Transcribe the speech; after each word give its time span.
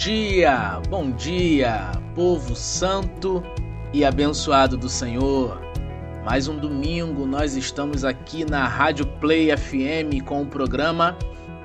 dia, 0.00 0.80
bom 0.88 1.10
dia, 1.10 1.92
povo 2.14 2.56
santo 2.56 3.42
e 3.92 4.02
abençoado 4.02 4.74
do 4.74 4.88
Senhor. 4.88 5.60
Mais 6.24 6.48
um 6.48 6.56
domingo 6.56 7.26
nós 7.26 7.54
estamos 7.54 8.02
aqui 8.02 8.50
na 8.50 8.66
Rádio 8.66 9.04
Play 9.20 9.54
FM 9.54 10.24
com 10.24 10.40
o 10.40 10.46
programa 10.46 11.18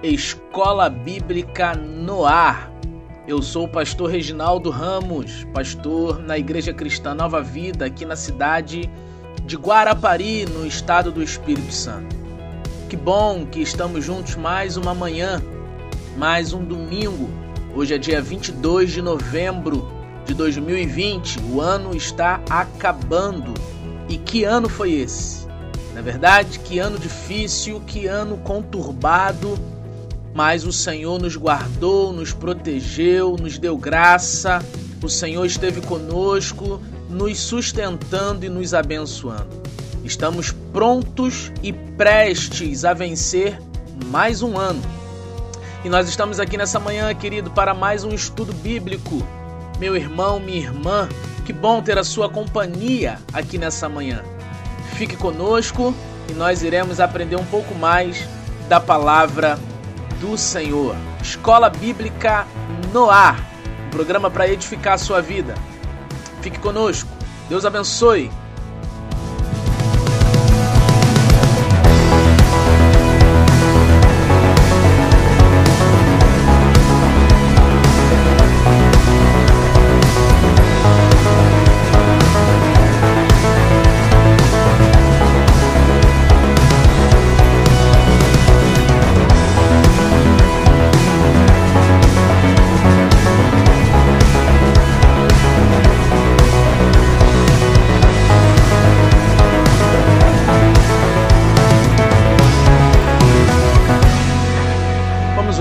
Escola 0.04 0.90
Bíblica 0.90 1.76
no 1.76 2.26
Ar. 2.26 2.70
Eu 3.26 3.42
sou 3.42 3.68
o 3.68 3.70
pastor 3.70 4.10
Reginaldo 4.10 4.70
Ramos, 4.70 5.46
pastor 5.54 6.20
na 6.20 6.38
Igreja 6.38 6.74
Cristã 6.74 7.16
Nova 7.16 7.42
Vida, 7.42 7.86
aqui 7.86 8.04
na 8.04 8.18
cidade 8.18 8.92
de 9.46 9.56
Guarapari, 9.56 10.46
no 10.46 10.68
estado 10.68 11.10
do 11.10 11.24
Espírito 11.24 11.72
Santo. 11.72 12.14
Que 12.90 12.98
bom 12.98 13.46
que 13.46 13.62
estamos 13.62 14.04
juntos 14.04 14.36
mais 14.36 14.76
uma 14.76 14.94
manhã, 14.94 15.42
mais 16.18 16.52
um 16.52 16.66
domingo. 16.66 17.45
Hoje 17.76 17.94
é 17.94 17.98
dia 17.98 18.22
22 18.22 18.94
de 18.94 19.02
novembro 19.02 19.92
de 20.26 20.34
2020. 20.34 21.40
O 21.52 21.62
ano 21.62 21.96
está 21.96 22.42
acabando. 22.50 23.54
E 24.10 24.18
que 24.18 24.44
ano 24.44 24.70
foi 24.70 24.94
esse? 24.94 25.46
Na 25.94 26.02
verdade, 26.02 26.60
que 26.60 26.80
ano 26.80 26.98
difícil, 26.98 27.82
que 27.86 28.08
ano 28.08 28.38
conturbado 28.38 29.60
mas 30.36 30.66
o 30.66 30.74
Senhor 30.74 31.18
nos 31.18 31.38
guardou, 31.38 32.12
nos 32.12 32.34
protegeu, 32.34 33.38
nos 33.38 33.58
deu 33.58 33.78
graça. 33.78 34.60
O 35.02 35.08
Senhor 35.08 35.46
esteve 35.46 35.80
conosco, 35.80 36.82
nos 37.10 37.40
sustentando 37.40 38.46
e 38.46 38.50
nos 38.50 38.74
abençoando. 38.74 39.64
Estamos 40.04 40.52
prontos 40.74 41.54
e 41.64 41.72
prestes 41.72 42.84
a 42.84 42.94
vencer 42.94 43.58
mais 44.08 44.42
um 44.42 44.58
ano. 44.58 44.82
E 45.86 45.90
nós 45.90 46.10
estamos 46.10 46.40
aqui 46.40 46.58
nessa 46.58 46.80
manhã, 46.80 47.14
querido, 47.14 47.52
para 47.52 47.72
mais 47.72 48.04
um 48.04 48.10
estudo 48.10 48.52
bíblico. 48.52 49.22
Meu 49.78 49.96
irmão, 49.96 50.40
minha 50.40 50.58
irmã, 50.58 51.08
que 51.46 51.54
bom 51.54 51.80
ter 51.80 51.96
a 51.96 52.04
sua 52.04 52.28
companhia 52.28 53.20
aqui 53.32 53.60
nessa 53.60 53.88
manhã. 53.88 54.24
Fique 54.96 55.16
conosco 55.16 55.94
e 56.28 56.34
nós 56.34 56.64
iremos 56.64 57.00
aprender 57.00 57.36
um 57.36 57.46
pouco 57.46 57.76
mais 57.76 58.28
da 58.68 58.80
palavra 58.80 59.60
do 60.20 60.36
Senhor. 60.36 60.96
Escola 61.22 61.70
Bíblica 61.70 62.48
no 62.92 63.12
Ar, 63.12 63.40
um 63.86 63.90
programa 63.92 64.32
para 64.32 64.50
edificar 64.50 64.94
a 64.94 64.98
sua 64.98 65.22
vida. 65.22 65.54
Fique 66.42 66.58
conosco. 66.58 67.08
Deus 67.48 67.64
abençoe. 67.64 68.32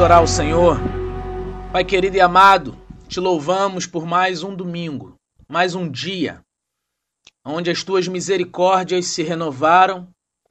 Orar 0.05 0.19
ao 0.19 0.27
Senhor. 0.27 0.77
Pai 1.73 1.83
querido 1.83 2.19
e 2.19 2.21
amado, 2.21 2.79
te 3.09 3.19
louvamos 3.19 3.87
por 3.87 4.05
mais 4.05 4.43
um 4.43 4.55
domingo, 4.55 5.15
mais 5.49 5.75
um 5.75 5.91
dia, 5.91 6.43
onde 7.43 7.71
as 7.71 7.83
tuas 7.83 8.07
misericórdias 8.07 9.07
se 9.07 9.23
renovaram 9.23 10.07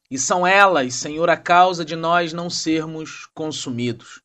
e 0.09 0.17
são 0.17 0.45
elas, 0.47 0.95
Senhor, 0.95 1.29
a 1.29 1.37
causa 1.37 1.85
de 1.85 1.95
nós 1.95 2.33
não 2.33 2.49
sermos 2.49 3.27
consumidos. 3.35 4.23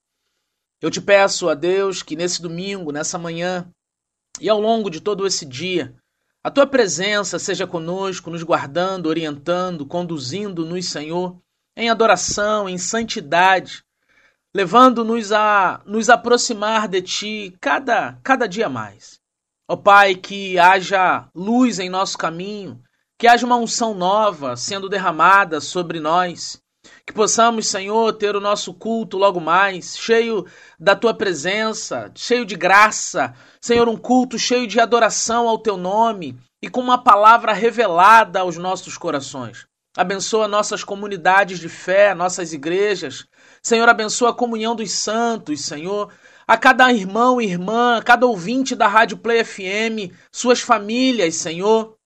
Eu 0.80 0.90
te 0.90 0.98
peço 0.98 1.50
a 1.50 1.54
Deus 1.54 2.02
que 2.02 2.16
nesse 2.16 2.40
domingo, 2.40 2.90
nessa 2.90 3.18
manhã 3.18 3.70
e 4.40 4.48
ao 4.48 4.58
longo 4.58 4.88
de 4.88 4.98
todo 4.98 5.26
esse 5.26 5.44
dia, 5.44 5.94
a 6.42 6.50
tua 6.50 6.66
presença 6.66 7.38
seja 7.38 7.66
conosco, 7.66 8.30
nos 8.30 8.42
guardando, 8.42 9.10
orientando, 9.10 9.84
conduzindo-nos, 9.84 10.86
Senhor, 10.86 11.38
em 11.76 11.90
adoração, 11.90 12.66
em 12.66 12.78
santidade 12.78 13.84
levando-nos 14.58 15.30
a 15.30 15.80
nos 15.86 16.10
aproximar 16.10 16.88
de 16.88 17.00
Ti 17.00 17.56
cada, 17.60 18.18
cada 18.24 18.48
dia 18.48 18.68
mais. 18.68 19.20
Ó 19.68 19.76
Pai, 19.76 20.16
que 20.16 20.58
haja 20.58 21.28
luz 21.32 21.78
em 21.78 21.88
nosso 21.88 22.18
caminho, 22.18 22.80
que 23.16 23.28
haja 23.28 23.46
uma 23.46 23.54
unção 23.54 23.94
nova 23.94 24.56
sendo 24.56 24.88
derramada 24.88 25.60
sobre 25.60 26.00
nós, 26.00 26.60
que 27.06 27.12
possamos, 27.12 27.68
Senhor, 27.68 28.12
ter 28.14 28.34
o 28.34 28.40
nosso 28.40 28.74
culto 28.74 29.16
logo 29.16 29.38
mais, 29.38 29.96
cheio 29.96 30.44
da 30.76 30.96
Tua 30.96 31.14
presença, 31.14 32.10
cheio 32.16 32.44
de 32.44 32.56
graça, 32.56 33.32
Senhor, 33.60 33.88
um 33.88 33.96
culto 33.96 34.36
cheio 34.40 34.66
de 34.66 34.80
adoração 34.80 35.48
ao 35.48 35.58
Teu 35.58 35.76
nome 35.76 36.36
e 36.60 36.68
com 36.68 36.80
uma 36.80 36.98
palavra 36.98 37.52
revelada 37.52 38.40
aos 38.40 38.56
nossos 38.56 38.98
corações. 38.98 39.68
Abençoa 39.96 40.48
nossas 40.48 40.82
comunidades 40.82 41.60
de 41.60 41.68
fé, 41.68 42.12
nossas 42.12 42.52
igrejas, 42.52 43.24
Senhor, 43.62 43.88
abençoa 43.88 44.30
a 44.30 44.34
comunhão 44.34 44.74
dos 44.74 44.90
santos, 44.92 45.62
Senhor. 45.62 46.10
A 46.46 46.56
cada 46.56 46.92
irmão 46.92 47.40
e 47.40 47.44
irmã, 47.44 47.98
a 47.98 48.02
cada 48.02 48.26
ouvinte 48.26 48.74
da 48.74 48.88
Rádio 48.88 49.18
Play 49.18 49.44
FM, 49.44 50.12
suas 50.32 50.60
famílias, 50.60 51.36
Senhor. 51.36 51.96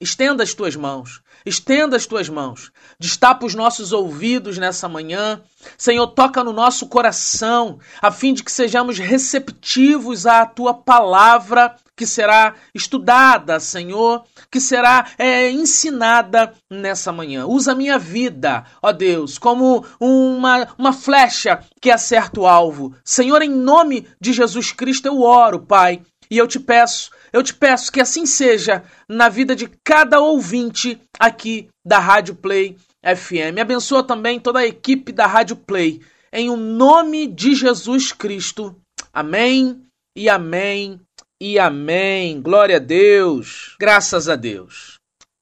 Estenda 0.00 0.44
as 0.44 0.54
tuas 0.54 0.76
mãos, 0.76 1.20
estenda 1.44 1.96
as 1.96 2.06
tuas 2.06 2.28
mãos, 2.28 2.70
destapa 3.00 3.44
os 3.44 3.54
nossos 3.54 3.92
ouvidos 3.92 4.56
nessa 4.56 4.88
manhã. 4.88 5.42
Senhor, 5.76 6.06
toca 6.08 6.44
no 6.44 6.52
nosso 6.52 6.86
coração, 6.86 7.80
a 8.00 8.12
fim 8.12 8.32
de 8.32 8.44
que 8.44 8.52
sejamos 8.52 8.98
receptivos 8.98 10.24
à 10.24 10.46
tua 10.46 10.72
palavra 10.72 11.74
que 11.98 12.06
será 12.06 12.54
estudada, 12.72 13.58
Senhor, 13.58 14.24
que 14.52 14.60
será 14.60 15.10
é, 15.18 15.50
ensinada 15.50 16.54
nessa 16.70 17.10
manhã. 17.10 17.44
Usa 17.44 17.72
a 17.72 17.74
minha 17.74 17.98
vida, 17.98 18.64
ó 18.80 18.92
Deus, 18.92 19.36
como 19.36 19.84
uma, 19.98 20.68
uma 20.78 20.92
flecha 20.92 21.58
que 21.82 21.90
acerta 21.90 22.38
o 22.38 22.46
alvo. 22.46 22.94
Senhor, 23.04 23.42
em 23.42 23.50
nome 23.50 24.06
de 24.20 24.32
Jesus 24.32 24.70
Cristo 24.70 25.06
eu 25.06 25.20
oro, 25.20 25.58
Pai, 25.58 26.00
e 26.30 26.38
eu 26.38 26.46
te 26.46 26.60
peço, 26.60 27.10
eu 27.32 27.42
te 27.42 27.52
peço 27.52 27.90
que 27.90 28.00
assim 28.00 28.24
seja 28.24 28.84
na 29.08 29.28
vida 29.28 29.56
de 29.56 29.68
cada 29.82 30.20
ouvinte 30.20 31.00
aqui 31.18 31.68
da 31.84 31.98
Rádio 31.98 32.36
Play 32.36 32.76
FM. 33.02 33.58
Abençoa 33.60 34.04
também 34.04 34.38
toda 34.38 34.60
a 34.60 34.66
equipe 34.66 35.10
da 35.10 35.26
Rádio 35.26 35.56
Play. 35.56 36.00
Em 36.32 36.48
o 36.48 36.56
nome 36.56 37.26
de 37.26 37.56
Jesus 37.56 38.12
Cristo. 38.12 38.76
Amém 39.12 39.82
e 40.14 40.28
amém 40.28 41.00
e 41.40 41.58
amém. 41.58 42.40
Glória 42.42 42.76
a 42.76 42.80
Deus. 42.80 43.76
Graças 43.78 44.28
a 44.28 44.34
Deus. 44.34 44.98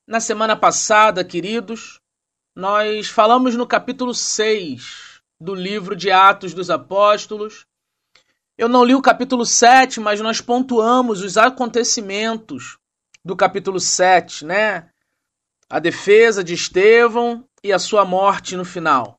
Na 0.06 0.20
semana 0.20 0.54
passada, 0.54 1.24
queridos, 1.24 1.98
nós 2.54 3.08
falamos 3.08 3.56
no 3.56 3.66
capítulo 3.66 4.14
6 4.14 5.20
do 5.40 5.54
livro 5.54 5.96
de 5.96 6.10
Atos 6.10 6.52
dos 6.52 6.70
Apóstolos. 6.70 7.66
Eu 8.58 8.68
não 8.68 8.84
li 8.84 8.94
o 8.94 9.02
capítulo 9.02 9.44
7, 9.44 10.00
mas 10.00 10.20
nós 10.20 10.40
pontuamos 10.40 11.22
os 11.22 11.36
acontecimentos 11.36 12.78
do 13.24 13.34
capítulo 13.34 13.80
7, 13.80 14.44
né? 14.44 14.90
A 15.68 15.78
defesa 15.78 16.44
de 16.44 16.54
Estevão 16.54 17.44
e 17.62 17.72
a 17.72 17.78
sua 17.78 18.04
morte 18.04 18.56
no 18.56 18.65
final. 18.65 19.18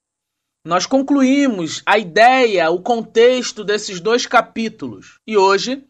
Nós 0.66 0.86
concluímos 0.86 1.81
a 1.86 1.98
ideia, 1.98 2.69
o 2.69 2.81
contexto 2.81 3.63
desses 3.63 4.00
dois 4.00 4.25
capítulos. 4.25 5.19
E 5.25 5.38
hoje 5.38 5.86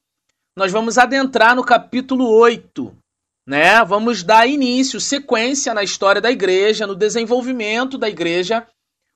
nós 0.57 0.71
vamos 0.71 0.98
adentrar 0.98 1.56
no 1.56 1.63
capítulo 1.63 2.27
8, 2.31 2.92
né? 3.45 3.86
Vamos 3.86 4.24
dar 4.24 4.48
início, 4.48 5.00
sequência 5.00 5.71
na 5.71 5.83
história 5.83 6.19
da 6.19 6.31
igreja, 6.31 6.88
no 6.88 6.95
desenvolvimento 6.95 7.95
da 7.95 8.09
igreja, 8.09 8.68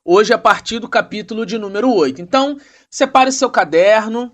hoje 0.05 0.31
a 0.31 0.37
partir 0.37 0.77
do 0.77 0.87
capítulo 0.87 1.43
de 1.43 1.57
número 1.57 1.91
8. 1.91 2.21
Então, 2.21 2.59
separe 2.91 3.31
seu 3.31 3.49
caderno, 3.49 4.31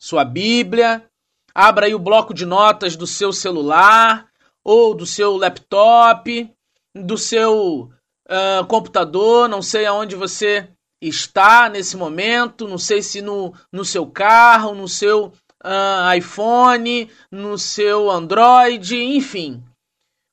sua 0.00 0.24
Bíblia, 0.24 1.06
abra 1.54 1.86
aí 1.86 1.94
o 1.94 1.98
bloco 2.00 2.34
de 2.34 2.44
notas 2.44 2.96
do 2.96 3.06
seu 3.06 3.32
celular 3.32 4.26
ou 4.64 4.96
do 4.96 5.06
seu 5.06 5.36
laptop, 5.36 6.52
do 6.92 7.16
seu 7.16 7.88
uh, 8.28 8.66
computador, 8.66 9.48
não 9.48 9.62
sei 9.62 9.86
aonde 9.86 10.16
você 10.16 10.68
está 11.00 11.68
nesse 11.68 11.96
momento, 11.96 12.66
não 12.66 12.78
sei 12.78 13.00
se 13.00 13.22
no, 13.22 13.54
no 13.72 13.84
seu 13.84 14.04
carro, 14.10 14.74
no 14.74 14.88
seu 14.88 15.32
uh, 15.64 16.16
iPhone, 16.16 17.10
no 17.30 17.58
seu 17.58 18.10
Android, 18.10 18.96
enfim. 18.96 19.62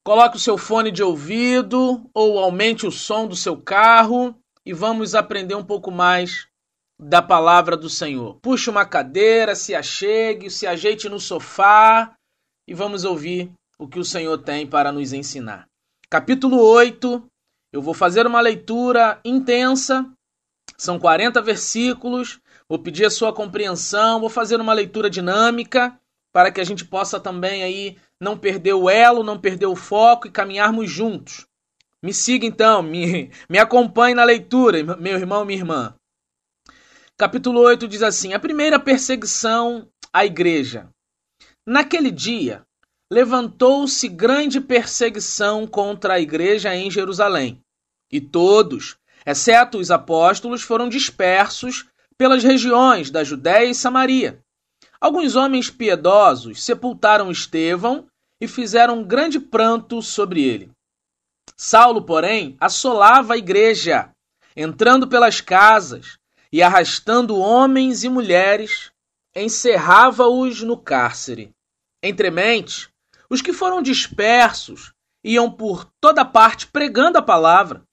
Coloque 0.04 0.38
o 0.38 0.40
seu 0.40 0.58
fone 0.58 0.92
de 0.92 1.04
ouvido 1.04 2.10
ou 2.14 2.40
aumente 2.40 2.88
o 2.88 2.92
som 2.92 3.28
do 3.28 3.36
seu 3.36 3.58
carro 3.58 4.36
e 4.66 4.74
vamos 4.74 5.14
aprender 5.14 5.56
um 5.56 5.64
pouco 5.64 5.92
mais 5.92 6.48
da 7.00 7.22
palavra 7.22 7.78
do 7.78 7.90
Senhor. 7.90 8.40
Puxe 8.42 8.70
uma 8.70 8.86
cadeira, 8.86 9.54
se 9.56 9.76
achegue, 9.76 10.50
se 10.50 10.66
ajeite 10.66 11.08
no 11.10 11.20
sofá 11.20 12.16
e 12.68 12.74
vamos 12.74 13.04
ouvir 13.04 13.52
o 13.78 13.88
que 13.88 14.00
o 14.00 14.06
Senhor 14.06 14.38
tem 14.40 14.66
para 14.66 14.92
nos 14.92 15.14
ensinar. 15.14 15.68
Capítulo 16.10 16.58
8, 16.58 17.24
eu 17.72 17.82
vou 17.82 17.94
fazer 17.94 18.26
uma 18.26 18.42
leitura 18.42 19.20
intensa, 19.24 20.10
são 20.78 20.98
40 20.98 21.42
versículos, 21.42 22.40
vou 22.70 22.80
pedir 22.80 23.06
a 23.06 23.10
sua 23.10 23.34
compreensão, 23.34 24.20
vou 24.20 24.30
fazer 24.30 24.60
uma 24.60 24.74
leitura 24.74 25.10
dinâmica 25.10 26.00
para 26.34 26.52
que 26.52 26.62
a 26.62 26.64
gente 26.64 26.86
possa 26.86 27.20
também 27.20 27.64
aí 27.64 27.98
não 28.22 28.38
perder 28.38 28.74
o 28.74 28.90
elo, 28.90 29.24
não 29.24 29.40
perder 29.40 29.66
o 29.66 29.76
foco 29.76 30.28
e 30.28 30.32
caminharmos 30.32 30.90
juntos. 30.90 31.48
Me 32.04 32.14
siga 32.14 32.46
então, 32.46 32.84
me, 32.84 33.32
me 33.50 33.58
acompanhe 33.58 34.14
na 34.14 34.24
leitura, 34.24 34.84
meu 34.98 35.18
irmão, 35.18 35.44
minha 35.44 35.60
irmã. 35.60 35.96
Capítulo 37.18 37.62
8 37.62 37.88
diz 37.88 38.04
assim: 38.04 38.34
A 38.34 38.40
primeira 38.40 38.80
perseguição 38.80 39.90
à 40.14 40.26
igreja. 40.26 40.90
Naquele 41.66 42.12
dia, 42.12 42.64
levantou-se 43.12 44.08
grande 44.08 44.62
perseguição 44.62 45.66
contra 45.66 46.14
a 46.14 46.20
igreja 46.20 46.76
em 46.76 46.92
Jerusalém, 46.92 47.62
e 48.12 48.22
todos, 48.22 48.98
exceto 49.26 49.80
os 49.80 49.90
apóstolos, 49.90 50.62
foram 50.62 50.88
dispersos 50.88 51.88
pelas 52.18 52.44
regiões 52.44 53.12
da 53.12 53.24
Judéia 53.24 53.70
e 53.70 53.76
Samaria. 53.76 54.40
Alguns 55.00 55.36
homens 55.36 55.70
piedosos 55.70 56.64
sepultaram 56.64 57.32
Estevão 57.32 58.08
e 58.42 58.48
fizeram 58.48 59.00
um 59.00 59.04
grande 59.04 59.40
pranto 59.40 60.02
sobre 60.02 60.44
ele. 60.44 60.72
Saulo, 61.56 62.04
porém, 62.04 62.58
assolava 62.60 63.34
a 63.34 63.38
igreja, 63.38 64.12
entrando 64.56 65.08
pelas 65.08 65.42
casas 65.42 66.18
e 66.52 66.62
arrastando 66.62 67.38
homens 67.38 68.04
e 68.04 68.10
mulheres, 68.10 68.92
encerrava-os 69.36 70.62
no 70.62 70.78
cárcere. 70.78 71.52
Entremente, 72.04 72.90
os 73.30 73.42
que 73.42 73.54
foram 73.54 73.82
dispersos 73.82 74.94
iam 75.24 75.52
por 75.52 75.86
toda 76.00 76.24
parte 76.24 76.68
pregando 76.68 77.18
a 77.18 77.22
palavra. 77.22 77.84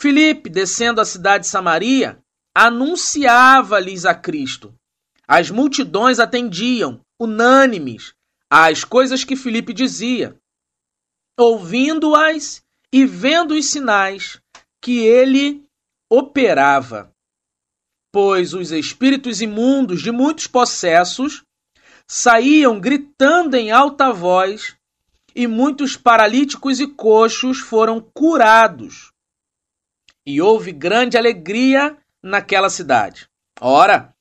Filipe, 0.00 0.50
descendo 0.50 1.00
a 1.00 1.04
cidade 1.04 1.44
de 1.44 1.50
Samaria, 1.50 2.21
anunciava-lhes 2.54 4.04
a 4.04 4.14
Cristo. 4.14 4.74
As 5.26 5.50
multidões 5.50 6.18
atendiam, 6.18 7.00
unânimes, 7.18 8.14
às 8.50 8.84
coisas 8.84 9.24
que 9.24 9.36
Filipe 9.36 9.72
dizia. 9.72 10.36
Ouvindo-as 11.38 12.62
e 12.92 13.06
vendo 13.06 13.54
os 13.54 13.70
sinais 13.70 14.40
que 14.82 14.98
ele 14.98 15.64
operava. 16.10 17.10
Pois 18.12 18.52
os 18.52 18.70
espíritos 18.70 19.40
imundos 19.40 20.02
de 20.02 20.10
muitos 20.10 20.46
possessos 20.46 21.42
saíam 22.06 22.78
gritando 22.78 23.54
em 23.54 23.70
alta 23.70 24.12
voz, 24.12 24.76
e 25.34 25.46
muitos 25.46 25.96
paralíticos 25.96 26.78
e 26.78 26.86
coxos 26.86 27.58
foram 27.58 28.00
curados. 28.00 29.10
E 30.26 30.42
houve 30.42 30.72
grande 30.72 31.16
alegria 31.16 31.96
naquela 32.22 32.70
cidade. 32.70 33.28
Ora, 33.60 34.14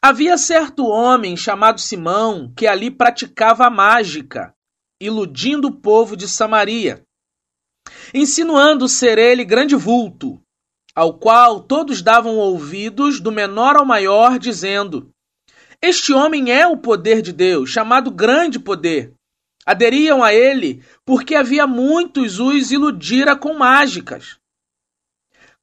havia 0.00 0.38
certo 0.38 0.86
homem 0.86 1.36
chamado 1.36 1.80
Simão 1.80 2.52
que 2.56 2.66
ali 2.66 2.90
praticava 2.90 3.66
a 3.66 3.70
mágica, 3.70 4.54
iludindo 5.00 5.68
o 5.68 5.74
povo 5.74 6.16
de 6.16 6.28
Samaria 6.28 7.04
insinuando 8.12 8.88
ser 8.88 9.18
ele 9.18 9.44
grande 9.44 9.74
vulto, 9.74 10.40
ao 10.94 11.14
qual 11.14 11.60
todos 11.60 12.02
davam 12.02 12.36
ouvidos, 12.36 13.20
do 13.20 13.30
menor 13.30 13.76
ao 13.76 13.84
maior, 13.84 14.38
dizendo: 14.38 15.10
Este 15.80 16.12
homem 16.12 16.50
é 16.50 16.66
o 16.66 16.76
poder 16.76 17.22
de 17.22 17.32
Deus, 17.32 17.70
chamado 17.70 18.10
grande 18.10 18.58
poder. 18.58 19.12
Aderiam 19.64 20.24
a 20.24 20.32
ele 20.32 20.82
porque 21.04 21.34
havia 21.34 21.66
muitos 21.66 22.40
os 22.40 22.70
iludira 22.70 23.36
com 23.36 23.52
mágicas. 23.52 24.37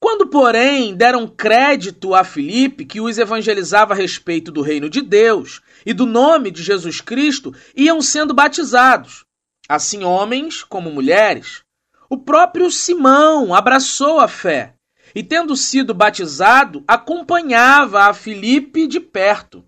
Quando, 0.05 0.27
porém, 0.27 0.93
deram 0.93 1.27
crédito 1.27 2.13
a 2.13 2.23
Filipe, 2.23 2.85
que 2.85 3.01
os 3.01 3.17
evangelizava 3.17 3.95
a 3.95 3.97
respeito 3.97 4.51
do 4.51 4.61
reino 4.61 4.87
de 4.87 5.01
Deus 5.01 5.63
e 5.83 5.95
do 5.95 6.05
nome 6.05 6.51
de 6.51 6.61
Jesus 6.61 7.01
Cristo, 7.01 7.55
iam 7.75 7.99
sendo 8.03 8.31
batizados, 8.31 9.25
assim 9.67 10.03
homens 10.03 10.63
como 10.63 10.91
mulheres. 10.91 11.63
O 12.07 12.19
próprio 12.19 12.69
Simão 12.69 13.51
abraçou 13.51 14.19
a 14.19 14.27
fé 14.27 14.75
e, 15.15 15.23
tendo 15.23 15.55
sido 15.55 15.91
batizado, 15.91 16.83
acompanhava 16.87 18.03
a 18.03 18.13
Filipe 18.13 18.85
de 18.85 18.99
perto, 18.99 19.65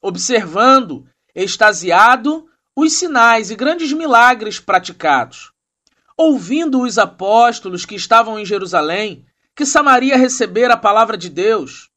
observando, 0.00 1.06
extasiado, 1.34 2.48
os 2.74 2.94
sinais 2.94 3.50
e 3.50 3.54
grandes 3.54 3.92
milagres 3.92 4.58
praticados. 4.58 5.52
Ouvindo 6.16 6.80
os 6.80 6.96
apóstolos 6.96 7.84
que 7.84 7.94
estavam 7.94 8.38
em 8.38 8.46
Jerusalém, 8.46 9.26
que 9.56 9.66
Samaria 9.66 10.16
recebera 10.16 10.74
a 10.74 10.78
palavra 10.78 11.16
de 11.16 11.28
Deus, 11.28 11.88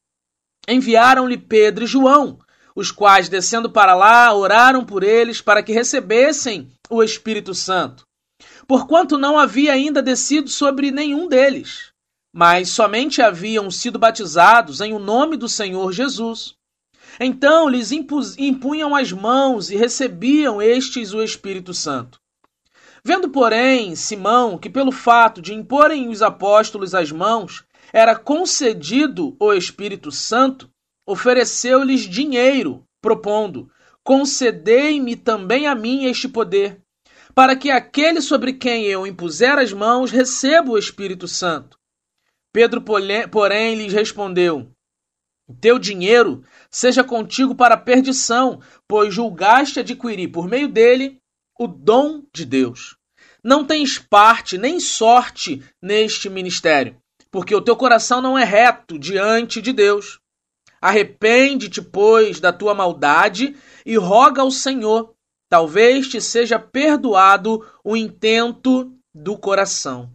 enviaram-lhe 0.68 1.38
Pedro 1.38 1.84
e 1.84 1.88
João, 1.88 2.40
os 2.76 2.92
quais, 2.92 3.30
descendo 3.30 3.70
para 3.70 3.96
lá, 3.96 4.34
oraram 4.34 4.86
por 4.86 5.04
eles 5.04 5.42
para 5.42 5.64
que 5.64 5.72
recebessem 5.72 6.72
o 6.90 7.04
Espírito 7.04 7.54
Santo 7.54 8.08
porquanto 8.68 9.18
não 9.18 9.40
havia 9.40 9.72
ainda 9.74 10.04
descido 10.04 10.50
sobre 10.50 10.92
nenhum 10.92 11.28
deles, 11.28 11.92
mas 12.34 12.70
somente 12.70 13.22
haviam 13.22 13.72
sido 13.72 13.98
batizados 13.98 14.82
em 14.82 14.94
o 14.94 15.00
nome 15.00 15.38
do 15.38 15.48
Senhor 15.48 15.92
Jesus. 15.94 16.56
Então 17.20 17.70
lhes 17.70 17.92
impunham 17.92 18.94
as 18.94 19.12
mãos 19.12 19.72
e 19.72 19.78
recebiam 19.78 20.62
estes 20.62 21.14
o 21.14 21.24
Espírito 21.24 21.74
Santo. 21.74 22.20
Vendo, 23.08 23.30
porém, 23.30 23.96
Simão 23.96 24.58
que, 24.58 24.70
pelo 24.70 24.92
fato 24.92 25.42
de 25.42 25.54
imporem 25.54 26.10
os 26.10 26.22
apóstolos 26.22 26.94
as 26.94 27.10
mãos, 27.10 27.64
era 27.94 28.14
concedido 28.14 29.34
o 29.40 29.54
Espírito 29.54 30.12
Santo, 30.12 30.70
ofereceu-lhes 31.08 32.02
dinheiro, 32.02 32.84
propondo: 33.02 33.72
Concedei-me 34.04 35.16
também 35.16 35.68
a 35.68 35.74
mim 35.74 36.04
este 36.04 36.28
poder, 36.28 36.82
para 37.34 37.56
que 37.56 37.72
aquele 37.72 38.20
sobre 38.20 38.52
quem 38.52 38.84
eu 38.88 39.08
impuser 39.08 39.58
as 39.58 39.72
mãos 39.72 40.12
receba 40.12 40.72
o 40.72 40.78
Espírito 40.78 41.30
Santo. 41.30 41.80
Pedro, 42.52 42.82
porém, 42.82 43.76
lhes 43.76 43.94
respondeu: 43.94 44.70
Teu 45.62 45.80
dinheiro 45.80 46.44
seja 46.70 47.06
contigo 47.06 47.56
para 47.56 47.78
perdição, 47.78 48.60
pois 48.86 49.14
julgaste 49.14 49.80
adquirir 49.80 50.28
por 50.28 50.46
meio 50.46 50.68
dele 50.68 51.22
o 51.58 51.68
dom 51.68 52.22
de 52.34 52.46
Deus. 52.46 52.97
Não 53.48 53.64
tens 53.64 53.98
parte 53.98 54.58
nem 54.58 54.80
sorte 54.80 55.64
neste 55.82 56.30
ministério, 56.30 56.98
porque 57.32 57.56
o 57.56 57.62
teu 57.62 57.76
coração 57.76 58.22
não 58.22 58.38
é 58.38 58.44
reto 58.44 59.00
diante 59.00 59.62
de 59.62 59.72
Deus. 59.72 60.20
Arrepende-te, 60.82 61.82
pois, 61.82 62.40
da 62.40 62.52
tua 62.52 62.76
maldade 62.76 63.56
e 63.86 63.96
roga 63.98 64.42
ao 64.42 64.52
Senhor 64.52 65.16
Talvez 65.50 66.10
te 66.10 66.20
seja 66.20 66.60
perdoado 66.60 67.66
o 67.84 67.96
intento 67.96 68.94
do 69.14 69.38
coração. 69.38 70.12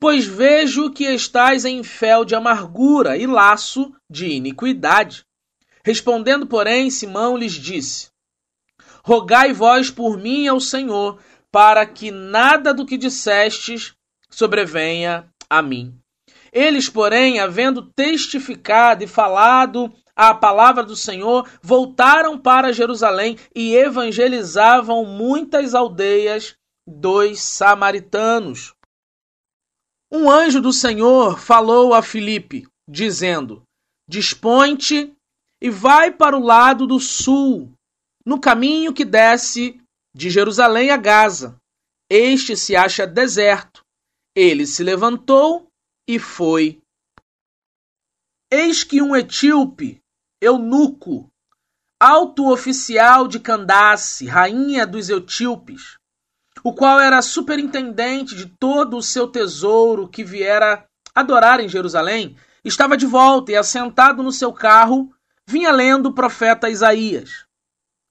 Pois 0.00 0.26
vejo 0.26 0.90
que 0.90 1.04
estás 1.04 1.64
em 1.64 1.82
fel 1.84 2.24
de 2.24 2.34
amargura 2.34 3.16
e 3.16 3.26
laço 3.26 3.92
de 4.10 4.26
iniquidade. 4.26 5.24
Respondendo, 5.84 6.46
porém, 6.46 6.90
Simão 6.90 7.36
lhes 7.36 7.52
disse: 7.52 8.10
Rogai 9.04 9.52
vós 9.52 9.90
por 9.90 10.18
mim 10.18 10.48
ao 10.48 10.60
Senhor, 10.60 11.20
para 11.52 11.86
que 11.86 12.10
nada 12.10 12.74
do 12.74 12.84
que 12.84 12.96
dissestes 12.96 13.94
sobrevenha 14.30 15.28
a 15.48 15.62
mim. 15.62 15.98
Eles, 16.52 16.88
porém, 16.88 17.40
havendo 17.40 17.90
testificado 17.92 19.04
e 19.04 19.06
falado 19.06 19.92
a 20.14 20.34
palavra 20.34 20.82
do 20.82 20.96
Senhor, 20.96 21.48
voltaram 21.62 22.38
para 22.38 22.72
Jerusalém 22.72 23.38
e 23.54 23.74
evangelizavam 23.74 25.04
muitas 25.04 25.74
aldeias 25.74 26.56
dos 26.86 27.40
samaritanos. 27.40 28.74
Um 30.10 30.30
anjo 30.30 30.60
do 30.60 30.72
Senhor 30.72 31.38
falou 31.38 31.94
a 31.94 32.02
Filipe, 32.02 32.66
dizendo: 32.88 33.62
Dispõe-te 34.08 35.14
e 35.60 35.70
vai 35.70 36.10
para 36.10 36.36
o 36.36 36.42
lado 36.42 36.86
do 36.86 36.98
sul, 36.98 37.72
no 38.24 38.40
caminho 38.40 38.92
que 38.92 39.04
desce 39.04 39.80
de 40.18 40.30
Jerusalém 40.30 40.90
a 40.90 40.96
Gaza. 40.96 41.60
Este 42.10 42.56
se 42.56 42.74
acha 42.74 43.06
deserto. 43.06 43.84
Ele 44.34 44.66
se 44.66 44.82
levantou 44.82 45.70
e 46.08 46.18
foi. 46.18 46.82
Eis 48.50 48.82
que 48.82 49.00
um 49.00 49.14
etíope 49.14 50.02
eunuco, 50.42 51.30
alto 52.00 52.50
oficial 52.50 53.28
de 53.28 53.38
Candace, 53.38 54.26
rainha 54.26 54.84
dos 54.84 55.08
etíopes, 55.08 55.96
o 56.64 56.74
qual 56.74 56.98
era 56.98 57.22
superintendente 57.22 58.34
de 58.34 58.46
todo 58.46 58.96
o 58.96 59.02
seu 59.02 59.28
tesouro 59.28 60.08
que 60.08 60.24
viera 60.24 60.84
adorar 61.14 61.60
em 61.60 61.68
Jerusalém, 61.68 62.36
estava 62.64 62.96
de 62.96 63.06
volta 63.06 63.52
e, 63.52 63.56
assentado 63.56 64.20
no 64.24 64.32
seu 64.32 64.52
carro, 64.52 65.14
vinha 65.46 65.70
lendo 65.70 66.06
o 66.06 66.14
profeta 66.14 66.68
Isaías. 66.68 67.46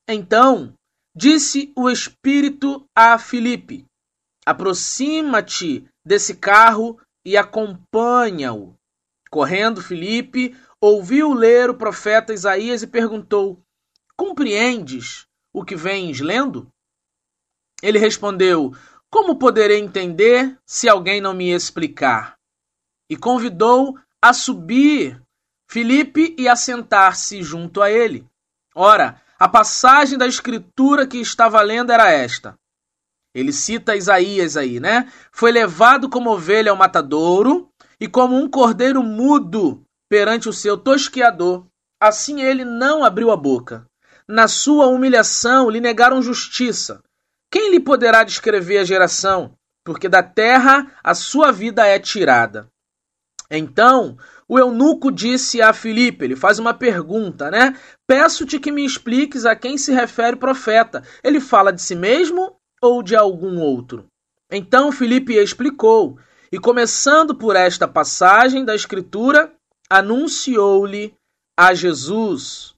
Então 0.07 0.76
disse 1.17 1.73
o 1.75 1.89
Espírito 1.89 2.87
a 2.95 3.17
Filipe: 3.17 3.85
Aproxima-te 4.45 5.83
desse 6.05 6.35
carro 6.35 7.01
e 7.25 7.35
acompanha-o. 7.35 8.75
Correndo, 9.31 9.81
Filipe 9.81 10.55
ouviu 10.79 11.33
ler 11.33 11.71
o 11.71 11.75
profeta 11.75 12.33
Isaías 12.33 12.83
e 12.83 12.87
perguntou: 12.87 13.59
Compreendes 14.15 15.25
o 15.51 15.65
que 15.65 15.75
vens 15.75 16.19
lendo? 16.19 16.67
Ele 17.81 17.97
respondeu: 17.97 18.71
Como 19.09 19.39
poderei 19.39 19.79
entender 19.79 20.55
se 20.67 20.87
alguém 20.87 21.19
não 21.19 21.33
me 21.33 21.49
explicar? 21.49 22.37
E 23.09 23.17
convidou 23.17 23.97
a 24.21 24.33
subir 24.33 25.19
Filipe 25.67 26.35
e 26.37 26.47
a 26.47 26.55
sentar-se 26.55 27.41
junto 27.41 27.81
a 27.81 27.89
ele. 27.89 28.23
Ora, 28.75 29.19
a 29.39 29.47
passagem 29.47 30.17
da 30.17 30.27
escritura 30.27 31.05
que 31.05 31.17
estava 31.17 31.61
lendo 31.61 31.91
era 31.91 32.11
esta. 32.11 32.55
Ele 33.33 33.53
cita 33.53 33.95
Isaías 33.95 34.57
aí, 34.57 34.79
né? 34.79 35.11
Foi 35.31 35.51
levado 35.51 36.09
como 36.09 36.31
ovelha 36.31 36.71
ao 36.71 36.77
matadouro 36.77 37.69
e 37.99 38.07
como 38.07 38.35
um 38.35 38.49
cordeiro 38.49 39.03
mudo 39.03 39.83
perante 40.09 40.49
o 40.49 40.53
seu 40.53 40.77
tosqueador. 40.77 41.67
Assim 42.01 42.41
ele 42.41 42.65
não 42.65 43.03
abriu 43.03 43.31
a 43.31 43.37
boca. 43.37 43.85
Na 44.27 44.47
sua 44.47 44.87
humilhação 44.87 45.69
lhe 45.69 45.79
negaram 45.79 46.21
justiça. 46.21 47.01
Quem 47.51 47.71
lhe 47.71 47.79
poderá 47.79 48.23
descrever 48.23 48.79
a 48.79 48.83
geração? 48.83 49.53
Porque 49.85 50.09
da 50.09 50.21
terra 50.21 50.91
a 51.03 51.13
sua 51.13 51.51
vida 51.51 51.85
é 51.85 51.99
tirada. 51.99 52.67
Então 53.49 54.17
o 54.47 54.57
eunuco 54.57 55.11
disse 55.11 55.61
a 55.61 55.73
Filipe, 55.73 56.23
ele 56.25 56.35
faz 56.35 56.59
uma 56.59 56.73
pergunta, 56.73 57.49
né? 57.51 57.75
Peço-te 58.05 58.59
que 58.59 58.71
me 58.71 58.85
expliques 58.85 59.45
a 59.45 59.55
quem 59.55 59.77
se 59.77 59.91
refere 59.91 60.35
o 60.35 60.39
profeta. 60.39 61.03
Ele 61.23 61.39
fala 61.39 61.71
de 61.71 61.81
si 61.81 61.95
mesmo 61.95 62.55
ou 62.81 63.03
de 63.03 63.15
algum 63.15 63.59
outro? 63.59 64.05
Então 64.51 64.91
Filipe 64.91 65.33
explicou, 65.33 66.17
e 66.51 66.57
começando 66.57 67.35
por 67.35 67.55
esta 67.55 67.87
passagem 67.87 68.63
da 68.63 68.73
Escritura, 68.73 69.51
anunciou-lhe 69.89 71.13
a 71.57 71.73
Jesus. 71.73 72.73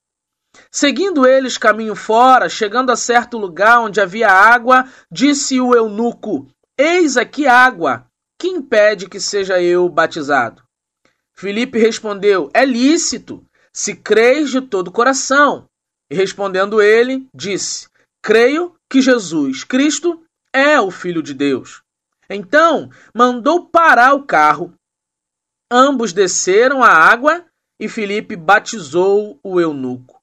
Seguindo 0.72 1.28
eles 1.28 1.58
caminho 1.58 1.96
fora, 1.96 2.50
chegando 2.50 2.92
a 2.92 2.96
certo 2.96 3.38
lugar 3.38 3.82
onde 3.82 4.02
havia 4.02 4.32
água, 4.32 4.88
disse 5.12 5.62
o 5.62 5.76
eunuco: 5.76 6.48
Eis 6.78 7.18
aqui 7.18 7.46
água, 7.46 8.09
que 8.40 8.48
impede 8.48 9.10
que 9.10 9.20
seja 9.20 9.62
eu 9.62 9.90
batizado? 9.90 10.64
Filipe 11.34 11.78
respondeu: 11.78 12.50
É 12.54 12.66
lícito, 12.66 13.46
se 13.72 13.94
creis 13.94 14.50
de 14.50 14.62
todo 14.62 14.88
o 14.88 14.92
coração. 14.92 15.68
E 16.10 16.16
respondendo 16.16 16.82
ele, 16.82 17.28
disse: 17.36 17.90
Creio 18.24 18.74
que 18.90 19.02
Jesus 19.02 19.64
Cristo 19.64 20.24
é 20.54 20.80
o 20.80 20.90
Filho 20.90 21.22
de 21.22 21.34
Deus. 21.34 21.84
Então 22.30 22.90
mandou 23.14 23.66
parar 23.66 24.14
o 24.14 24.24
carro. 24.24 24.74
Ambos 25.70 26.14
desceram 26.14 26.84
a 26.84 26.90
água 26.90 27.46
e 27.80 27.88
Filipe 27.88 28.36
batizou 28.36 29.40
o 29.44 29.60
eunuco. 29.60 30.20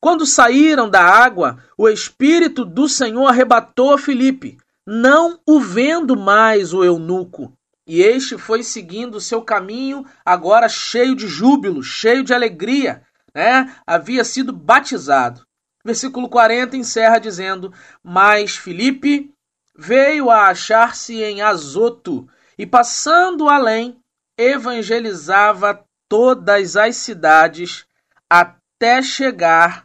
Quando 0.00 0.24
saíram 0.24 0.88
da 0.88 1.02
água, 1.02 1.62
o 1.76 1.88
Espírito 1.88 2.64
do 2.64 2.88
Senhor 2.88 3.26
arrebatou 3.26 3.92
a 3.92 3.98
Filipe, 3.98 4.56
não 4.86 5.40
o 5.44 5.58
vendo 5.58 6.16
mais 6.16 6.72
o 6.72 6.84
eunuco, 6.84 7.52
e 7.86 8.02
este 8.02 8.36
foi 8.36 8.62
seguindo 8.62 9.20
seu 9.20 9.42
caminho, 9.42 10.04
agora 10.24 10.68
cheio 10.68 11.14
de 11.14 11.26
júbilo, 11.28 11.82
cheio 11.82 12.24
de 12.24 12.34
alegria, 12.34 13.02
né? 13.34 13.74
Havia 13.86 14.24
sido 14.24 14.52
batizado. 14.52 15.46
Versículo 15.84 16.28
40 16.28 16.76
encerra 16.76 17.18
dizendo: 17.18 17.72
Mas 18.02 18.56
Filipe 18.56 19.32
veio 19.76 20.30
a 20.30 20.48
achar-se 20.48 21.22
em 21.22 21.42
Azoto 21.42 22.28
e, 22.58 22.66
passando 22.66 23.48
além, 23.48 24.00
evangelizava 24.36 25.84
todas 26.08 26.76
as 26.76 26.96
cidades 26.96 27.86
até 28.28 29.00
chegar 29.00 29.84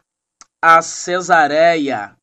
a 0.60 0.82
Cesareia. 0.82 2.16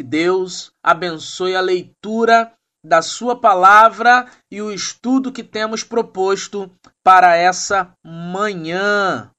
Que 0.00 0.04
Deus 0.04 0.72
abençoe 0.82 1.54
a 1.54 1.60
leitura 1.60 2.56
da 2.82 3.02
Sua 3.02 3.38
palavra 3.38 4.26
e 4.50 4.62
o 4.62 4.72
estudo 4.72 5.30
que 5.30 5.44
temos 5.44 5.84
proposto 5.84 6.74
para 7.04 7.36
essa 7.36 7.92
manhã. 8.02 9.30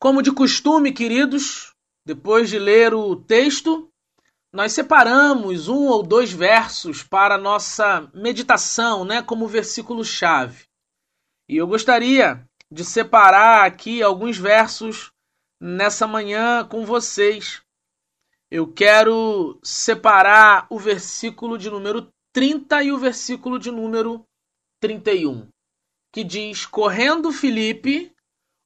Como 0.00 0.22
de 0.22 0.30
costume, 0.30 0.92
queridos, 0.92 1.72
depois 2.06 2.48
de 2.48 2.60
ler 2.60 2.94
o 2.94 3.16
texto, 3.16 3.90
nós 4.54 4.70
separamos 4.72 5.66
um 5.66 5.88
ou 5.88 6.04
dois 6.04 6.30
versos 6.30 7.02
para 7.02 7.36
nossa 7.36 8.08
meditação, 8.14 9.04
né, 9.04 9.20
como 9.20 9.48
versículo-chave. 9.48 10.62
E 11.48 11.56
eu 11.56 11.66
gostaria 11.66 12.46
de 12.70 12.84
separar 12.84 13.66
aqui 13.66 14.00
alguns 14.00 14.38
versos 14.38 15.10
nessa 15.60 16.06
manhã 16.06 16.64
com 16.64 16.86
vocês 16.86 17.65
eu 18.56 18.72
quero 18.72 19.60
separar 19.62 20.66
o 20.70 20.78
versículo 20.78 21.58
de 21.58 21.68
número 21.68 22.10
30 22.32 22.84
e 22.84 22.90
o 22.90 22.96
versículo 22.96 23.58
de 23.58 23.70
número 23.70 24.24
31, 24.80 25.46
que 26.10 26.24
diz: 26.24 26.64
Correndo 26.64 27.30
Filipe, 27.30 28.10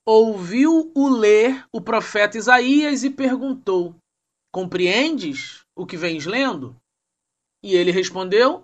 ouviu-o 0.07 1.09
ler 1.09 1.67
o 1.73 1.81
profeta 1.81 2.39
Isaías 2.39 3.03
e 3.03 3.11
perguntou: 3.11 3.97
Compreendes 4.53 5.65
o 5.75 5.85
que 5.85 5.97
vens 5.97 6.25
lendo? 6.25 6.77
E 7.61 7.75
ele 7.75 7.91
respondeu: 7.91 8.63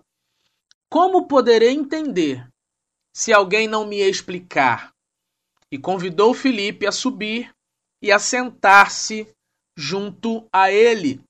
Como 0.88 1.26
poderei 1.26 1.70
entender 1.70 2.48
se 3.12 3.32
alguém 3.32 3.66
não 3.66 3.84
me 3.84 3.96
explicar? 3.96 4.92
E 5.72 5.76
convidou 5.76 6.32
Filipe 6.32 6.86
a 6.86 6.92
subir 6.92 7.52
e 8.00 8.12
a 8.12 8.18
sentar-se 8.20 9.34
junto 9.76 10.48
a 10.52 10.72
ele. 10.72 11.20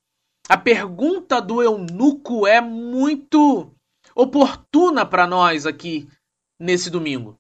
A 0.49 0.57
pergunta 0.57 1.41
do 1.41 1.61
eunuco 1.61 2.47
é 2.47 2.61
muito 2.61 3.71
oportuna 4.15 5.05
para 5.05 5.27
nós 5.27 5.67
aqui 5.67 6.09
nesse 6.59 6.89
domingo. 6.89 7.37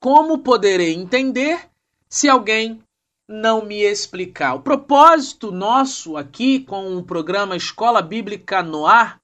Como 0.00 0.38
poderei 0.38 0.94
entender 0.94 1.68
se 2.08 2.28
alguém 2.28 2.82
não 3.28 3.64
me 3.64 3.82
explicar? 3.82 4.54
O 4.54 4.62
propósito 4.62 5.52
nosso 5.52 6.16
aqui 6.16 6.60
com 6.60 6.96
o 6.96 7.04
programa 7.04 7.56
Escola 7.56 8.00
Bíblica 8.00 8.62
no 8.62 8.86
Ar 8.86 9.20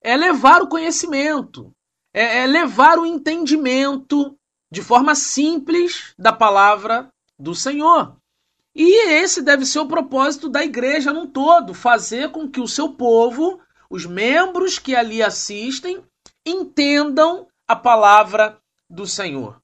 é 0.00 0.16
levar 0.16 0.62
o 0.62 0.68
conhecimento, 0.68 1.72
é, 2.14 2.38
é 2.38 2.46
levar 2.46 2.98
o 2.98 3.04
entendimento 3.04 4.34
de 4.70 4.82
forma 4.82 5.14
simples 5.14 6.14
da 6.18 6.32
palavra 6.32 7.12
do 7.38 7.54
Senhor. 7.54 8.16
E 8.80 9.08
esse 9.08 9.42
deve 9.42 9.66
ser 9.66 9.80
o 9.80 9.88
propósito 9.88 10.48
da 10.48 10.64
igreja 10.64 11.12
num 11.12 11.26
todo, 11.26 11.74
fazer 11.74 12.30
com 12.30 12.48
que 12.48 12.60
o 12.60 12.68
seu 12.68 12.90
povo, 12.90 13.60
os 13.90 14.06
membros 14.06 14.78
que 14.78 14.94
ali 14.94 15.20
assistem, 15.20 16.00
entendam 16.46 17.48
a 17.66 17.74
palavra 17.74 18.56
do 18.88 19.04
Senhor. 19.04 19.60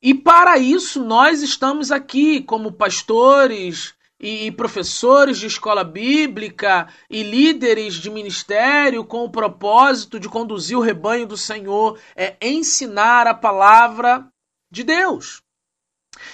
E 0.00 0.14
para 0.14 0.56
isso 0.56 1.04
nós 1.04 1.42
estamos 1.42 1.92
aqui 1.92 2.40
como 2.40 2.72
pastores 2.72 3.92
e 4.18 4.50
professores 4.52 5.36
de 5.36 5.46
escola 5.46 5.84
bíblica 5.84 6.88
e 7.10 7.22
líderes 7.22 7.96
de 7.96 8.08
ministério 8.08 9.04
com 9.04 9.24
o 9.24 9.30
propósito 9.30 10.18
de 10.18 10.30
conduzir 10.30 10.78
o 10.78 10.80
rebanho 10.80 11.26
do 11.26 11.36
Senhor, 11.36 11.98
é 12.16 12.34
ensinar 12.40 13.26
a 13.26 13.34
palavra 13.34 14.26
de 14.70 14.84
Deus. 14.84 15.42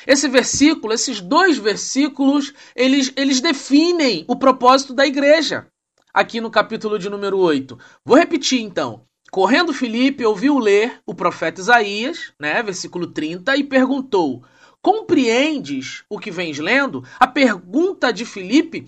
Esse 0.07 0.29
versículo, 0.29 0.93
esses 0.93 1.21
dois 1.21 1.59
versículos, 1.59 2.53
eles, 2.75 3.13
eles 3.17 3.41
definem 3.41 4.25
o 4.29 4.37
propósito 4.37 4.95
da 4.95 5.07
igreja, 5.07 5.67
aqui 6.13 6.41
no 6.41 6.51
capítulo 6.51 6.99
de 6.99 7.09
número 7.09 7.39
8. 7.39 7.79
Vou 8.05 8.17
repetir 8.17 8.61
então. 8.61 9.03
Correndo 9.31 9.75
Filipe 9.75 10.25
ouviu 10.25 10.59
ler 10.59 11.01
o 11.07 11.15
profeta 11.15 11.61
Isaías, 11.61 12.33
né, 12.41 12.63
versículo 12.63 13.09
30, 13.09 13.57
e 13.57 13.65
perguntou: 13.65 14.43
Compreendes 14.81 16.03
o 16.09 16.19
que 16.19 16.31
vens 16.31 16.59
lendo? 16.59 17.05
A 17.21 17.27
pergunta 17.27 18.11
de 18.11 18.25
Filipe 18.25 18.87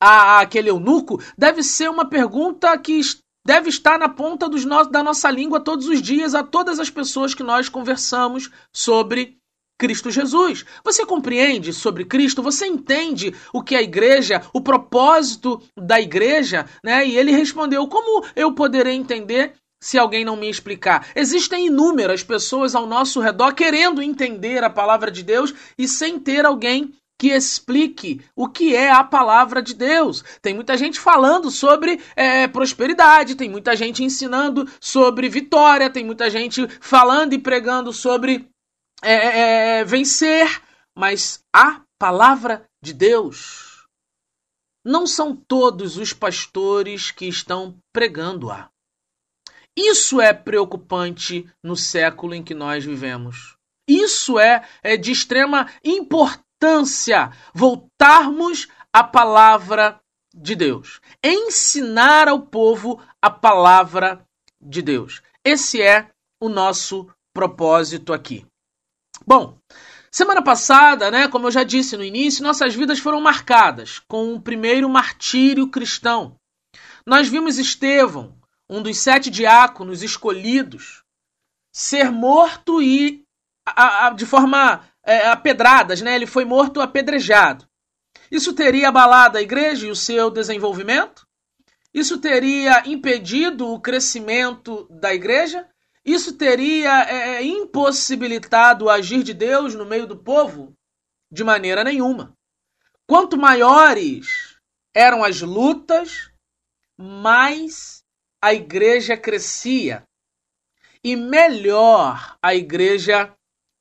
a 0.00 0.40
aquele 0.40 0.70
eunuco 0.70 1.20
deve 1.36 1.62
ser 1.62 1.90
uma 1.90 2.08
pergunta 2.08 2.76
que 2.78 3.00
deve 3.44 3.70
estar 3.70 3.98
na 3.98 4.08
ponta 4.08 4.46
no 4.46 4.90
da 4.90 5.02
nossa 5.02 5.30
língua 5.30 5.58
todos 5.58 5.88
os 5.88 6.02
dias 6.02 6.34
a 6.34 6.42
todas 6.42 6.78
as 6.78 6.90
pessoas 6.90 7.34
que 7.34 7.42
nós 7.42 7.68
conversamos 7.68 8.50
sobre 8.72 9.37
Cristo 9.78 10.10
Jesus. 10.10 10.64
Você 10.84 11.06
compreende 11.06 11.72
sobre 11.72 12.04
Cristo? 12.04 12.42
Você 12.42 12.66
entende 12.66 13.32
o 13.52 13.62
que 13.62 13.74
é 13.74 13.78
a 13.78 13.82
igreja, 13.82 14.42
o 14.52 14.60
propósito 14.60 15.62
da 15.76 16.00
igreja? 16.00 16.66
Né? 16.82 17.06
E 17.06 17.16
ele 17.16 17.30
respondeu: 17.30 17.86
Como 17.86 18.26
eu 18.34 18.52
poderei 18.52 18.94
entender 18.94 19.54
se 19.80 19.96
alguém 19.96 20.24
não 20.24 20.36
me 20.36 20.50
explicar. 20.50 21.06
Existem 21.14 21.66
inúmeras 21.66 22.24
pessoas 22.24 22.74
ao 22.74 22.84
nosso 22.84 23.20
redor 23.20 23.54
querendo 23.54 24.02
entender 24.02 24.64
a 24.64 24.70
palavra 24.70 25.08
de 25.08 25.22
Deus 25.22 25.54
e 25.78 25.86
sem 25.86 26.18
ter 26.18 26.44
alguém 26.44 26.92
que 27.20 27.28
explique 27.28 28.20
o 28.36 28.48
que 28.48 28.74
é 28.76 28.90
a 28.90 29.02
palavra 29.02 29.60
de 29.60 29.74
Deus. 29.74 30.24
Tem 30.40 30.54
muita 30.54 30.76
gente 30.76 31.00
falando 31.00 31.50
sobre 31.50 32.00
é, 32.14 32.46
prosperidade, 32.46 33.34
tem 33.34 33.48
muita 33.48 33.74
gente 33.74 34.04
ensinando 34.04 34.68
sobre 34.80 35.28
vitória, 35.28 35.90
tem 35.90 36.04
muita 36.04 36.30
gente 36.30 36.66
falando 36.80 37.32
e 37.32 37.38
pregando 37.38 37.92
sobre 37.92 38.48
é, 39.02 39.12
é, 39.12 39.78
é 39.80 39.84
vencer, 39.84 40.62
mas 40.96 41.44
a 41.54 41.82
palavra 41.98 42.68
de 42.82 42.92
Deus. 42.92 43.86
Não 44.84 45.06
são 45.06 45.36
todos 45.36 45.96
os 45.96 46.12
pastores 46.12 47.10
que 47.10 47.26
estão 47.26 47.78
pregando-a. 47.92 48.70
Isso 49.76 50.20
é 50.20 50.32
preocupante 50.32 51.48
no 51.62 51.76
século 51.76 52.34
em 52.34 52.42
que 52.42 52.54
nós 52.54 52.84
vivemos. 52.84 53.56
Isso 53.88 54.38
é, 54.38 54.66
é 54.82 54.96
de 54.96 55.12
extrema 55.12 55.70
importância 55.84 57.32
voltarmos 57.54 58.66
à 58.92 59.04
palavra 59.04 60.00
de 60.34 60.56
Deus. 60.56 61.00
Ensinar 61.22 62.28
ao 62.28 62.42
povo 62.42 63.00
a 63.22 63.30
palavra 63.30 64.26
de 64.60 64.82
Deus. 64.82 65.22
Esse 65.44 65.80
é 65.80 66.10
o 66.40 66.48
nosso 66.48 67.08
propósito 67.32 68.12
aqui. 68.12 68.47
Bom, 69.28 69.58
semana 70.10 70.40
passada, 70.40 71.10
né, 71.10 71.28
como 71.28 71.48
eu 71.48 71.50
já 71.50 71.62
disse 71.62 71.98
no 71.98 72.02
início, 72.02 72.42
nossas 72.42 72.74
vidas 72.74 72.98
foram 72.98 73.20
marcadas 73.20 73.98
com 74.08 74.32
o 74.32 74.40
primeiro 74.40 74.88
martírio 74.88 75.68
cristão. 75.68 76.34
Nós 77.06 77.28
vimos 77.28 77.58
Estevão, 77.58 78.34
um 78.70 78.80
dos 78.80 78.96
sete 78.96 79.28
diáconos 79.28 80.02
escolhidos, 80.02 81.02
ser 81.70 82.10
morto 82.10 82.80
e 82.80 83.22
a, 83.66 84.06
a, 84.06 84.10
de 84.14 84.24
forma 84.24 84.82
é, 85.04 85.30
né? 86.02 86.14
Ele 86.14 86.26
foi 86.26 86.46
morto 86.46 86.80
apedrejado. 86.80 87.68
Isso 88.30 88.54
teria 88.54 88.88
abalado 88.88 89.36
a 89.36 89.42
igreja 89.42 89.88
e 89.88 89.90
o 89.90 89.96
seu 89.96 90.30
desenvolvimento? 90.30 91.28
Isso 91.92 92.16
teria 92.16 92.82
impedido 92.88 93.68
o 93.68 93.78
crescimento 93.78 94.88
da 94.90 95.12
igreja? 95.12 95.68
Isso 96.08 96.38
teria 96.38 97.02
é, 97.02 97.34
é 97.34 97.42
impossibilitado 97.44 98.86
o 98.86 98.90
agir 98.90 99.22
de 99.22 99.34
Deus 99.34 99.74
no 99.74 99.84
meio 99.84 100.06
do 100.06 100.16
povo? 100.16 100.72
De 101.30 101.44
maneira 101.44 101.84
nenhuma. 101.84 102.32
Quanto 103.06 103.36
maiores 103.36 104.56
eram 104.94 105.22
as 105.22 105.42
lutas, 105.42 106.30
mais 106.98 108.02
a 108.42 108.54
igreja 108.54 109.18
crescia 109.18 110.02
e 111.04 111.14
melhor 111.14 112.38
a 112.42 112.54
igreja 112.54 113.34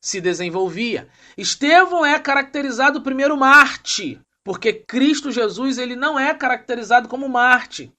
se 0.04 0.20
desenvolvia. 0.20 1.10
Estevão 1.38 2.06
é 2.06 2.20
caracterizado 2.20 3.02
primeiro 3.02 3.38
Marte, 3.38 4.20
porque 4.44 4.74
Cristo 4.74 5.32
Jesus 5.32 5.78
ele 5.78 5.96
não 5.96 6.20
é 6.20 6.34
caracterizado 6.34 7.08
como 7.08 7.30
Marte. 7.30 7.90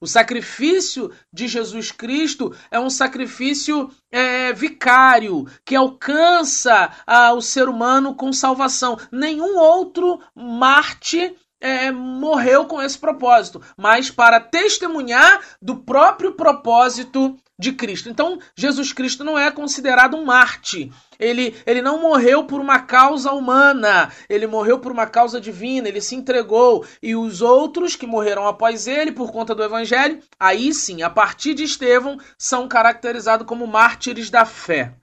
O 0.00 0.06
sacrifício 0.06 1.10
de 1.32 1.48
Jesus 1.48 1.90
Cristo 1.90 2.54
é 2.70 2.78
um 2.78 2.90
sacrifício 2.90 3.90
é, 4.10 4.52
vicário 4.52 5.46
que 5.64 5.74
alcança 5.74 6.90
ah, 7.06 7.32
o 7.32 7.40
ser 7.40 7.68
humano 7.68 8.14
com 8.14 8.32
salvação. 8.32 8.98
Nenhum 9.10 9.56
outro 9.56 10.20
Marte 10.34 11.34
é, 11.60 11.90
morreu 11.90 12.66
com 12.66 12.82
esse 12.82 12.98
propósito, 12.98 13.62
mas 13.76 14.10
para 14.10 14.40
testemunhar 14.40 15.40
do 15.60 15.76
próprio 15.76 16.32
propósito 16.32 17.36
de 17.58 17.72
Cristo. 17.72 18.08
Então, 18.08 18.38
Jesus 18.54 18.92
Cristo 18.92 19.24
não 19.24 19.38
é 19.38 19.50
considerado 19.50 20.16
um 20.16 20.24
Marte. 20.24 20.92
Ele, 21.18 21.56
ele 21.64 21.80
não 21.80 22.00
morreu 22.00 22.44
por 22.44 22.60
uma 22.60 22.80
causa 22.80 23.32
humana, 23.32 24.12
ele 24.28 24.46
morreu 24.46 24.78
por 24.78 24.92
uma 24.92 25.06
causa 25.06 25.40
divina, 25.40 25.88
ele 25.88 26.00
se 26.00 26.14
entregou. 26.14 26.84
E 27.02 27.16
os 27.16 27.40
outros 27.40 27.96
que 27.96 28.06
morreram 28.06 28.46
após 28.46 28.86
ele, 28.86 29.12
por 29.12 29.32
conta 29.32 29.54
do 29.54 29.64
Evangelho, 29.64 30.20
aí 30.38 30.74
sim, 30.74 31.02
a 31.02 31.08
partir 31.08 31.54
de 31.54 31.64
Estevão, 31.64 32.18
são 32.38 32.68
caracterizados 32.68 33.46
como 33.46 33.66
mártires 33.66 34.28
da 34.28 34.44
fé. 34.44 34.94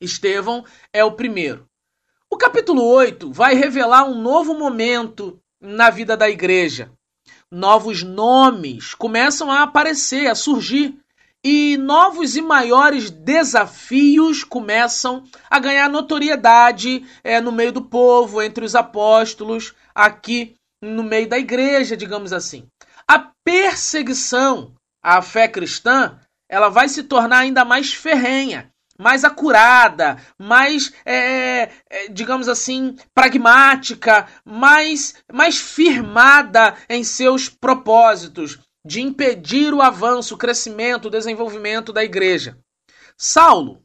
Estevão 0.00 0.64
é 0.92 1.04
o 1.04 1.12
primeiro. 1.12 1.68
O 2.28 2.36
capítulo 2.36 2.82
8 2.82 3.32
vai 3.32 3.54
revelar 3.54 4.04
um 4.04 4.20
novo 4.20 4.52
momento 4.52 5.40
na 5.60 5.90
vida 5.90 6.16
da 6.16 6.28
igreja. 6.28 6.90
Novos 7.50 8.02
nomes 8.02 8.94
começam 8.94 9.50
a 9.50 9.62
aparecer, 9.62 10.26
a 10.26 10.34
surgir. 10.34 10.98
E 11.48 11.76
novos 11.76 12.34
e 12.34 12.42
maiores 12.42 13.08
desafios 13.08 14.42
começam 14.42 15.22
a 15.48 15.60
ganhar 15.60 15.88
notoriedade 15.88 17.06
é, 17.22 17.40
no 17.40 17.52
meio 17.52 17.70
do 17.70 17.82
povo, 17.82 18.42
entre 18.42 18.64
os 18.64 18.74
apóstolos, 18.74 19.72
aqui 19.94 20.56
no 20.82 21.04
meio 21.04 21.28
da 21.28 21.38
igreja, 21.38 21.96
digamos 21.96 22.32
assim. 22.32 22.66
A 23.06 23.30
perseguição 23.44 24.74
à 25.00 25.22
fé 25.22 25.46
cristã 25.46 26.18
ela 26.48 26.68
vai 26.68 26.88
se 26.88 27.04
tornar 27.04 27.38
ainda 27.38 27.64
mais 27.64 27.94
ferrenha 27.94 28.68
mais 28.98 29.24
acurada, 29.24 30.16
mais, 30.38 30.92
é, 31.04 31.70
é, 31.90 32.08
digamos 32.08 32.48
assim, 32.48 32.96
pragmática, 33.14 34.26
mais, 34.42 35.14
mais 35.30 35.58
firmada 35.58 36.74
em 36.88 37.04
seus 37.04 37.48
propósitos 37.48 38.58
de 38.86 39.00
impedir 39.00 39.74
o 39.74 39.82
avanço, 39.82 40.34
o 40.34 40.38
crescimento, 40.38 41.06
o 41.06 41.10
desenvolvimento 41.10 41.92
da 41.92 42.04
igreja. 42.04 42.58
Saulo, 43.18 43.82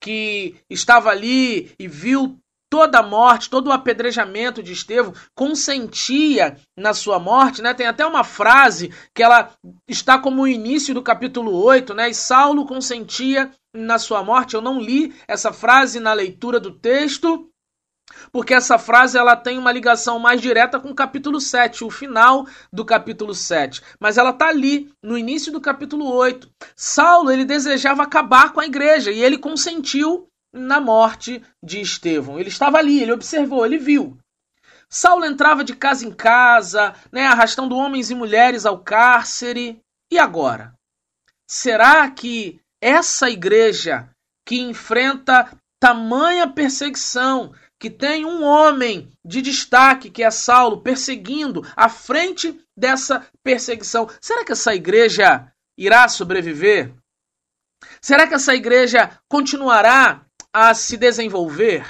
que 0.00 0.56
estava 0.68 1.10
ali 1.10 1.72
e 1.78 1.88
viu 1.88 2.38
toda 2.72 3.00
a 3.00 3.02
morte, 3.02 3.50
todo 3.50 3.66
o 3.66 3.72
apedrejamento 3.72 4.62
de 4.62 4.72
Estevão, 4.72 5.12
consentia 5.34 6.56
na 6.76 6.94
sua 6.94 7.18
morte, 7.18 7.60
né? 7.60 7.74
Tem 7.74 7.86
até 7.86 8.04
uma 8.04 8.24
frase 8.24 8.90
que 9.14 9.22
ela 9.22 9.52
está 9.86 10.18
como 10.18 10.42
o 10.42 10.48
início 10.48 10.94
do 10.94 11.02
capítulo 11.02 11.54
8, 11.62 11.92
né? 11.92 12.08
E 12.08 12.14
Saulo 12.14 12.64
consentia 12.64 13.50
na 13.74 13.98
sua 13.98 14.24
morte. 14.24 14.54
Eu 14.54 14.62
não 14.62 14.80
li 14.80 15.14
essa 15.28 15.52
frase 15.52 16.00
na 16.00 16.14
leitura 16.14 16.58
do 16.58 16.72
texto, 16.72 17.51
porque 18.30 18.54
essa 18.54 18.78
frase 18.78 19.18
ela 19.18 19.36
tem 19.36 19.58
uma 19.58 19.72
ligação 19.72 20.18
mais 20.18 20.40
direta 20.40 20.78
com 20.78 20.90
o 20.90 20.94
capítulo 20.94 21.40
7, 21.40 21.84
o 21.84 21.90
final 21.90 22.46
do 22.72 22.84
capítulo 22.84 23.34
7. 23.34 23.82
Mas 23.98 24.18
ela 24.18 24.30
está 24.30 24.48
ali, 24.48 24.92
no 25.02 25.16
início 25.16 25.52
do 25.52 25.60
capítulo 25.60 26.06
8. 26.06 26.50
Saulo, 26.76 27.30
ele 27.30 27.44
desejava 27.44 28.02
acabar 28.02 28.52
com 28.52 28.60
a 28.60 28.66
igreja 28.66 29.10
e 29.10 29.22
ele 29.22 29.38
consentiu 29.38 30.26
na 30.52 30.80
morte 30.80 31.42
de 31.62 31.80
Estevão. 31.80 32.38
Ele 32.38 32.48
estava 32.48 32.78
ali, 32.78 33.00
ele 33.00 33.12
observou, 33.12 33.64
ele 33.64 33.78
viu. 33.78 34.18
Saulo 34.88 35.24
entrava 35.24 35.64
de 35.64 35.74
casa 35.74 36.06
em 36.06 36.12
casa, 36.12 36.94
né, 37.10 37.26
arrastando 37.26 37.76
homens 37.76 38.10
e 38.10 38.14
mulheres 38.14 38.66
ao 38.66 38.78
cárcere. 38.78 39.80
E 40.10 40.18
agora? 40.18 40.74
Será 41.48 42.10
que 42.10 42.60
essa 42.80 43.30
igreja 43.30 44.10
que 44.46 44.60
enfrenta 44.60 45.50
tamanha 45.80 46.46
perseguição, 46.46 47.52
que 47.82 47.90
tem 47.90 48.24
um 48.24 48.44
homem 48.44 49.10
de 49.24 49.42
destaque, 49.42 50.08
que 50.08 50.22
é 50.22 50.30
Saulo, 50.30 50.82
perseguindo 50.82 51.66
à 51.74 51.88
frente 51.88 52.56
dessa 52.76 53.26
perseguição, 53.42 54.08
será 54.20 54.44
que 54.44 54.52
essa 54.52 54.72
igreja 54.72 55.52
irá 55.76 56.06
sobreviver? 56.06 56.94
Será 58.00 58.28
que 58.28 58.34
essa 58.34 58.54
igreja 58.54 59.18
continuará 59.28 60.24
a 60.52 60.72
se 60.74 60.96
desenvolver, 60.96 61.84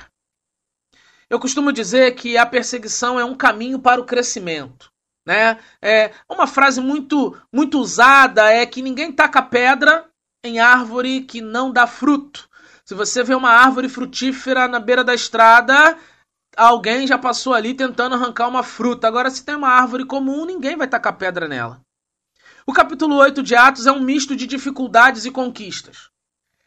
eu 1.29 1.39
costumo 1.39 1.71
dizer 1.71 2.15
que 2.15 2.39
a 2.39 2.47
perseguição 2.47 3.21
é 3.21 3.25
um 3.27 3.35
caminho 3.35 3.79
para 3.79 4.01
o 4.01 4.07
crescimento. 4.07 4.91
Né? 5.27 5.59
É 5.83 6.13
uma 6.27 6.47
frase 6.47 6.81
muito 6.81 7.39
muito 7.53 7.79
usada 7.79 8.51
é 8.51 8.65
que 8.65 8.81
ninguém 8.81 9.13
taca 9.13 9.43
pedra 9.43 10.09
em 10.43 10.59
árvore 10.59 11.21
que 11.21 11.43
não 11.43 11.71
dá 11.71 11.87
fruto. 11.87 12.49
Se 12.85 12.95
você 12.95 13.23
vê 13.23 13.35
uma 13.35 13.51
árvore 13.51 13.89
frutífera 13.89 14.67
na 14.67 14.81
beira 14.81 15.05
da 15.05 15.15
estrada, 15.15 15.97
alguém 16.57 17.07
já 17.07 17.17
passou 17.17 17.55
ali 17.55 17.75
tentando 17.75 18.15
arrancar 18.15 18.49
uma 18.49 18.63
fruta. 18.63 19.07
Agora, 19.07 19.31
se 19.31 19.45
tem 19.45 19.55
uma 19.55 19.69
árvore 19.69 20.05
comum, 20.05 20.45
ninguém 20.45 20.77
vai 20.77 20.89
tacar 20.89 21.17
pedra 21.17 21.47
nela. 21.47 21.81
O 22.67 22.73
capítulo 22.73 23.17
8 23.17 23.43
de 23.43 23.55
Atos 23.55 23.87
é 23.87 23.93
um 23.93 24.01
misto 24.01 24.37
de 24.37 24.47
dificuldades 24.47 25.25
e 25.25 25.31
conquistas. 25.31 26.11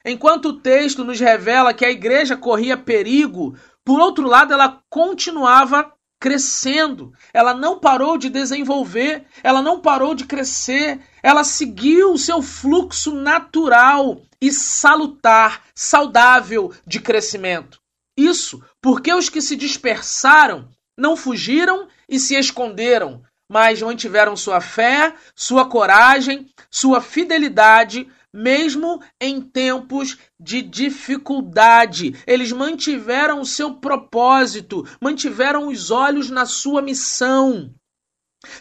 Enquanto 0.05 0.49
o 0.49 0.59
texto 0.59 1.03
nos 1.03 1.19
revela 1.19 1.73
que 1.73 1.85
a 1.85 1.89
igreja 1.89 2.37
corria 2.37 2.77
perigo, 2.77 3.57
por 3.83 3.99
outro 3.99 4.27
lado, 4.27 4.53
ela 4.53 4.81
continuava 4.89 5.91
crescendo, 6.19 7.13
ela 7.33 7.53
não 7.53 7.79
parou 7.79 8.17
de 8.17 8.29
desenvolver, 8.29 9.25
ela 9.43 9.61
não 9.61 9.79
parou 9.79 10.15
de 10.15 10.25
crescer, 10.25 10.99
ela 11.21 11.43
seguiu 11.43 12.13
o 12.13 12.17
seu 12.17 12.41
fluxo 12.41 13.13
natural 13.13 14.21
e 14.41 14.51
salutar, 14.51 15.63
saudável 15.73 16.73
de 16.85 16.99
crescimento. 16.99 17.79
Isso 18.17 18.63
porque 18.81 19.13
os 19.13 19.29
que 19.29 19.41
se 19.41 19.55
dispersaram 19.55 20.69
não 20.97 21.17
fugiram 21.17 21.87
e 22.07 22.19
se 22.19 22.35
esconderam, 22.35 23.21
mas 23.49 23.81
mantiveram 23.81 24.35
sua 24.35 24.61
fé, 24.61 25.13
sua 25.35 25.67
coragem, 25.67 26.47
sua 26.69 27.01
fidelidade 27.01 28.07
mesmo 28.35 29.01
em 29.19 29.39
tempos 29.39 30.17
de 30.37 30.61
dificuldade. 30.61 32.13
Eles 32.27 32.51
mantiveram 32.51 33.39
o 33.39 33.45
seu 33.45 33.75
propósito, 33.75 34.85
mantiveram 35.01 35.69
os 35.69 35.89
olhos 35.89 36.29
na 36.29 36.45
sua 36.45 36.81
missão. 36.81 37.73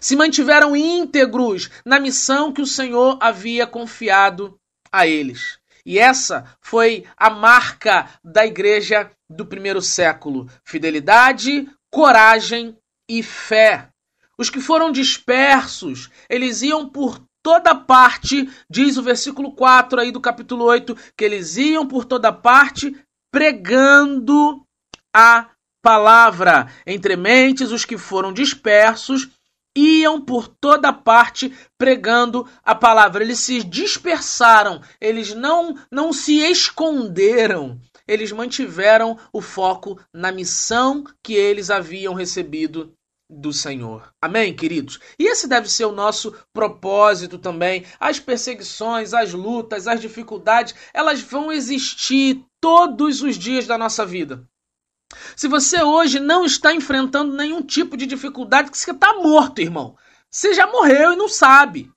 Se 0.01 0.15
mantiveram 0.15 0.77
íntegros 0.77 1.69
na 1.85 1.99
missão 1.99 2.53
que 2.53 2.63
o 2.63 2.67
Senhor 2.67 3.19
havia 3.21 3.67
confiado 3.67 4.59
a 4.93 5.07
eles. 5.07 5.59
E 5.85 5.99
essa 5.99 6.57
foi 6.61 7.05
a 7.17 7.29
marca 7.29 8.09
da 8.23 8.47
igreja 8.47 9.11
do 9.29 9.45
primeiro 9.45 9.83
século: 9.83 10.49
fidelidade, 10.65 11.69
coragem 11.91 12.79
e 13.09 13.23
fé. 13.23 13.91
Os 14.39 14.49
que 14.51 14.61
foram 14.61 14.91
dispersos, 14.91 16.11
eles 16.29 16.63
iam 16.63 16.89
por 16.89 17.23
toda 17.45 17.75
parte, 17.75 18.49
diz 18.71 18.97
o 18.97 19.03
versículo 19.03 19.53
4 19.53 20.01
aí 20.01 20.11
do 20.11 20.19
capítulo 20.19 20.65
8, 20.65 20.97
que 21.15 21.23
eles 21.23 21.59
iam 21.59 21.87
por 21.87 22.07
toda 22.07 22.33
parte 22.33 22.97
pregando 23.31 24.67
a 25.15 25.51
palavra. 25.83 26.73
Entre 26.87 27.15
mentes, 27.17 27.71
os 27.71 27.85
que 27.85 27.99
foram 27.99 28.33
dispersos 28.33 29.29
iam 29.77 30.23
por 30.23 30.49
toda 30.49 30.91
parte 30.91 31.55
pregando 31.77 32.49
a 32.65 32.75
palavra. 32.75 33.23
Eles 33.23 33.41
se 33.41 33.63
dispersaram, 33.63 34.81
eles 34.99 35.35
não 35.35 35.77
não 35.91 36.15
se 36.15 36.39
esconderam. 36.39 37.79
Eles 38.09 38.33
mantiveram 38.33 39.19
o 39.33 39.43
foco 39.43 40.01
na 40.13 40.33
missão 40.33 41.05
que 41.23 41.35
eles 41.35 41.69
haviam 41.69 42.15
recebido 42.15 42.95
do 43.35 43.53
Senhor. 43.53 44.13
Amém, 44.21 44.55
queridos? 44.55 44.99
E 45.19 45.27
esse 45.27 45.49
deve 45.49 45.71
ser 45.71 45.85
o 45.85 45.93
nosso 45.93 46.35
propósito 46.53 47.39
também. 47.39 47.85
As 47.99 48.19
perseguições, 48.19 49.13
as 49.13 49.33
lutas, 49.33 49.87
as 49.87 50.01
dificuldades, 50.01 50.75
elas 50.93 51.21
vão 51.21 51.53
existir 51.53 52.45
todos 52.61 53.23
os 53.23 53.37
dias 53.37 53.67
da 53.67 53.77
nossa 53.77 54.07
vida. 54.07 54.49
Se 55.37 55.47
você 55.47 55.83
hoje 55.83 56.19
não 56.19 56.45
está 56.45 56.75
enfrentando 56.75 57.37
nenhum 57.37 57.63
tipo 57.63 57.97
de 57.97 58.07
dificuldade, 58.07 58.71
que 58.71 58.79
você 58.79 58.91
está 58.91 59.15
morto, 59.15 59.61
irmão. 59.61 59.97
Você 60.31 60.53
já 60.53 60.67
morreu 60.67 61.13
e 61.13 61.17
não 61.17 61.29
sabe. 61.29 61.93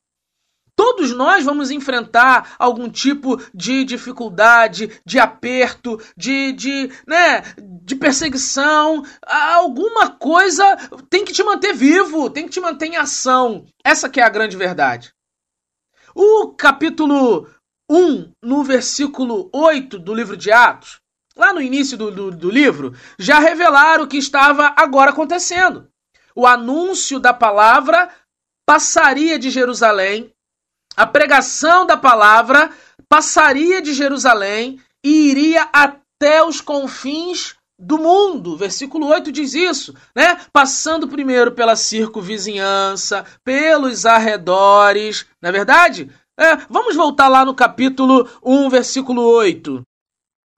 Todos 0.78 1.12
nós 1.12 1.44
vamos 1.44 1.72
enfrentar 1.72 2.54
algum 2.60 2.88
tipo 2.88 3.42
de 3.52 3.84
dificuldade, 3.84 5.02
de 5.04 5.18
aperto, 5.18 6.00
de, 6.16 6.52
de, 6.52 6.92
né, 7.08 7.42
de 7.84 7.96
perseguição. 7.96 9.04
Alguma 9.26 10.12
coisa 10.12 10.78
tem 11.10 11.26
que 11.26 11.34
te 11.34 11.44
manter 11.44 11.74
vivo, 11.74 12.30
tem 12.30 12.46
que 12.46 12.52
te 12.52 12.60
manter 12.60 12.86
em 12.86 12.96
ação. 12.96 13.66
Essa 13.84 14.08
que 14.08 14.22
é 14.22 14.24
a 14.24 14.30
grande 14.30 14.56
verdade. 14.56 15.12
O 16.14 16.50
capítulo 16.50 17.50
1, 17.90 18.34
no 18.44 18.64
versículo 18.64 19.50
8 19.52 19.98
do 19.98 20.14
livro 20.14 20.38
de 20.38 20.52
Atos, 20.52 21.02
lá 21.36 21.52
no 21.54 21.62
início 21.62 21.98
do, 21.98 22.12
do, 22.12 22.30
do 22.30 22.52
livro, 22.52 22.94
já 23.18 23.40
revelaram 23.40 24.04
o 24.04 24.08
que 24.08 24.18
estava 24.18 24.76
agora 24.78 25.10
acontecendo. 25.10 25.90
O 26.36 26.46
anúncio 26.46 27.20
da 27.20 27.34
palavra 27.34 28.14
passaria 28.64 29.40
de 29.40 29.50
Jerusalém 29.50 30.32
a 30.98 31.06
pregação 31.06 31.86
da 31.86 31.96
palavra 31.96 32.72
passaria 33.08 33.82
de 33.82 33.94
Jerusalém 33.94 34.82
e 35.06 35.30
iria 35.30 35.70
até 35.72 36.44
os 36.44 36.60
confins 36.60 37.56
do 37.80 38.00
mundo. 38.00 38.58
Versículo 38.58 39.06
8 39.08 39.32
diz 39.32 39.54
isso, 39.54 39.94
né? 40.16 40.40
Passando 40.52 41.08
primeiro 41.08 41.52
pela 41.52 41.76
circunvizinhança, 41.76 43.24
pelos 43.44 44.08
arredores, 44.08 45.28
não 45.40 45.50
é 45.50 45.52
verdade? 45.54 46.10
É, 46.40 46.56
vamos 46.70 46.96
voltar 46.96 47.28
lá 47.28 47.46
no 47.46 47.54
capítulo 47.54 48.28
1, 48.44 48.70
versículo 48.70 49.22
8. 49.22 49.84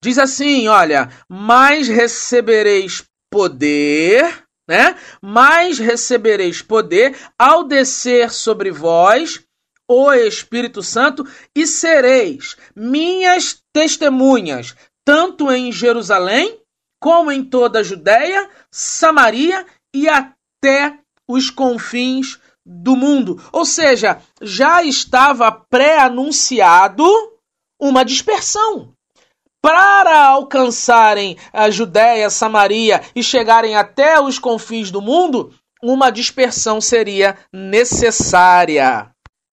Diz 0.02 0.18
assim, 0.18 0.70
olha, 0.70 1.10
mas 1.28 1.90
recebereis 1.90 3.04
poder, 3.30 4.46
né? 4.68 4.96
Mas 5.22 5.78
recebereis 5.78 6.62
poder 6.62 7.18
ao 7.38 7.66
descer 7.66 8.32
sobre 8.32 8.72
vós 8.72 9.44
o 9.90 10.14
Espírito 10.14 10.84
Santo 10.84 11.28
e 11.56 11.66
sereis 11.66 12.56
minhas 12.76 13.60
testemunhas, 13.74 14.76
tanto 15.04 15.52
em 15.52 15.72
Jerusalém, 15.72 16.62
como 17.02 17.32
em 17.32 17.44
toda 17.44 17.80
a 17.80 17.84
Judéia, 17.84 18.48
Samaria 18.70 19.66
e 19.94 20.08
até 20.08 21.00
os 21.28 21.50
confins 21.50 22.40
do 22.64 22.96
mundo. 22.96 23.42
Ou 23.52 23.66
seja, 23.66 24.22
já 24.40 24.84
estava 24.84 25.52
pré-anunciado 25.52 27.04
uma 27.80 28.06
dispersão. 28.06 28.94
Para 29.62 30.28
alcançarem 30.28 31.36
a 31.52 31.70
Judéia, 31.70 32.30
Samaria 32.30 33.02
e 33.16 33.24
chegarem 33.24 33.76
até 33.76 34.22
os 34.22 34.38
confins 34.38 34.92
do 34.92 35.02
mundo, 35.02 35.54
uma 35.82 36.12
dispersão 36.12 36.80
seria 36.80 37.38
necessária. 37.52 39.12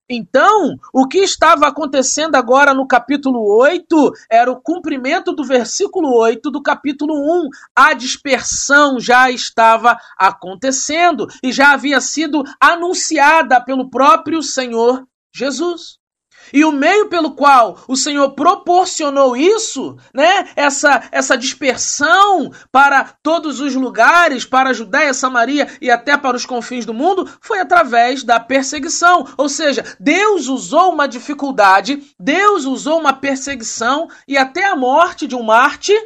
Então, 0.09 0.77
o 0.93 1.05
que 1.05 1.19
estava 1.19 1.67
acontecendo 1.67 2.35
agora 2.35 2.73
no 2.73 2.87
capítulo 2.87 3.43
8 3.57 4.11
era 4.31 4.49
o 4.49 4.61
cumprimento 4.61 5.33
do 5.33 5.43
versículo 5.43 6.15
8 6.15 6.49
do 6.49 6.61
capítulo 6.61 7.13
1. 7.13 7.49
A 7.75 7.93
dispersão 7.93 8.99
já 8.99 9.29
estava 9.29 9.97
acontecendo 10.17 11.27
e 11.43 11.51
já 11.51 11.73
havia 11.73 11.99
sido 11.99 12.43
anunciada 12.59 13.59
pelo 13.59 13.89
próprio 13.89 14.41
Senhor 14.41 15.05
Jesus. 15.35 15.99
E 16.53 16.63
o 16.63 16.71
meio 16.71 17.07
pelo 17.09 17.31
qual 17.31 17.79
o 17.87 17.95
Senhor 17.95 18.31
proporcionou 18.31 19.35
isso, 19.35 19.97
né, 20.13 20.49
essa, 20.55 21.03
essa 21.11 21.37
dispersão 21.37 22.51
para 22.71 23.03
todos 23.21 23.59
os 23.59 23.75
lugares, 23.75 24.45
para 24.45 24.69
a 24.69 24.73
Judéia, 24.73 25.13
Samaria 25.13 25.67
e 25.81 25.89
até 25.89 26.17
para 26.17 26.37
os 26.37 26.45
confins 26.45 26.85
do 26.85 26.93
mundo, 26.93 27.29
foi 27.41 27.59
através 27.59 28.23
da 28.23 28.39
perseguição. 28.39 29.27
Ou 29.37 29.49
seja, 29.49 29.83
Deus 29.99 30.47
usou 30.47 30.93
uma 30.93 31.07
dificuldade, 31.07 32.03
Deus 32.19 32.65
usou 32.65 32.99
uma 32.99 33.13
perseguição 33.13 34.07
e 34.27 34.37
até 34.37 34.65
a 34.65 34.75
morte 34.75 35.27
de 35.27 35.35
um 35.35 35.43
mártir 35.43 35.99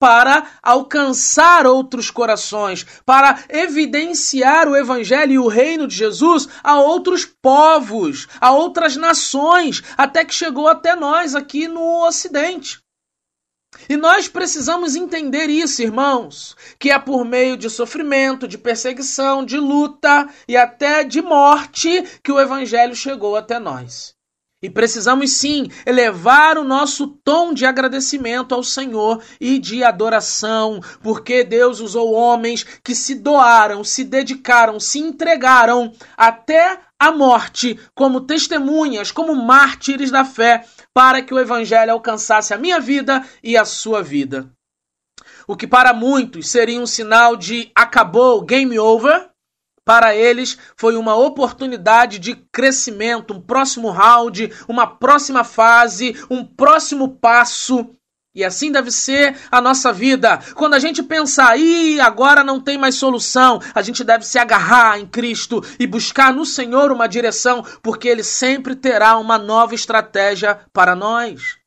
para 0.00 0.46
alcançar 0.62 1.66
outros 1.66 2.10
corações, 2.10 2.86
para 3.04 3.44
evidenciar 3.50 4.66
o 4.66 4.74
evangelho 4.74 5.32
e 5.32 5.38
o 5.38 5.46
reino 5.46 5.86
de 5.86 5.94
Jesus 5.94 6.48
a 6.64 6.80
outros 6.80 7.26
povos, 7.26 8.26
a 8.40 8.50
outras 8.50 8.96
nações, 8.96 9.82
até 9.98 10.24
que 10.24 10.34
chegou 10.34 10.66
até 10.66 10.96
nós 10.96 11.34
aqui 11.34 11.68
no 11.68 12.06
Ocidente. 12.06 12.80
E 13.88 13.96
nós 13.96 14.26
precisamos 14.26 14.96
entender 14.96 15.48
isso, 15.48 15.82
irmãos, 15.82 16.56
que 16.78 16.90
é 16.90 16.98
por 16.98 17.24
meio 17.24 17.56
de 17.56 17.68
sofrimento, 17.68 18.48
de 18.48 18.58
perseguição, 18.58 19.44
de 19.44 19.58
luta 19.58 20.28
e 20.48 20.56
até 20.56 21.04
de 21.04 21.20
morte 21.20 22.02
que 22.22 22.32
o 22.32 22.40
evangelho 22.40 22.96
chegou 22.96 23.36
até 23.36 23.58
nós. 23.58 24.18
E 24.62 24.68
precisamos 24.68 25.32
sim 25.32 25.70
elevar 25.86 26.58
o 26.58 26.64
nosso 26.64 27.06
tom 27.24 27.54
de 27.54 27.64
agradecimento 27.64 28.54
ao 28.54 28.62
Senhor 28.62 29.22
e 29.40 29.58
de 29.58 29.82
adoração, 29.82 30.80
porque 31.02 31.42
Deus 31.42 31.80
usou 31.80 32.12
homens 32.12 32.62
que 32.84 32.94
se 32.94 33.14
doaram, 33.14 33.82
se 33.82 34.04
dedicaram, 34.04 34.78
se 34.78 34.98
entregaram 34.98 35.92
até 36.14 36.78
a 36.98 37.10
morte 37.10 37.80
como 37.94 38.20
testemunhas, 38.20 39.10
como 39.10 39.34
mártires 39.34 40.10
da 40.10 40.26
fé, 40.26 40.66
para 40.92 41.22
que 41.22 41.32
o 41.32 41.38
Evangelho 41.38 41.92
alcançasse 41.92 42.52
a 42.52 42.58
minha 42.58 42.78
vida 42.78 43.24
e 43.42 43.56
a 43.56 43.64
sua 43.64 44.02
vida. 44.02 44.50
O 45.48 45.56
que 45.56 45.66
para 45.66 45.94
muitos 45.94 46.50
seria 46.50 46.78
um 46.78 46.86
sinal 46.86 47.34
de 47.34 47.72
acabou, 47.74 48.42
game 48.42 48.78
over, 48.78 49.29
para 49.90 50.14
eles 50.14 50.56
foi 50.76 50.96
uma 50.96 51.16
oportunidade 51.16 52.20
de 52.20 52.36
crescimento, 52.52 53.34
um 53.34 53.40
próximo 53.40 53.90
round, 53.90 54.52
uma 54.68 54.86
próxima 54.86 55.42
fase, 55.42 56.14
um 56.30 56.44
próximo 56.44 57.16
passo. 57.16 57.90
E 58.32 58.44
assim 58.44 58.70
deve 58.70 58.92
ser 58.92 59.36
a 59.50 59.60
nossa 59.60 59.92
vida. 59.92 60.38
Quando 60.54 60.74
a 60.74 60.78
gente 60.78 61.02
pensar, 61.02 61.58
ih, 61.58 61.98
agora 61.98 62.44
não 62.44 62.60
tem 62.60 62.78
mais 62.78 62.94
solução, 62.94 63.60
a 63.74 63.82
gente 63.82 64.04
deve 64.04 64.24
se 64.24 64.38
agarrar 64.38 64.96
em 65.00 65.06
Cristo 65.08 65.60
e 65.76 65.88
buscar 65.88 66.32
no 66.32 66.46
Senhor 66.46 66.92
uma 66.92 67.08
direção, 67.08 67.64
porque 67.82 68.06
Ele 68.06 68.22
sempre 68.22 68.76
terá 68.76 69.18
uma 69.18 69.38
nova 69.38 69.74
estratégia 69.74 70.60
para 70.72 70.94
nós. 70.94 71.59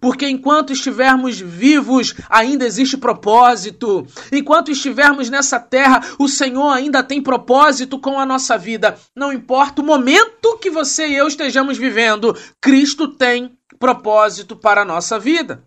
Porque 0.00 0.28
enquanto 0.28 0.72
estivermos 0.72 1.40
vivos, 1.40 2.14
ainda 2.28 2.64
existe 2.64 2.96
propósito. 2.96 4.06
Enquanto 4.32 4.70
estivermos 4.70 5.28
nessa 5.28 5.58
terra, 5.58 6.02
o 6.18 6.28
Senhor 6.28 6.70
ainda 6.70 7.02
tem 7.02 7.22
propósito 7.22 7.98
com 7.98 8.18
a 8.18 8.26
nossa 8.26 8.56
vida. 8.56 8.96
Não 9.14 9.32
importa 9.32 9.82
o 9.82 9.84
momento 9.84 10.58
que 10.58 10.70
você 10.70 11.08
e 11.08 11.16
eu 11.16 11.26
estejamos 11.26 11.76
vivendo, 11.78 12.36
Cristo 12.60 13.08
tem 13.08 13.58
propósito 13.78 14.56
para 14.56 14.82
a 14.82 14.84
nossa 14.84 15.18
vida. 15.18 15.62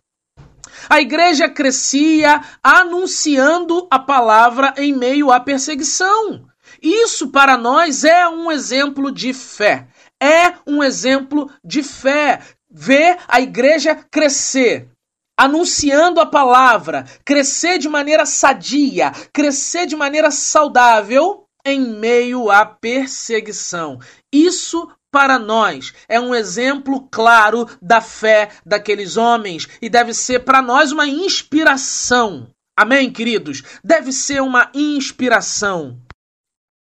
A 0.89 0.99
igreja 0.99 1.49
crescia 1.49 2.41
anunciando 2.63 3.87
a 3.89 3.99
palavra 3.99 4.73
em 4.77 4.93
meio 4.93 5.31
à 5.31 5.39
perseguição. 5.39 6.45
Isso 6.81 7.29
para 7.29 7.57
nós 7.57 8.03
é 8.03 8.27
um 8.27 8.51
exemplo 8.51 9.11
de 9.11 9.33
fé. 9.33 9.87
É 10.21 10.53
um 10.67 10.83
exemplo 10.83 11.49
de 11.63 11.83
fé 11.83 12.39
ver 12.71 13.17
a 13.27 13.41
igreja 13.41 13.95
crescer, 13.95 14.89
anunciando 15.37 16.19
a 16.19 16.25
palavra, 16.25 17.05
crescer 17.25 17.77
de 17.77 17.89
maneira 17.89 18.25
sadia, 18.25 19.11
crescer 19.33 19.85
de 19.85 19.95
maneira 19.95 20.31
saudável 20.31 21.45
em 21.65 21.79
meio 21.81 22.49
à 22.49 22.65
perseguição. 22.65 23.99
Isso 24.31 24.87
para 25.11 25.37
nós 25.37 25.93
é 26.07 26.19
um 26.19 26.33
exemplo 26.33 27.07
claro 27.11 27.67
da 27.81 27.99
fé 27.99 28.49
daqueles 28.65 29.17
homens 29.17 29.67
e 29.81 29.89
deve 29.89 30.13
ser 30.13 30.39
para 30.39 30.61
nós 30.61 30.91
uma 30.91 31.07
inspiração. 31.07 32.47
Amém, 32.77 33.11
queridos? 33.11 33.61
Deve 33.83 34.13
ser 34.13 34.41
uma 34.41 34.71
inspiração. 34.73 35.99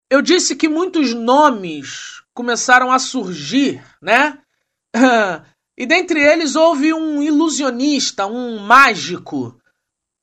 Eu 0.10 0.22
disse 0.22 0.56
que 0.56 0.69
muitos 0.69 1.13
nomes 1.13 2.22
começaram 2.34 2.91
a 2.91 3.00
surgir, 3.00 3.84
né? 4.02 4.39
E 5.78 5.86
dentre 5.86 6.22
eles 6.22 6.56
houve 6.56 6.94
um 6.94 7.22
ilusionista, 7.22 8.28
um 8.28 8.60
mágico. 8.60 9.60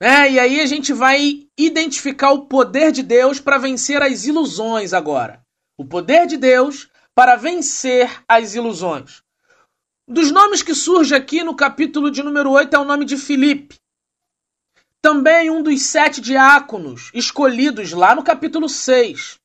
Né? 0.00 0.32
E 0.32 0.38
aí 0.38 0.60
a 0.60 0.66
gente 0.66 0.92
vai 0.92 1.46
identificar 1.58 2.30
o 2.30 2.46
poder 2.46 2.92
de 2.92 3.02
Deus 3.02 3.40
para 3.40 3.58
vencer 3.58 4.02
as 4.02 4.24
ilusões 4.24 4.92
agora. 4.92 5.44
O 5.76 5.84
poder 5.84 6.26
de 6.26 6.36
Deus 6.36 6.88
para 7.14 7.36
vencer 7.36 8.22
as 8.28 8.54
ilusões. 8.54 9.22
Dos 10.06 10.30
nomes 10.30 10.62
que 10.62 10.74
surge 10.74 11.14
aqui 11.14 11.44
no 11.44 11.54
capítulo 11.54 12.10
de 12.10 12.22
número 12.22 12.50
8 12.50 12.74
é 12.74 12.78
o 12.78 12.84
nome 12.84 13.04
de 13.04 13.16
Filipe. 13.16 13.76
Também 15.02 15.50
um 15.50 15.62
dos 15.62 15.82
sete 15.82 16.20
diáconos 16.20 17.10
escolhidos 17.14 17.92
lá 17.92 18.14
no 18.14 18.22
capítulo 18.22 18.68
6. 18.68 19.38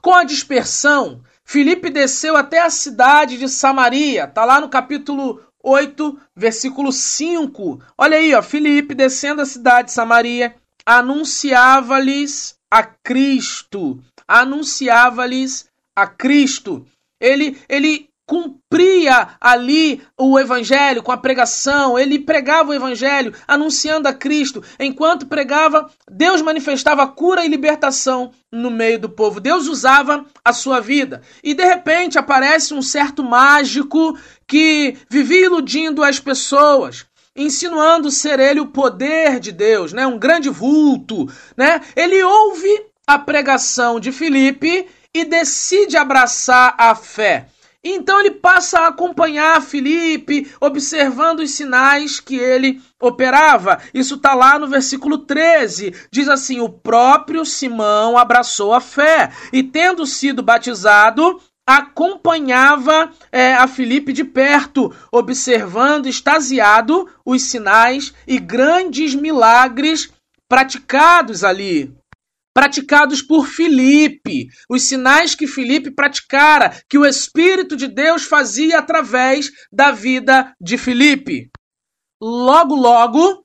Com 0.00 0.14
a 0.14 0.24
dispersão, 0.24 1.22
Filipe 1.52 1.90
desceu 1.90 2.34
até 2.34 2.62
a 2.62 2.70
cidade 2.70 3.36
de 3.36 3.46
Samaria, 3.46 4.26
tá 4.26 4.42
lá 4.42 4.58
no 4.58 4.70
capítulo 4.70 5.38
8, 5.62 6.18
versículo 6.34 6.90
5. 6.90 7.78
Olha 7.98 8.16
aí, 8.16 8.34
ó, 8.34 8.40
Filipe 8.40 8.94
descendo 8.94 9.42
a 9.42 9.44
cidade 9.44 9.88
de 9.88 9.92
Samaria, 9.92 10.54
anunciava-lhes 10.86 12.56
a 12.70 12.82
Cristo, 12.82 14.02
anunciava-lhes 14.26 15.68
a 15.94 16.06
Cristo. 16.06 16.86
Ele 17.20 17.58
ele 17.68 18.08
cumpria 18.32 19.28
ali 19.38 20.00
o 20.18 20.38
evangelho 20.38 21.02
com 21.02 21.12
a 21.12 21.18
pregação, 21.18 21.98
ele 21.98 22.18
pregava 22.18 22.70
o 22.70 22.74
evangelho 22.74 23.34
anunciando 23.46 24.08
a 24.08 24.14
Cristo. 24.14 24.64
Enquanto 24.80 25.26
pregava, 25.26 25.90
Deus 26.10 26.40
manifestava 26.40 27.06
cura 27.06 27.44
e 27.44 27.48
libertação 27.48 28.30
no 28.50 28.70
meio 28.70 28.98
do 28.98 29.10
povo. 29.10 29.38
Deus 29.38 29.68
usava 29.68 30.24
a 30.42 30.50
sua 30.54 30.80
vida. 30.80 31.20
E 31.44 31.52
de 31.52 31.62
repente 31.62 32.18
aparece 32.18 32.72
um 32.72 32.80
certo 32.80 33.22
mágico 33.22 34.18
que 34.46 34.96
vivia 35.10 35.44
iludindo 35.44 36.02
as 36.02 36.18
pessoas 36.18 37.04
insinuando 37.36 38.10
ser 38.10 38.38
ele 38.38 38.60
o 38.60 38.66
poder 38.66 39.40
de 39.40 39.52
Deus, 39.52 39.92
né? 39.92 40.06
Um 40.06 40.18
grande 40.18 40.50
vulto, 40.50 41.26
né? 41.56 41.80
Ele 41.96 42.22
ouve 42.22 42.86
a 43.06 43.18
pregação 43.18 43.98
de 43.98 44.12
Filipe 44.12 44.86
e 45.14 45.24
decide 45.24 45.96
abraçar 45.96 46.74
a 46.78 46.94
fé. 46.94 47.48
Então 47.84 48.20
ele 48.20 48.30
passa 48.30 48.80
a 48.80 48.88
acompanhar 48.88 49.60
Felipe, 49.60 50.48
observando 50.60 51.40
os 51.40 51.50
sinais 51.50 52.20
que 52.20 52.36
ele 52.36 52.80
operava. 53.00 53.80
Isso 53.92 54.14
está 54.14 54.34
lá 54.34 54.56
no 54.56 54.68
versículo 54.68 55.18
13. 55.18 55.92
Diz 56.10 56.28
assim: 56.28 56.60
O 56.60 56.68
próprio 56.68 57.44
Simão 57.44 58.16
abraçou 58.16 58.72
a 58.72 58.80
fé 58.80 59.32
e, 59.52 59.64
tendo 59.64 60.06
sido 60.06 60.44
batizado, 60.44 61.40
acompanhava 61.66 63.10
é, 63.32 63.54
a 63.54 63.66
Felipe 63.66 64.12
de 64.12 64.22
perto, 64.22 64.94
observando, 65.10 66.06
extasiado, 66.06 67.08
os 67.24 67.42
sinais 67.42 68.14
e 68.28 68.38
grandes 68.38 69.14
milagres 69.14 70.12
praticados 70.48 71.42
ali 71.42 71.92
praticados 72.54 73.22
por 73.22 73.46
Filipe, 73.46 74.48
os 74.68 74.82
sinais 74.82 75.34
que 75.34 75.46
Filipe 75.46 75.90
praticara, 75.90 76.82
que 76.88 76.98
o 76.98 77.06
Espírito 77.06 77.76
de 77.76 77.88
Deus 77.88 78.24
fazia 78.24 78.78
através 78.78 79.50
da 79.72 79.90
vida 79.90 80.54
de 80.60 80.76
Filipe. 80.76 81.50
Logo, 82.20 82.74
logo, 82.74 83.44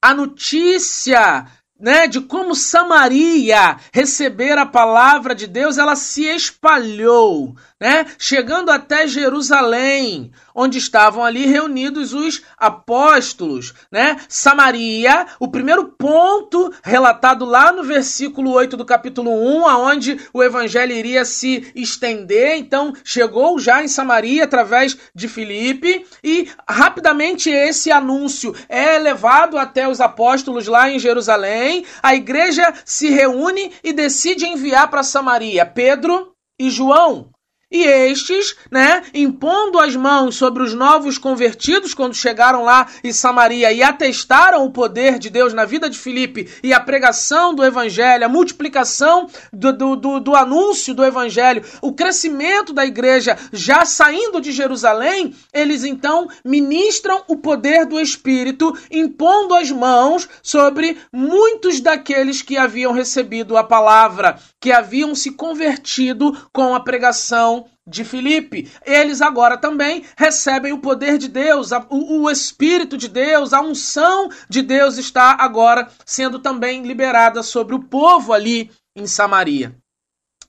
a 0.00 0.14
notícia 0.14 1.46
né, 1.82 2.06
de 2.06 2.20
como 2.20 2.54
Samaria 2.54 3.76
receber 3.92 4.56
a 4.56 4.64
palavra 4.64 5.34
de 5.34 5.48
Deus, 5.48 5.78
ela 5.78 5.96
se 5.96 6.22
espalhou, 6.22 7.56
né, 7.82 8.06
chegando 8.16 8.70
até 8.70 9.08
Jerusalém, 9.08 10.30
onde 10.54 10.78
estavam 10.78 11.24
ali 11.24 11.46
reunidos 11.46 12.14
os 12.14 12.40
apóstolos, 12.56 13.74
né? 13.90 14.18
Samaria, 14.28 15.26
o 15.40 15.48
primeiro 15.48 15.86
ponto 15.98 16.72
relatado 16.84 17.44
lá 17.44 17.72
no 17.72 17.82
versículo 17.82 18.52
8 18.52 18.76
do 18.76 18.84
capítulo 18.84 19.32
1, 19.32 19.66
aonde 19.66 20.16
o 20.32 20.44
evangelho 20.44 20.92
iria 20.92 21.24
se 21.24 21.72
estender, 21.74 22.56
então 22.56 22.92
chegou 23.02 23.58
já 23.58 23.82
em 23.82 23.88
Samaria 23.88 24.44
através 24.44 24.96
de 25.12 25.26
Filipe 25.26 26.06
e 26.22 26.48
rapidamente 26.68 27.50
esse 27.50 27.90
anúncio 27.90 28.54
é 28.68 28.96
levado 28.96 29.58
até 29.58 29.88
os 29.88 30.00
apóstolos 30.00 30.68
lá 30.68 30.88
em 30.88 31.00
Jerusalém. 31.00 31.84
A 32.00 32.14
igreja 32.14 32.72
se 32.84 33.10
reúne 33.10 33.72
e 33.82 33.92
decide 33.92 34.46
enviar 34.46 34.88
para 34.88 35.02
Samaria 35.02 35.66
Pedro 35.66 36.32
e 36.56 36.70
João. 36.70 37.32
E 37.72 37.84
estes, 37.84 38.54
né, 38.70 39.02
impondo 39.14 39.78
as 39.78 39.96
mãos 39.96 40.36
sobre 40.36 40.62
os 40.62 40.74
novos 40.74 41.16
convertidos 41.16 41.94
quando 41.94 42.14
chegaram 42.14 42.62
lá 42.62 42.86
em 43.02 43.14
Samaria 43.14 43.72
e 43.72 43.82
atestaram 43.82 44.66
o 44.66 44.70
poder 44.70 45.18
de 45.18 45.30
Deus 45.30 45.54
na 45.54 45.64
vida 45.64 45.88
de 45.88 45.98
Filipe 45.98 46.50
e 46.62 46.74
a 46.74 46.78
pregação 46.78 47.54
do 47.54 47.64
evangelho, 47.64 48.26
a 48.26 48.28
multiplicação 48.28 49.26
do, 49.50 49.72
do, 49.72 49.96
do, 49.96 50.20
do 50.20 50.36
anúncio 50.36 50.92
do 50.92 51.02
evangelho, 51.02 51.64
o 51.80 51.94
crescimento 51.94 52.74
da 52.74 52.84
igreja 52.84 53.38
já 53.50 53.86
saindo 53.86 54.38
de 54.38 54.52
Jerusalém, 54.52 55.34
eles 55.50 55.82
então 55.82 56.28
ministram 56.44 57.22
o 57.26 57.38
poder 57.38 57.86
do 57.86 57.98
Espírito, 57.98 58.76
impondo 58.90 59.54
as 59.54 59.70
mãos 59.70 60.28
sobre 60.42 60.98
muitos 61.10 61.80
daqueles 61.80 62.42
que 62.42 62.58
haviam 62.58 62.92
recebido 62.92 63.56
a 63.56 63.64
palavra, 63.64 64.38
que 64.62 64.70
haviam 64.70 65.12
se 65.12 65.32
convertido 65.32 66.48
com 66.52 66.72
a 66.72 66.78
pregação 66.78 67.66
de 67.84 68.04
Filipe. 68.04 68.70
Eles 68.86 69.20
agora 69.20 69.58
também 69.58 70.04
recebem 70.16 70.72
o 70.72 70.78
poder 70.78 71.18
de 71.18 71.26
Deus, 71.26 71.72
o, 71.90 72.22
o 72.22 72.30
Espírito 72.30 72.96
de 72.96 73.08
Deus, 73.08 73.52
a 73.52 73.60
unção 73.60 74.30
de 74.48 74.62
Deus 74.62 74.98
está 74.98 75.36
agora 75.40 75.90
sendo 76.06 76.38
também 76.38 76.84
liberada 76.84 77.42
sobre 77.42 77.74
o 77.74 77.82
povo 77.82 78.32
ali 78.32 78.70
em 78.94 79.04
Samaria. 79.04 79.76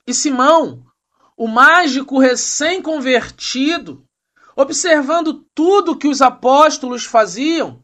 E 0.06 0.14
Simão, 0.14 0.86
o 1.36 1.48
mágico 1.48 2.20
recém-convertido, 2.20 4.06
observando 4.56 5.44
tudo 5.56 5.98
que 5.98 6.08
os 6.08 6.22
apóstolos 6.22 7.04
faziam, 7.04 7.84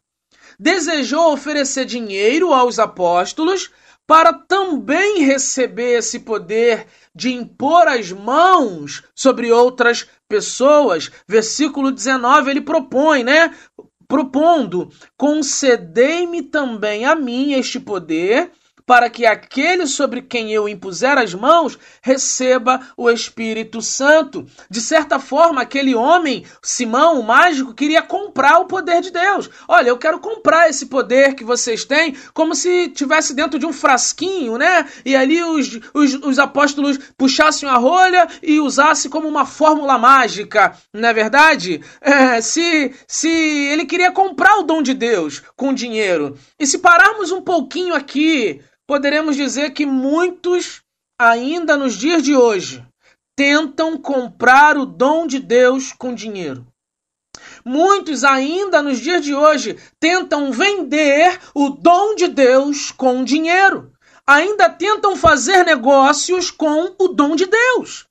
desejou 0.59 1.33
oferecer 1.33 1.85
dinheiro 1.85 2.53
aos 2.53 2.77
apóstolos 2.77 3.71
para 4.09 4.33
também 4.33 5.21
receber 5.21 5.99
esse 5.99 6.21
poder 6.21 6.87
de 7.13 7.31
impor 7.31 7.87
as 7.87 8.11
mãos 8.11 9.03
sobre 9.13 9.51
outras 9.51 10.09
pessoas. 10.27 11.11
Versículo 11.27 11.91
19, 11.91 12.49
ele 12.49 12.61
propõe, 12.61 13.23
né? 13.23 13.53
Propondo: 14.07 14.89
concedei-me 15.15 16.41
também 16.41 17.05
a 17.05 17.13
mim 17.13 17.53
este 17.53 17.79
poder 17.79 18.51
para 18.89 19.07
que 19.07 19.23
aquele 19.23 19.85
sobre 19.85 20.19
quem 20.19 20.51
eu 20.51 20.67
impuser 20.67 21.15
as 21.15 21.31
mãos 21.31 21.77
receba 22.01 22.79
o 22.97 23.07
Espírito 23.07 23.83
Santo. 23.83 24.47
De 24.67 24.81
certa 24.81 25.19
forma, 25.19 25.61
aquele 25.61 25.93
homem, 25.93 26.43
Simão, 26.59 27.19
o 27.19 27.23
mágico, 27.23 27.75
queria 27.75 28.01
comprar 28.01 28.57
o 28.57 28.65
poder 28.65 29.01
de 29.01 29.11
Deus. 29.11 29.47
Olha, 29.67 29.89
eu 29.89 29.97
quero 29.99 30.19
comprar 30.19 30.71
esse 30.71 30.87
poder 30.87 31.35
que 31.35 31.43
vocês 31.43 31.85
têm, 31.85 32.15
como 32.33 32.55
se 32.55 32.87
tivesse 32.87 33.35
dentro 33.35 33.59
de 33.59 33.65
um 33.67 33.71
frasquinho, 33.71 34.57
né? 34.57 34.87
E 35.05 35.15
ali 35.15 35.43
os, 35.43 35.79
os, 35.93 36.15
os 36.15 36.39
apóstolos 36.39 36.97
puxassem 37.15 37.69
a 37.69 37.77
rolha 37.77 38.27
e 38.41 38.59
usassem 38.59 39.11
como 39.11 39.27
uma 39.27 39.45
fórmula 39.45 39.99
mágica, 39.99 40.75
não 40.91 41.09
é 41.09 41.13
verdade? 41.13 41.79
É, 42.01 42.41
se, 42.41 42.91
se 43.07 43.29
ele 43.29 43.85
queria 43.85 44.11
comprar 44.11 44.57
o 44.57 44.63
dom 44.63 44.81
de 44.81 44.95
Deus 44.95 45.43
com 45.55 45.75
dinheiro. 45.75 46.35
E 46.59 46.65
se 46.65 46.79
pararmos 46.79 47.31
um 47.31 47.41
pouquinho 47.43 47.93
aqui 47.93 48.63
poderemos 48.89 49.35
dizer 49.35 49.69
que 49.69 49.85
muitos, 49.85 50.81
ainda 51.15 51.77
nos 51.77 51.93
dias 51.93 52.23
de 52.23 52.35
hoje, 52.35 52.83
tentam 53.37 53.95
comprar 53.95 54.79
o 54.79 54.83
dom 54.83 55.27
de 55.27 55.37
Deus 55.37 55.93
com 55.93 56.15
dinheiro. 56.15 56.65
Muitos 57.63 58.23
ainda 58.23 58.81
nos 58.81 58.97
dias 58.99 59.23
de 59.23 59.35
hoje 59.35 59.77
tentam 59.99 60.51
vender 60.51 61.39
o 61.53 61.69
dom 61.69 62.15
de 62.15 62.29
Deus 62.29 62.89
com 62.89 63.23
dinheiro. 63.23 63.93
Ainda 64.25 64.67
tentam 64.67 65.15
fazer 65.15 65.63
negócios 65.63 66.49
com 66.49 66.95
o 66.97 67.09
dom 67.09 67.35
de 67.35 67.45
Deus. 67.45 68.07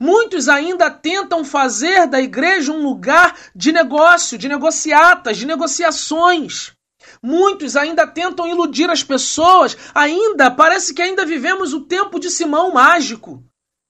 Muitos 0.00 0.48
ainda 0.48 0.90
tentam 0.90 1.44
fazer 1.44 2.06
da 2.06 2.22
igreja 2.22 2.72
um 2.72 2.82
lugar 2.82 3.36
de 3.54 3.70
negócio, 3.70 4.38
de 4.38 4.48
negociatas, 4.48 5.36
de 5.36 5.44
negociações. 5.44 6.72
Muitos 7.22 7.76
ainda 7.76 8.06
tentam 8.06 8.48
iludir 8.48 8.90
as 8.90 9.04
pessoas, 9.04 9.76
ainda 9.94 10.50
parece 10.50 10.92
que 10.92 11.00
ainda 11.00 11.24
vivemos 11.24 11.72
o 11.72 11.82
tempo 11.82 12.18
de 12.18 12.28
Simão 12.28 12.72
mágico. 12.72 13.44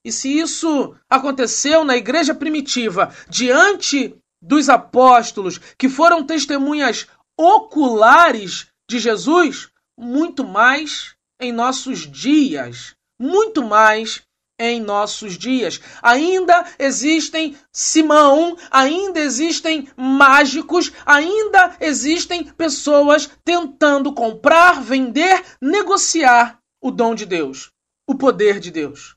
E 0.04 0.12
se 0.12 0.38
isso 0.38 0.94
aconteceu 1.08 1.84
na 1.84 1.96
igreja 1.96 2.34
primitiva, 2.34 3.14
diante 3.28 4.14
dos 4.42 4.68
apóstolos, 4.68 5.58
que 5.78 5.88
foram 5.88 6.24
testemunhas 6.24 7.06
oculares 7.38 8.66
de 8.90 8.98
Jesus, 8.98 9.70
muito 9.96 10.44
mais 10.44 11.14
em 11.40 11.52
nossos 11.52 12.00
dias, 12.00 12.94
muito 13.18 13.62
mais 13.62 14.22
em 14.62 14.80
nossos 14.80 15.36
dias. 15.36 15.80
Ainda 16.00 16.64
existem 16.78 17.56
Simão, 17.72 18.56
ainda 18.70 19.18
existem 19.18 19.88
mágicos, 19.96 20.92
ainda 21.04 21.76
existem 21.80 22.44
pessoas 22.44 23.28
tentando 23.44 24.14
comprar, 24.14 24.80
vender, 24.80 25.42
negociar 25.60 26.60
o 26.80 26.92
dom 26.92 27.14
de 27.14 27.26
Deus, 27.26 27.72
o 28.06 28.14
poder 28.14 28.60
de 28.60 28.70
Deus. 28.70 29.16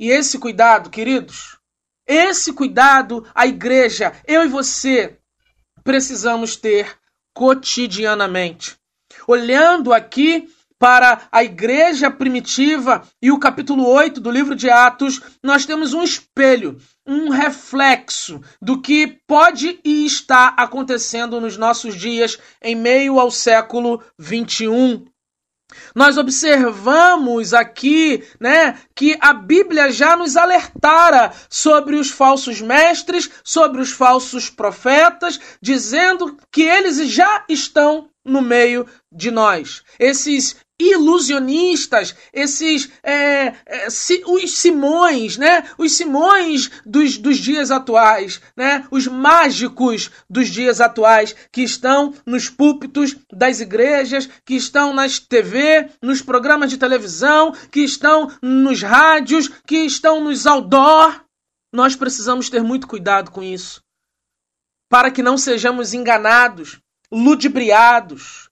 E 0.00 0.10
esse 0.10 0.38
cuidado, 0.38 0.88
queridos, 0.88 1.58
esse 2.06 2.52
cuidado 2.52 3.26
a 3.34 3.46
igreja, 3.46 4.14
eu 4.26 4.44
e 4.44 4.48
você, 4.48 5.18
precisamos 5.84 6.56
ter 6.56 6.98
cotidianamente. 7.34 8.76
Olhando 9.28 9.92
aqui 9.92 10.48
para 10.78 11.28
a 11.32 11.42
igreja 11.42 12.10
primitiva 12.10 13.02
e 13.22 13.30
o 13.30 13.38
capítulo 13.38 13.86
8 13.86 14.20
do 14.20 14.30
livro 14.30 14.54
de 14.54 14.68
Atos, 14.68 15.20
nós 15.42 15.64
temos 15.64 15.94
um 15.94 16.02
espelho, 16.02 16.78
um 17.06 17.30
reflexo 17.30 18.40
do 18.60 18.80
que 18.80 19.18
pode 19.26 19.80
e 19.84 20.04
está 20.04 20.48
acontecendo 20.48 21.40
nos 21.40 21.56
nossos 21.56 21.94
dias 21.94 22.38
em 22.62 22.74
meio 22.74 23.18
ao 23.18 23.30
século 23.30 24.02
21. 24.18 25.06
Nós 25.94 26.16
observamos 26.16 27.52
aqui, 27.52 28.22
né, 28.38 28.78
que 28.94 29.16
a 29.20 29.32
Bíblia 29.32 29.90
já 29.90 30.16
nos 30.16 30.36
alertara 30.36 31.32
sobre 31.50 31.96
os 31.96 32.10
falsos 32.10 32.60
mestres, 32.60 33.28
sobre 33.42 33.80
os 33.80 33.90
falsos 33.90 34.48
profetas, 34.48 35.40
dizendo 35.60 36.38
que 36.52 36.62
eles 36.62 36.98
já 37.10 37.44
estão 37.48 38.08
no 38.24 38.42
meio 38.42 38.86
de 39.12 39.30
nós. 39.30 39.82
Esses 39.98 40.56
ilusionistas, 40.78 42.14
esses 42.32 42.90
é, 43.02 43.54
é, 43.66 43.88
os 44.26 44.58
Simões, 44.58 45.38
né? 45.38 45.64
Os 45.78 45.96
Simões 45.96 46.70
dos, 46.84 47.16
dos 47.16 47.38
dias 47.38 47.70
atuais, 47.70 48.40
né? 48.56 48.86
Os 48.90 49.06
mágicos 49.06 50.10
dos 50.28 50.48
dias 50.48 50.80
atuais 50.80 51.34
que 51.50 51.62
estão 51.62 52.14
nos 52.26 52.50
púlpitos 52.50 53.16
das 53.32 53.60
igrejas, 53.60 54.28
que 54.44 54.54
estão 54.54 54.92
nas 54.92 55.18
TV, 55.18 55.88
nos 56.02 56.20
programas 56.20 56.70
de 56.70 56.76
televisão, 56.76 57.52
que 57.70 57.80
estão 57.80 58.30
nos 58.42 58.82
rádios, 58.82 59.48
que 59.66 59.78
estão 59.78 60.22
nos 60.22 60.46
outdoor. 60.46 61.24
Nós 61.72 61.96
precisamos 61.96 62.50
ter 62.50 62.62
muito 62.62 62.86
cuidado 62.86 63.30
com 63.30 63.42
isso, 63.42 63.82
para 64.90 65.10
que 65.10 65.22
não 65.22 65.38
sejamos 65.38 65.94
enganados, 65.94 66.78
ludibriados 67.10 68.45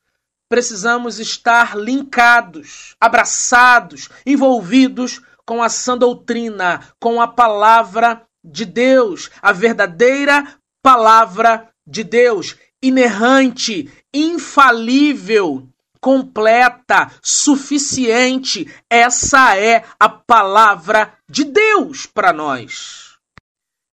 precisamos 0.54 1.18
estar 1.18 1.76
linkados, 1.76 2.94
abraçados, 3.00 4.08
envolvidos 4.24 5.20
com 5.44 5.60
a 5.60 5.68
sã 5.68 5.98
doutrina, 5.98 6.80
com 7.00 7.20
a 7.20 7.26
palavra 7.26 8.22
de 8.44 8.64
Deus, 8.64 9.32
a 9.42 9.50
verdadeira 9.50 10.46
palavra 10.80 11.68
de 11.84 12.04
Deus, 12.04 12.54
inerrante, 12.80 13.92
infalível, 14.14 15.68
completa, 16.00 17.10
suficiente. 17.20 18.72
Essa 18.88 19.56
é 19.56 19.84
a 19.98 20.08
palavra 20.08 21.14
de 21.28 21.42
Deus 21.42 22.06
para 22.06 22.32
nós. 22.32 23.16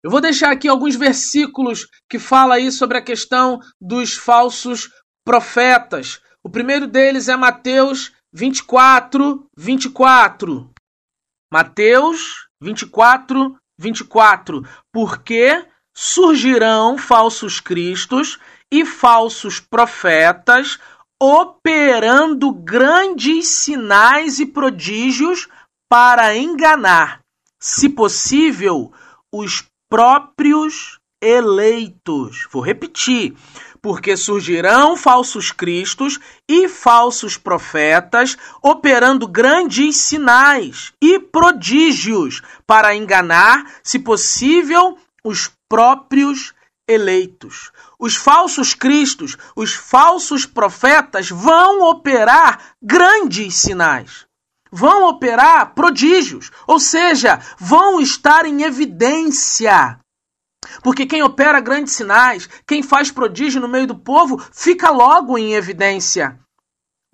Eu 0.03 0.11
vou 0.11 0.21
deixar 0.21 0.51
aqui 0.51 0.67
alguns 0.67 0.95
versículos 0.95 1.87
que 2.07 2.19
falam 2.19 2.51
aí 2.51 2.71
sobre 2.71 2.99
a 2.99 3.03
questão 3.03 3.59
dos 3.81 4.13
falsos 4.13 4.91
profetas, 5.25 6.19
o 6.43 6.49
primeiro 6.49 6.87
deles 6.87 7.27
é 7.27 7.35
Mateus 7.35 8.11
24, 8.33 9.45
24. 9.55 10.69
Mateus 11.51 12.47
24, 12.61 13.57
24. 13.79 14.67
Porque 14.91 15.65
surgirão 15.95 16.97
falsos 16.97 17.59
cristos 17.59 18.39
e 18.71 18.85
falsos 18.85 19.59
profetas, 19.59 20.79
operando 21.21 22.51
grandes 22.51 23.47
sinais 23.47 24.39
e 24.39 24.45
prodígios 24.45 25.47
para 25.89 26.35
enganar, 26.37 27.19
se 27.61 27.89
possível, 27.89 28.91
os 29.31 29.65
próprios 29.89 30.97
eleitos. 31.21 32.47
Vou 32.49 32.63
repetir 32.63 33.35
porque 33.81 34.15
surgirão 34.15 34.95
falsos 34.95 35.51
cristos 35.51 36.19
e 36.47 36.67
falsos 36.67 37.35
profetas, 37.35 38.37
operando 38.61 39.27
grandes 39.27 39.97
sinais 39.97 40.93
e 41.01 41.19
prodígios 41.19 42.41
para 42.67 42.95
enganar, 42.95 43.65
se 43.83 43.97
possível, 43.97 44.97
os 45.23 45.51
próprios 45.67 46.53
eleitos. 46.87 47.71
Os 47.97 48.15
falsos 48.15 48.73
cristos, 48.73 49.37
os 49.55 49.73
falsos 49.73 50.45
profetas 50.45 51.29
vão 51.29 51.81
operar 51.89 52.75
grandes 52.81 53.55
sinais. 53.55 54.25
Vão 54.71 55.09
operar 55.09 55.73
prodígios, 55.73 56.49
ou 56.65 56.79
seja, 56.79 57.41
vão 57.59 57.99
estar 57.99 58.45
em 58.45 58.63
evidência 58.63 60.00
porque 60.83 61.05
quem 61.05 61.23
opera 61.23 61.59
grandes 61.59 61.93
sinais, 61.93 62.47
quem 62.65 62.81
faz 62.81 63.11
prodígio 63.11 63.61
no 63.61 63.67
meio 63.67 63.87
do 63.87 63.95
povo, 63.95 64.37
fica 64.51 64.89
logo 64.89 65.37
em 65.37 65.53
evidência. 65.53 66.39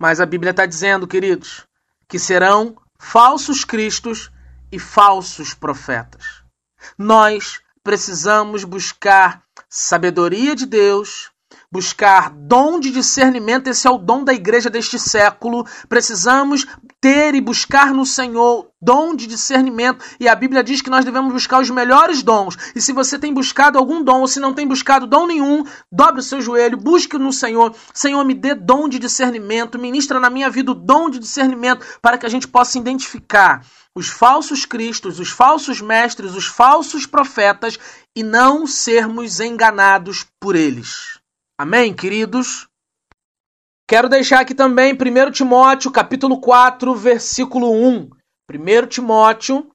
Mas 0.00 0.20
a 0.20 0.26
Bíblia 0.26 0.50
está 0.50 0.64
dizendo, 0.64 1.06
queridos, 1.06 1.66
que 2.08 2.18
serão 2.18 2.76
falsos 2.98 3.64
cristos 3.64 4.30
e 4.70 4.78
falsos 4.78 5.54
profetas. 5.54 6.42
Nós 6.96 7.60
precisamos 7.82 8.64
buscar 8.64 9.42
sabedoria 9.68 10.54
de 10.54 10.66
Deus, 10.66 11.30
buscar 11.70 12.30
dom 12.30 12.80
de 12.80 12.90
discernimento, 12.90 13.68
esse 13.68 13.86
é 13.86 13.90
o 13.90 13.98
dom 13.98 14.24
da 14.24 14.32
igreja 14.32 14.70
deste 14.70 14.98
século. 14.98 15.66
Precisamos 15.88 16.66
ter 17.00 17.34
e 17.34 17.40
buscar 17.40 17.92
no 17.92 18.06
Senhor 18.06 18.70
dom 18.80 19.14
de 19.14 19.26
discernimento, 19.26 20.04
e 20.18 20.28
a 20.28 20.34
Bíblia 20.34 20.62
diz 20.62 20.80
que 20.80 20.90
nós 20.90 21.04
devemos 21.04 21.32
buscar 21.32 21.60
os 21.60 21.70
melhores 21.70 22.22
dons. 22.22 22.56
E 22.74 22.80
se 22.80 22.92
você 22.92 23.18
tem 23.18 23.32
buscado 23.32 23.78
algum 23.78 24.02
dom, 24.02 24.20
ou 24.20 24.28
se 24.28 24.40
não 24.40 24.54
tem 24.54 24.66
buscado 24.66 25.06
dom 25.06 25.26
nenhum, 25.26 25.64
dobre 25.92 26.20
o 26.20 26.24
seu 26.24 26.40
joelho, 26.40 26.76
busque 26.76 27.18
no 27.18 27.32
Senhor. 27.32 27.74
Senhor, 27.92 28.24
me 28.24 28.34
dê 28.34 28.54
dom 28.54 28.88
de 28.88 28.98
discernimento, 28.98 29.78
ministra 29.78 30.18
na 30.18 30.30
minha 30.30 30.48
vida 30.48 30.72
o 30.72 30.74
dom 30.74 31.10
de 31.10 31.18
discernimento, 31.18 31.84
para 32.00 32.16
que 32.16 32.26
a 32.26 32.30
gente 32.30 32.48
possa 32.48 32.78
identificar 32.78 33.64
os 33.94 34.08
falsos 34.08 34.64
cristos, 34.64 35.18
os 35.18 35.30
falsos 35.30 35.80
mestres, 35.80 36.34
os 36.34 36.46
falsos 36.46 37.04
profetas 37.04 37.78
e 38.14 38.22
não 38.22 38.66
sermos 38.66 39.40
enganados 39.40 40.24
por 40.40 40.54
eles. 40.54 41.17
Amém, 41.60 41.92
queridos? 41.92 42.68
Quero 43.88 44.08
deixar 44.08 44.38
aqui 44.38 44.54
também 44.54 44.92
1 44.92 45.32
Timóteo, 45.32 45.90
capítulo 45.90 46.40
4, 46.40 46.94
versículo 46.94 47.72
1. 47.72 48.10
1 48.48 48.86
Timóteo, 48.86 49.68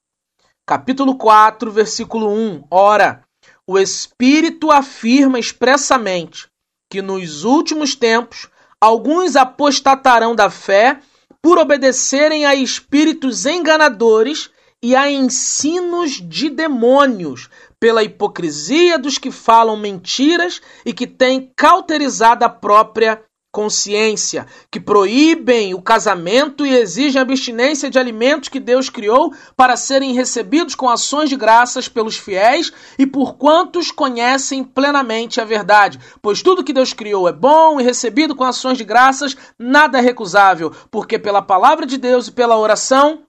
capítulo 0.65 1.17
4, 1.17 1.69
versículo 1.69 2.29
1. 2.29 2.63
Ora, 2.71 3.25
o 3.67 3.77
Espírito 3.77 4.71
afirma 4.71 5.37
expressamente 5.37 6.47
que 6.89 7.01
nos 7.01 7.43
últimos 7.43 7.95
tempos 7.95 8.47
alguns 8.79 9.35
apostatarão 9.35 10.33
da 10.33 10.49
fé 10.49 11.01
por 11.41 11.57
obedecerem 11.57 12.45
a 12.45 12.55
espíritos 12.55 13.45
enganadores 13.45 14.49
e 14.81 14.95
a 14.95 15.11
ensinos 15.11 16.21
de 16.21 16.49
demônios, 16.49 17.49
pela 17.83 18.01
hipocrisia 18.01 18.97
dos 18.97 19.17
que 19.17 19.29
falam 19.29 19.75
mentiras 19.75 20.61
e 20.85 20.93
que 20.93 21.05
têm 21.05 21.51
cauterizado 21.53 22.45
a 22.45 22.49
própria 22.49 23.21
consciência, 23.51 24.47
que 24.71 24.79
proíbem 24.79 25.73
o 25.73 25.81
casamento 25.81 26.65
e 26.65 26.73
exigem 26.73 27.21
abstinência 27.21 27.89
de 27.89 27.99
alimentos 27.99 28.47
que 28.47 28.61
Deus 28.61 28.89
criou 28.89 29.33
para 29.57 29.75
serem 29.75 30.13
recebidos 30.13 30.75
com 30.75 30.87
ações 30.87 31.29
de 31.29 31.35
graças 31.35 31.89
pelos 31.89 32.15
fiéis 32.15 32.71
e 32.97 33.05
por 33.05 33.35
quantos 33.35 33.91
conhecem 33.91 34.63
plenamente 34.63 35.41
a 35.41 35.43
verdade. 35.43 35.99
Pois 36.21 36.41
tudo 36.41 36.63
que 36.63 36.71
Deus 36.71 36.93
criou 36.93 37.27
é 37.27 37.33
bom 37.33 37.81
e 37.81 37.83
recebido 37.83 38.33
com 38.33 38.45
ações 38.45 38.77
de 38.77 38.85
graças, 38.85 39.35
nada 39.59 39.97
é 39.97 40.01
recusável, 40.01 40.71
porque 40.89 41.19
pela 41.19 41.41
palavra 41.41 41.85
de 41.85 41.97
Deus 41.97 42.29
e 42.29 42.31
pela 42.31 42.57
oração 42.57 43.23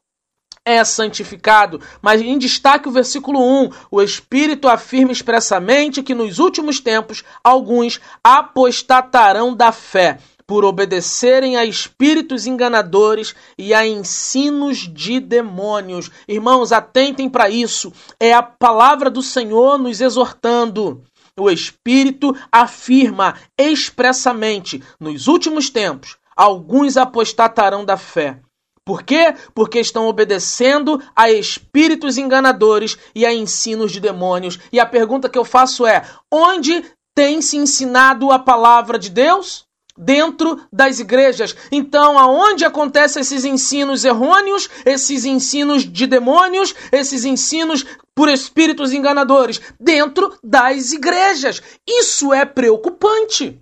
é 0.65 0.83
santificado. 0.85 1.81
Mas 2.01 2.21
em 2.21 2.39
destaque 2.39 2.89
o 2.89 2.93
versículo 2.93 3.41
1, 3.65 3.71
o 3.91 4.03
Espírito 4.03 4.69
afirma 4.69 5.13
expressamente 5.13 6.03
que 6.03 6.15
nos 6.15 6.39
últimos 6.39 6.81
tempos 6.81 7.23
alguns 7.43 8.01
apostatarão 8.23 9.55
da 9.55 9.71
fé 9.73 10.19
por 10.47 10.65
obedecerem 10.65 11.57
a 11.57 11.65
espíritos 11.65 12.47
enganadores 12.47 13.35
e 13.57 13.73
a 13.73 13.87
ensinos 13.87 14.79
de 14.93 15.19
demônios. 15.21 16.11
Irmãos, 16.29 16.73
atentem 16.73 17.29
para 17.29 17.49
isso. 17.49 17.93
É 18.21 18.33
a 18.33 18.43
palavra 18.43 19.11
do 19.11 19.23
Senhor 19.23 19.79
nos 19.79 20.01
exortando. 20.01 21.03
O 21.39 21.51
Espírito 21.51 22.37
afirma 22.53 23.35
expressamente: 23.59 24.83
nos 25.01 25.27
últimos 25.27 25.71
tempos, 25.71 26.17
alguns 26.37 26.97
apostatarão 26.97 27.85
da 27.85 27.97
fé. 27.97 28.39
Por 28.87 29.03
quê? 29.03 29.35
Porque 29.55 29.81
estão 29.81 30.07
obedecendo 30.07 31.03
a 31.17 31.31
espíritos 31.31 32.19
enganadores 32.19 32.99
e 33.15 33.25
a 33.25 33.33
ensinos 33.33 33.91
de 33.91 34.01
demônios. 34.01 34.59
E 34.71 34.79
a 34.79 34.85
pergunta 34.85 35.29
que 35.29 35.39
eu 35.39 35.45
faço 35.45 35.87
é: 35.87 36.03
onde 36.31 36.85
tem 37.15 37.41
se 37.41 37.57
ensinado 37.57 38.31
a 38.31 38.39
palavra 38.39 38.99
de 38.99 39.09
Deus? 39.09 39.65
dentro 39.97 40.61
das 40.73 40.99
igrejas. 40.99 41.55
Então, 41.71 42.19
aonde 42.19 42.65
acontecem 42.65 43.21
esses 43.21 43.45
ensinos 43.45 44.05
errôneos, 44.05 44.69
esses 44.85 45.25
ensinos 45.25 45.85
de 45.85 46.07
demônios, 46.07 46.75
esses 46.91 47.25
ensinos 47.25 47.87
por 48.15 48.29
espíritos 48.29 48.93
enganadores? 48.93 49.61
Dentro 49.79 50.37
das 50.43 50.93
igrejas. 50.93 51.63
Isso 51.89 52.33
é 52.33 52.45
preocupante. 52.45 53.61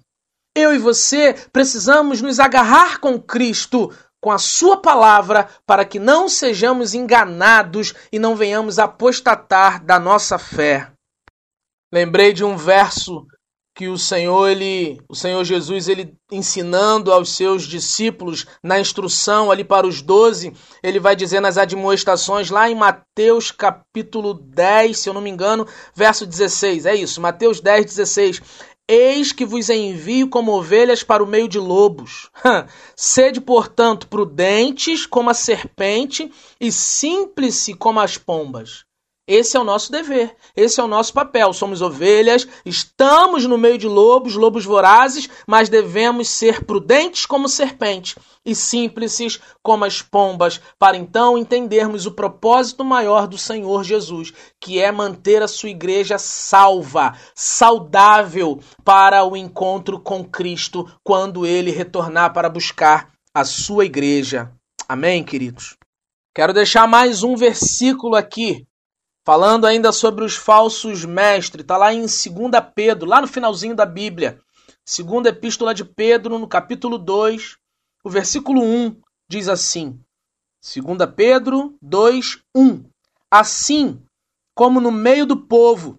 Eu 0.56 0.74
e 0.74 0.78
você 0.78 1.34
precisamos 1.52 2.20
nos 2.20 2.38
agarrar 2.38 2.98
com 2.98 3.20
Cristo, 3.20 3.90
com 4.22 4.30
a 4.30 4.38
Sua 4.38 4.76
palavra, 4.76 5.48
para 5.66 5.84
que 5.84 5.98
não 5.98 6.28
sejamos 6.28 6.94
enganados 6.94 7.92
e 8.12 8.20
não 8.20 8.36
venhamos 8.36 8.78
apostatar 8.78 9.84
da 9.84 9.98
nossa 9.98 10.38
fé. 10.38 10.92
Lembrei 11.92 12.32
de 12.32 12.44
um 12.44 12.56
verso 12.56 13.26
que 13.74 13.88
o 13.88 13.98
Senhor 13.98 14.48
ele, 14.48 15.00
o 15.08 15.14
Senhor 15.14 15.42
Jesus 15.44 15.88
ele 15.88 16.14
ensinando 16.30 17.10
aos 17.10 17.34
seus 17.34 17.64
discípulos 17.64 18.46
na 18.62 18.78
instrução 18.78 19.50
ali 19.50 19.64
para 19.64 19.86
os 19.86 20.02
doze, 20.02 20.52
ele 20.82 21.00
vai 21.00 21.16
dizer 21.16 21.40
nas 21.40 21.56
admoestações 21.56 22.50
lá 22.50 22.70
em 22.70 22.74
Mateus 22.74 23.50
capítulo 23.50 24.34
10, 24.34 24.98
se 24.98 25.08
eu 25.08 25.14
não 25.14 25.22
me 25.22 25.30
engano, 25.30 25.66
verso 25.94 26.26
16. 26.26 26.86
É 26.86 26.94
isso, 26.94 27.20
Mateus 27.20 27.60
10, 27.60 27.86
16. 27.86 28.42
Eis 28.88 29.32
que 29.32 29.44
vos 29.44 29.70
envio 29.70 30.28
como 30.28 30.52
ovelhas 30.52 31.02
para 31.02 31.22
o 31.22 31.26
meio 31.26 31.48
de 31.48 31.58
lobos. 31.58 32.30
Sede, 32.96 33.40
portanto, 33.40 34.08
prudentes 34.08 35.06
como 35.06 35.30
a 35.30 35.34
serpente 35.34 36.30
e 36.60 36.70
simples 36.72 37.66
como 37.78 38.00
as 38.00 38.18
pombas. 38.18 38.84
Esse 39.24 39.56
é 39.56 39.60
o 39.60 39.64
nosso 39.64 39.92
dever, 39.92 40.34
esse 40.56 40.80
é 40.80 40.82
o 40.82 40.88
nosso 40.88 41.12
papel. 41.12 41.52
Somos 41.52 41.80
ovelhas, 41.80 42.46
estamos 42.66 43.46
no 43.46 43.56
meio 43.56 43.78
de 43.78 43.86
lobos, 43.86 44.34
lobos 44.34 44.64
vorazes, 44.64 45.28
mas 45.46 45.68
devemos 45.68 46.28
ser 46.28 46.64
prudentes 46.64 47.24
como 47.24 47.48
serpente 47.48 48.16
e 48.44 48.52
simples 48.52 49.38
como 49.62 49.84
as 49.84 50.02
pombas, 50.02 50.60
para 50.76 50.96
então 50.96 51.38
entendermos 51.38 52.04
o 52.04 52.10
propósito 52.10 52.84
maior 52.84 53.28
do 53.28 53.38
Senhor 53.38 53.84
Jesus, 53.84 54.32
que 54.60 54.80
é 54.80 54.90
manter 54.90 55.40
a 55.40 55.46
sua 55.46 55.70
igreja 55.70 56.18
salva, 56.18 57.16
saudável 57.32 58.58
para 58.82 59.22
o 59.22 59.36
encontro 59.36 60.00
com 60.00 60.24
Cristo 60.24 60.90
quando 61.04 61.46
ele 61.46 61.70
retornar 61.70 62.32
para 62.32 62.48
buscar 62.48 63.12
a 63.32 63.44
sua 63.44 63.84
igreja. 63.84 64.50
Amém, 64.88 65.22
queridos? 65.22 65.76
Quero 66.34 66.52
deixar 66.52 66.88
mais 66.88 67.22
um 67.22 67.36
versículo 67.36 68.16
aqui 68.16 68.66
Falando 69.24 69.66
ainda 69.66 69.92
sobre 69.92 70.24
os 70.24 70.34
falsos 70.34 71.04
mestres, 71.04 71.62
está 71.62 71.76
lá 71.76 71.94
em 71.94 72.00
2 72.00 72.10
Pedro, 72.74 73.08
lá 73.08 73.20
no 73.20 73.28
finalzinho 73.28 73.76
da 73.76 73.86
Bíblia. 73.86 74.40
Segunda 74.84 75.28
Epístola 75.28 75.72
de 75.72 75.84
Pedro, 75.84 76.40
no 76.40 76.48
capítulo 76.48 76.98
2, 76.98 77.56
o 78.02 78.10
versículo 78.10 78.60
1 78.62 79.00
diz 79.28 79.48
assim: 79.48 80.00
2 80.60 80.98
Pedro 81.14 81.76
2, 81.80 82.40
1. 82.54 82.84
Assim 83.30 84.02
como 84.54 84.80
no 84.80 84.90
meio 84.90 85.24
do 85.24 85.36
povo 85.36 85.98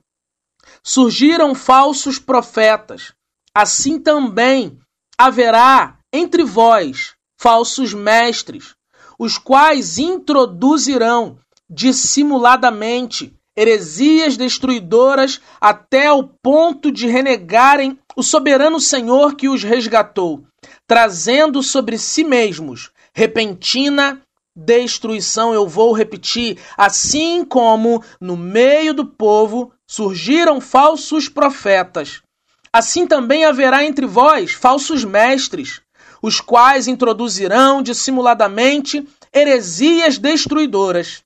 surgiram 0.84 1.56
falsos 1.56 2.20
profetas, 2.20 3.14
assim 3.56 4.00
também 4.00 4.78
haverá 5.18 5.98
entre 6.12 6.44
vós 6.44 7.16
falsos 7.40 7.94
mestres, 7.94 8.76
os 9.18 9.38
quais 9.38 9.98
introduzirão 9.98 11.40
dissimuladamente, 11.74 13.34
heresias 13.56 14.38
destruidoras 14.38 15.42
até 15.60 16.12
o 16.12 16.24
ponto 16.24 16.92
de 16.92 17.08
renegarem 17.08 17.98
o 18.16 18.24
soberano 18.24 18.80
Senhor 18.80 19.36
que 19.36 19.50
os 19.50 19.64
resgatou, 19.64 20.44
trazendo 20.88 21.62
sobre 21.64 21.98
si 21.98 22.24
mesmos 22.24 22.92
repentina 23.14 24.22
destruição. 24.56 25.54
Eu 25.54 25.68
vou 25.68 25.94
repetir, 25.94 26.60
assim 26.78 27.44
como 27.44 28.04
no 28.20 28.38
meio 28.38 28.94
do 28.94 29.06
povo 29.06 29.72
surgiram 29.88 30.60
falsos 30.62 31.28
profetas, 31.30 32.22
assim 32.72 33.06
também 33.06 33.46
haverá 33.46 33.84
entre 33.84 34.06
vós 34.06 34.52
falsos 34.54 35.04
mestres, 35.04 35.82
os 36.22 36.40
quais 36.40 36.88
introduzirão 36.88 37.82
dissimuladamente 37.82 39.08
heresias 39.34 40.18
destruidoras 40.18 41.24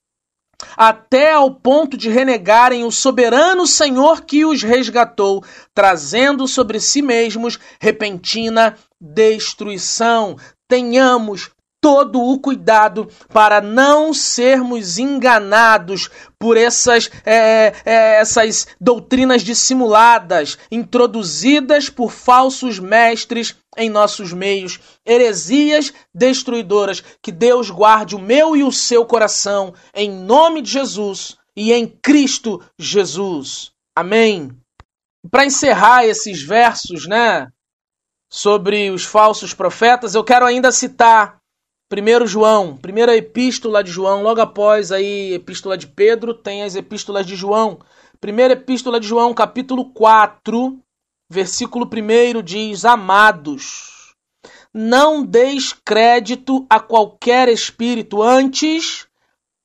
até 0.75 1.33
ao 1.33 1.51
ponto 1.51 1.95
de 1.95 2.09
renegarem 2.09 2.83
o 2.83 2.91
soberano 2.91 3.67
Senhor 3.67 4.21
que 4.21 4.45
os 4.45 4.63
resgatou, 4.63 5.43
trazendo 5.73 6.47
sobre 6.47 6.79
si 6.79 7.01
mesmos 7.01 7.59
repentina 7.79 8.75
destruição. 8.99 10.35
Tenhamos 10.67 11.51
todo 11.79 12.21
o 12.21 12.39
cuidado 12.39 13.07
para 13.29 13.61
não 13.61 14.13
sermos 14.13 14.97
enganados 14.97 16.09
por 16.39 16.57
essas, 16.57 17.09
é, 17.25 17.73
é, 17.85 18.19
essas 18.19 18.67
doutrinas 18.81 19.43
dissimuladas, 19.43 20.57
introduzidas 20.71 21.89
por 21.89 22.11
falsos 22.11 22.79
mestres 22.79 23.55
em 23.77 23.89
nossos 23.89 24.33
meios, 24.33 24.79
heresias 25.05 25.93
destruidoras. 26.13 27.03
Que 27.21 27.31
Deus 27.31 27.69
guarde 27.69 28.15
o 28.15 28.19
meu 28.19 28.55
e 28.55 28.63
o 28.63 28.71
seu 28.71 29.05
coração, 29.05 29.73
em 29.93 30.09
nome 30.11 30.61
de 30.61 30.71
Jesus 30.71 31.37
e 31.55 31.71
em 31.71 31.87
Cristo 31.87 32.61
Jesus. 32.77 33.71
Amém. 33.95 34.51
Para 35.29 35.45
encerrar 35.45 36.05
esses 36.05 36.41
versos, 36.41 37.07
né, 37.07 37.47
sobre 38.29 38.89
os 38.91 39.05
falsos 39.05 39.53
profetas, 39.53 40.15
eu 40.15 40.23
quero 40.23 40.45
ainda 40.45 40.71
citar 40.71 41.37
1 41.89 42.27
João, 42.27 42.75
primeira 42.75 43.15
epístola 43.15 43.81
de 43.81 43.89
João, 43.91 44.21
logo 44.21 44.41
após 44.41 44.91
aí 44.91 45.33
epístola 45.33 45.77
de 45.77 45.87
Pedro, 45.87 46.33
tem 46.33 46.63
as 46.63 46.75
epístolas 46.75 47.25
de 47.25 47.35
João. 47.35 47.79
Primeira 48.19 48.53
epístola 48.53 48.99
de 48.99 49.07
João, 49.07 49.33
capítulo 49.33 49.93
4, 49.93 50.77
versículo 51.29 51.85
1 51.85 52.41
diz: 52.41 52.85
Amados, 52.85 54.13
não 54.73 55.23
deis 55.23 55.73
crédito 55.73 56.65
a 56.69 56.79
qualquer 56.79 57.49
espírito, 57.49 58.21
antes 58.21 59.07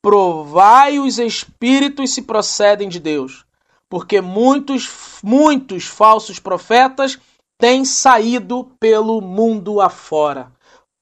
provai 0.03 0.99
os 0.99 1.19
espíritos 1.19 2.13
se 2.13 2.23
procedem 2.23 2.89
de 2.89 2.99
Deus, 2.99 3.45
porque 3.89 4.21
muitos, 4.21 5.21
muitos 5.23 5.85
falsos 5.85 6.41
profetas 6.41 7.19
têm 7.57 7.85
saído 7.85 8.65
pelo 8.81 9.21
mundo 9.21 9.81
afora. 9.81 10.51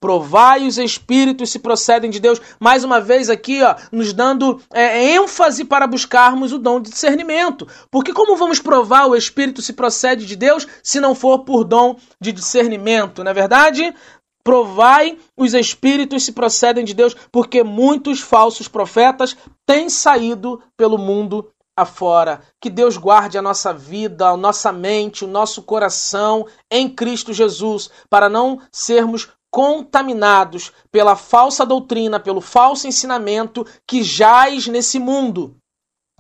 Provai 0.00 0.66
os 0.66 0.78
espíritos 0.78 1.50
se 1.50 1.58
procedem 1.58 2.10
de 2.10 2.18
Deus. 2.18 2.40
Mais 2.58 2.84
uma 2.84 3.00
vez 3.00 3.28
aqui, 3.28 3.62
ó, 3.62 3.76
nos 3.92 4.14
dando 4.14 4.58
é, 4.72 5.14
ênfase 5.14 5.62
para 5.62 5.86
buscarmos 5.86 6.54
o 6.54 6.58
dom 6.58 6.80
de 6.80 6.90
discernimento. 6.90 7.68
Porque 7.90 8.14
como 8.14 8.34
vamos 8.34 8.58
provar 8.58 9.06
o 9.06 9.14
espírito 9.14 9.60
se 9.60 9.74
procede 9.74 10.24
de 10.24 10.34
Deus 10.36 10.66
se 10.82 11.00
não 11.00 11.14
for 11.14 11.40
por 11.40 11.64
dom 11.64 11.96
de 12.18 12.32
discernimento, 12.32 13.22
não 13.22 13.30
é 13.30 13.34
verdade? 13.34 13.94
Provai 14.42 15.18
os 15.36 15.52
espíritos 15.52 16.24
se 16.24 16.32
procedem 16.32 16.82
de 16.82 16.94
Deus, 16.94 17.14
porque 17.30 17.62
muitos 17.62 18.20
falsos 18.20 18.68
profetas 18.68 19.36
têm 19.66 19.90
saído 19.90 20.62
pelo 20.78 20.96
mundo 20.96 21.46
afora. 21.76 22.40
Que 22.58 22.70
Deus 22.70 22.96
guarde 22.96 23.36
a 23.36 23.42
nossa 23.42 23.72
vida, 23.72 24.28
a 24.28 24.36
nossa 24.36 24.72
mente, 24.72 25.24
o 25.24 25.28
nosso 25.28 25.62
coração 25.62 26.46
em 26.70 26.88
Cristo 26.88 27.32
Jesus, 27.32 27.90
para 28.08 28.28
não 28.30 28.60
sermos 28.72 29.28
contaminados 29.50 30.72
pela 30.90 31.16
falsa 31.16 31.66
doutrina, 31.66 32.20
pelo 32.20 32.40
falso 32.40 32.86
ensinamento 32.86 33.66
que 33.86 34.02
jaz 34.02 34.66
nesse 34.66 34.98
mundo, 34.98 35.56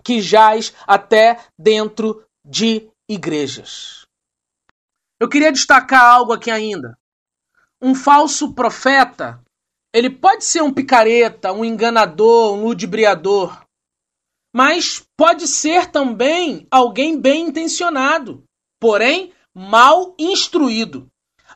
que 0.02 0.20
jaz 0.20 0.72
até 0.86 1.38
dentro 1.58 2.24
de 2.44 2.90
igrejas. 3.08 4.06
Eu 5.20 5.28
queria 5.28 5.52
destacar 5.52 6.04
algo 6.04 6.32
aqui 6.32 6.50
ainda. 6.50 6.98
Um 7.80 7.94
falso 7.94 8.52
profeta, 8.52 9.42
ele 9.92 10.10
pode 10.10 10.44
ser 10.44 10.62
um 10.62 10.72
picareta, 10.72 11.52
um 11.52 11.64
enganador, 11.64 12.54
um 12.54 12.64
ludibriador, 12.64 13.64
mas 14.54 15.04
pode 15.16 15.46
ser 15.46 15.90
também 15.90 16.66
alguém 16.70 17.20
bem 17.20 17.46
intencionado, 17.46 18.44
porém 18.80 19.32
mal 19.54 20.14
instruído. 20.18 21.09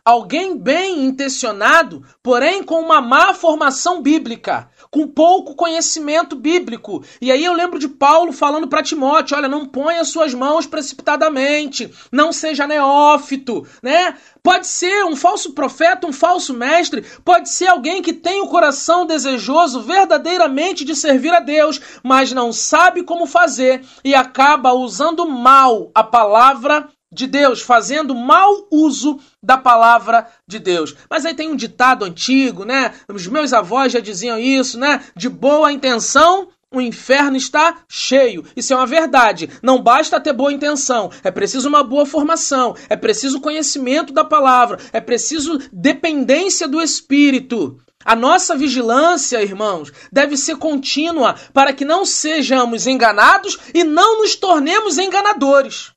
Alguém 0.06 0.54
bem 0.54 1.06
intencionado, 1.06 2.04
porém 2.22 2.62
com 2.62 2.78
uma 2.78 3.00
má 3.00 3.32
formação 3.32 4.02
bíblica, 4.02 4.68
com 4.90 5.08
pouco 5.08 5.54
conhecimento 5.54 6.36
bíblico. 6.36 7.02
E 7.22 7.32
aí 7.32 7.42
eu 7.42 7.54
lembro 7.54 7.78
de 7.78 7.88
Paulo 7.88 8.30
falando 8.30 8.68
para 8.68 8.82
Timóteo: 8.82 9.34
olha, 9.34 9.48
não 9.48 9.64
ponha 9.64 10.04
suas 10.04 10.34
mãos 10.34 10.66
precipitadamente, 10.66 11.90
não 12.12 12.34
seja 12.34 12.66
neófito, 12.66 13.66
né? 13.82 14.14
Pode 14.42 14.66
ser 14.66 15.06
um 15.06 15.16
falso 15.16 15.54
profeta, 15.54 16.06
um 16.06 16.12
falso 16.12 16.52
mestre, 16.52 17.02
pode 17.24 17.48
ser 17.48 17.68
alguém 17.68 18.02
que 18.02 18.12
tem 18.12 18.42
o 18.42 18.48
coração 18.48 19.06
desejoso 19.06 19.80
verdadeiramente 19.80 20.84
de 20.84 20.94
servir 20.94 21.32
a 21.32 21.40
Deus, 21.40 21.80
mas 22.02 22.30
não 22.30 22.52
sabe 22.52 23.04
como 23.04 23.26
fazer 23.26 23.82
e 24.04 24.14
acaba 24.14 24.74
usando 24.74 25.26
mal 25.26 25.90
a 25.94 26.04
palavra 26.04 26.90
de 27.14 27.26
Deus, 27.26 27.62
fazendo 27.62 28.14
mau 28.14 28.66
uso 28.70 29.20
da 29.42 29.56
palavra 29.56 30.26
de 30.46 30.58
Deus. 30.58 30.94
Mas 31.08 31.24
aí 31.24 31.32
tem 31.32 31.48
um 31.48 31.56
ditado 31.56 32.04
antigo, 32.04 32.64
né? 32.64 32.92
Os 33.08 33.26
meus 33.26 33.52
avós 33.52 33.92
já 33.92 34.00
diziam 34.00 34.38
isso, 34.38 34.78
né? 34.78 35.00
De 35.16 35.28
boa 35.28 35.72
intenção, 35.72 36.48
o 36.72 36.80
inferno 36.80 37.36
está 37.36 37.78
cheio. 37.88 38.44
Isso 38.56 38.72
é 38.72 38.76
uma 38.76 38.86
verdade. 38.86 39.48
Não 39.62 39.80
basta 39.80 40.20
ter 40.20 40.32
boa 40.32 40.52
intenção, 40.52 41.10
é 41.22 41.30
preciso 41.30 41.68
uma 41.68 41.84
boa 41.84 42.04
formação, 42.04 42.74
é 42.88 42.96
preciso 42.96 43.40
conhecimento 43.40 44.12
da 44.12 44.24
palavra, 44.24 44.78
é 44.92 45.00
preciso 45.00 45.58
dependência 45.72 46.66
do 46.66 46.82
Espírito. 46.82 47.78
A 48.04 48.14
nossa 48.14 48.54
vigilância, 48.54 49.42
irmãos, 49.42 49.90
deve 50.12 50.36
ser 50.36 50.56
contínua 50.56 51.36
para 51.54 51.72
que 51.72 51.86
não 51.86 52.04
sejamos 52.04 52.86
enganados 52.86 53.58
e 53.72 53.82
não 53.82 54.18
nos 54.20 54.36
tornemos 54.36 54.98
enganadores. 54.98 55.93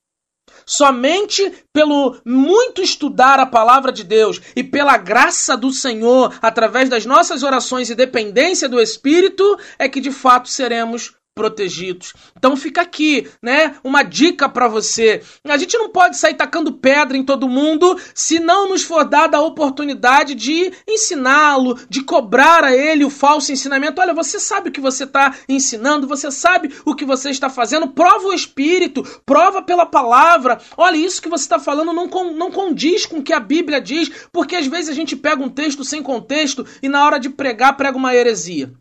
Somente 0.69 1.49
pelo 1.71 2.17
muito 2.25 2.81
estudar 2.81 3.39
a 3.39 3.45
palavra 3.45 3.89
de 3.89 4.03
Deus 4.03 4.41
e 4.53 4.61
pela 4.61 4.97
graça 4.97 5.55
do 5.55 5.71
Senhor, 5.71 6.37
através 6.41 6.89
das 6.89 7.05
nossas 7.05 7.41
orações 7.41 7.89
e 7.89 7.95
dependência 7.95 8.67
do 8.67 8.77
Espírito, 8.77 9.57
é 9.79 9.87
que 9.87 10.01
de 10.01 10.11
fato 10.11 10.49
seremos 10.49 11.16
protegidos. 11.37 12.13
Então 12.35 12.57
fica 12.57 12.81
aqui, 12.81 13.29
né, 13.41 13.75
uma 13.83 14.01
dica 14.01 14.49
para 14.49 14.67
você. 14.67 15.21
A 15.47 15.55
gente 15.55 15.77
não 15.77 15.89
pode 15.89 16.17
sair 16.17 16.33
tacando 16.33 16.73
pedra 16.73 17.15
em 17.15 17.23
todo 17.23 17.47
mundo 17.47 17.95
se 18.15 18.39
não 18.39 18.67
nos 18.67 18.81
for 18.81 19.05
dada 19.05 19.37
a 19.37 19.41
oportunidade 19.41 20.33
de 20.33 20.73
ensiná-lo, 20.87 21.79
de 21.87 22.01
cobrar 22.01 22.63
a 22.63 22.75
ele 22.75 23.05
o 23.05 23.09
falso 23.09 23.51
ensinamento. 23.51 24.01
Olha, 24.01 24.15
você 24.15 24.39
sabe 24.39 24.69
o 24.69 24.71
que 24.71 24.81
você 24.81 25.03
está 25.03 25.35
ensinando, 25.47 26.07
você 26.07 26.31
sabe 26.31 26.73
o 26.83 26.95
que 26.95 27.05
você 27.05 27.29
está 27.29 27.49
fazendo, 27.49 27.89
prova 27.89 28.27
o 28.27 28.33
espírito, 28.33 29.03
prova 29.23 29.61
pela 29.61 29.85
palavra. 29.85 30.59
Olha, 30.75 30.97
isso 30.97 31.21
que 31.21 31.29
você 31.29 31.43
está 31.43 31.59
falando 31.59 31.93
não, 31.93 32.07
não 32.33 32.51
condiz 32.51 33.05
com 33.05 33.17
o 33.17 33.23
que 33.23 33.33
a 33.33 33.39
Bíblia 33.39 33.79
diz, 33.79 34.09
porque 34.31 34.55
às 34.55 34.65
vezes 34.65 34.89
a 34.89 34.93
gente 34.93 35.15
pega 35.15 35.43
um 35.43 35.49
texto 35.49 35.83
sem 35.83 36.01
contexto 36.01 36.65
e 36.81 36.89
na 36.89 37.05
hora 37.05 37.19
de 37.19 37.29
pregar 37.29 37.77
prega 37.77 37.95
uma 37.95 38.15
heresia. 38.15 38.73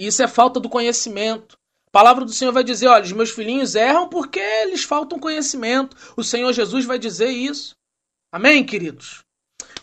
Isso 0.00 0.22
é 0.22 0.26
falta 0.26 0.58
do 0.58 0.70
conhecimento. 0.70 1.58
A 1.88 1.90
palavra 1.92 2.24
do 2.24 2.32
Senhor 2.32 2.52
vai 2.52 2.64
dizer: 2.64 2.88
olha, 2.88 3.04
os 3.04 3.12
meus 3.12 3.30
filhinhos 3.30 3.74
erram 3.74 4.08
porque 4.08 4.40
eles 4.40 4.82
faltam 4.82 5.18
conhecimento. 5.18 5.94
O 6.16 6.24
Senhor 6.24 6.50
Jesus 6.54 6.86
vai 6.86 6.98
dizer 6.98 7.28
isso. 7.28 7.76
Amém, 8.32 8.64
queridos? 8.64 9.20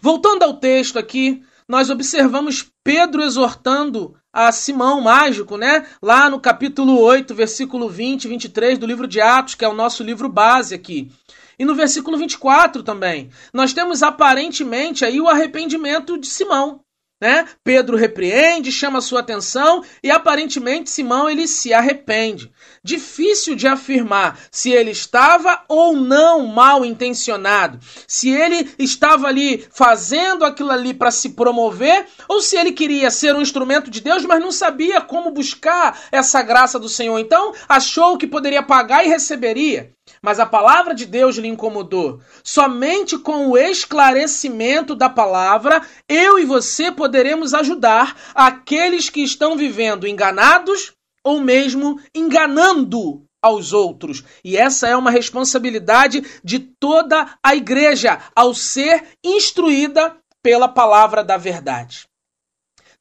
Voltando 0.01 0.41
ao 0.41 0.55
texto 0.55 0.97
aqui, 0.97 1.43
nós 1.70 1.91
observamos 1.91 2.65
Pedro 2.84 3.22
exortando 3.22 4.18
a 4.34 4.51
Simão 4.51 5.01
mágico, 5.01 5.55
né? 5.55 5.86
Lá 6.01 6.32
no 6.32 6.39
capítulo 6.39 6.99
8, 6.99 7.36
versículo 7.36 7.88
20 7.88 8.26
e 8.26 8.28
23 8.28 8.80
do 8.80 8.88
livro 8.88 9.07
de 9.07 9.22
Atos, 9.22 9.53
que 9.53 9.65
é 9.65 9.68
o 9.68 9.74
nosso 9.74 10.01
livro 10.01 10.28
base 10.28 10.74
aqui. 10.74 11.11
E 11.59 11.65
no 11.65 11.76
versículo 11.76 12.18
24 12.18 12.82
também, 12.82 13.30
nós 13.53 13.72
temos 13.72 14.01
aparentemente 14.01 15.05
aí 15.05 15.22
o 15.22 15.28
arrependimento 15.28 16.18
de 16.18 16.28
Simão. 16.28 16.82
Né? 17.20 17.47
Pedro 17.63 17.97
repreende, 17.97 18.72
chama 18.72 19.01
sua 19.01 19.22
atenção 19.22 19.84
e 20.03 20.11
aparentemente 20.11 20.89
Simão 20.89 21.30
ele 21.30 21.47
se 21.47 21.74
arrepende. 21.74 22.51
Difícil 22.88 23.53
de 23.53 23.67
afirmar 23.67 24.39
se 24.49 24.71
ele 24.71 24.91
estava 24.91 25.61
ou 25.67 25.93
não 25.93 26.47
mal 26.47 26.85
intencionado, 26.85 27.77
se 28.07 28.29
ele 28.29 28.73
estava 28.79 29.27
ali 29.27 29.67
fazendo 29.73 30.45
aquilo 30.45 30.71
ali 30.71 30.93
para 30.93 31.11
se 31.11 31.31
promover 31.31 32.07
ou 32.29 32.39
se 32.39 32.55
ele 32.55 32.71
queria 32.71 33.11
ser 33.11 33.35
um 33.35 33.41
instrumento 33.41 33.91
de 33.91 33.99
Deus, 33.99 34.23
mas 34.23 34.39
não 34.39 34.53
sabia 34.53 35.01
como 35.01 35.31
buscar 35.31 35.99
essa 36.13 36.41
graça 36.41 36.79
do 36.79 36.88
Senhor. 36.88 37.19
Então 37.19 37.53
achou 37.67 38.17
que 38.17 38.25
poderia 38.25 38.63
pagar 38.63 39.05
e 39.05 39.09
receberia. 39.09 39.91
Mas 40.21 40.39
a 40.39 40.45
palavra 40.45 40.95
de 40.95 41.05
Deus 41.05 41.35
lhe 41.35 41.49
incomodou. 41.49 42.21
Somente 42.41 43.17
com 43.17 43.49
o 43.49 43.57
esclarecimento 43.57 44.95
da 44.95 45.09
palavra, 45.09 45.81
eu 46.07 46.39
e 46.39 46.45
você 46.45 46.89
poderemos 46.89 47.53
ajudar 47.53 48.15
aqueles 48.33 49.09
que 49.09 49.21
estão 49.21 49.57
vivendo 49.57 50.07
enganados 50.07 50.95
ou 51.28 51.41
mesmo 51.41 51.99
enganando 52.15 53.21
aos 53.41 53.73
outros. 53.73 54.23
E 54.45 54.55
essa 54.55 54.88
é 54.88 54.95
uma 54.95 55.11
responsabilidade 55.11 56.23
de 56.41 56.57
toda 56.57 57.38
a 57.43 57.53
igreja 57.53 58.17
ao 58.34 58.53
ser 58.53 59.05
instruída 59.21 60.15
pela 60.41 60.69
palavra 60.69 61.25
da 61.25 61.36
verdade. 61.36 62.07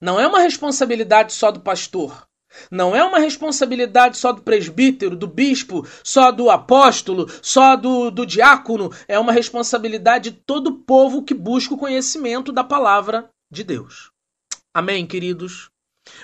Não 0.01 0.18
é 0.18 0.27
uma 0.27 0.41
responsabilidade 0.41 1.35
só 1.35 1.53
do 1.53 1.61
pastor. 1.61 2.27
Não 2.68 2.97
é 2.97 3.05
uma 3.05 3.20
responsabilidade 3.20 4.18
só 4.18 4.33
do 4.33 4.43
presbítero, 4.43 5.14
do 5.14 5.29
bispo, 5.29 5.87
só 6.03 6.33
do 6.33 6.51
apóstolo, 6.51 7.31
só 7.41 7.77
do, 7.77 8.11
do 8.11 8.27
diácono. 8.27 8.91
É 9.07 9.16
uma 9.20 9.31
responsabilidade 9.31 10.31
de 10.31 10.37
todo 10.45 10.68
o 10.68 10.79
povo 10.81 11.22
que 11.22 11.35
busca 11.35 11.74
o 11.74 11.79
conhecimento 11.79 12.51
da 12.51 12.64
palavra 12.64 13.31
de 13.49 13.62
Deus. 13.62 14.11
Amém, 14.74 15.07
queridos? 15.07 15.70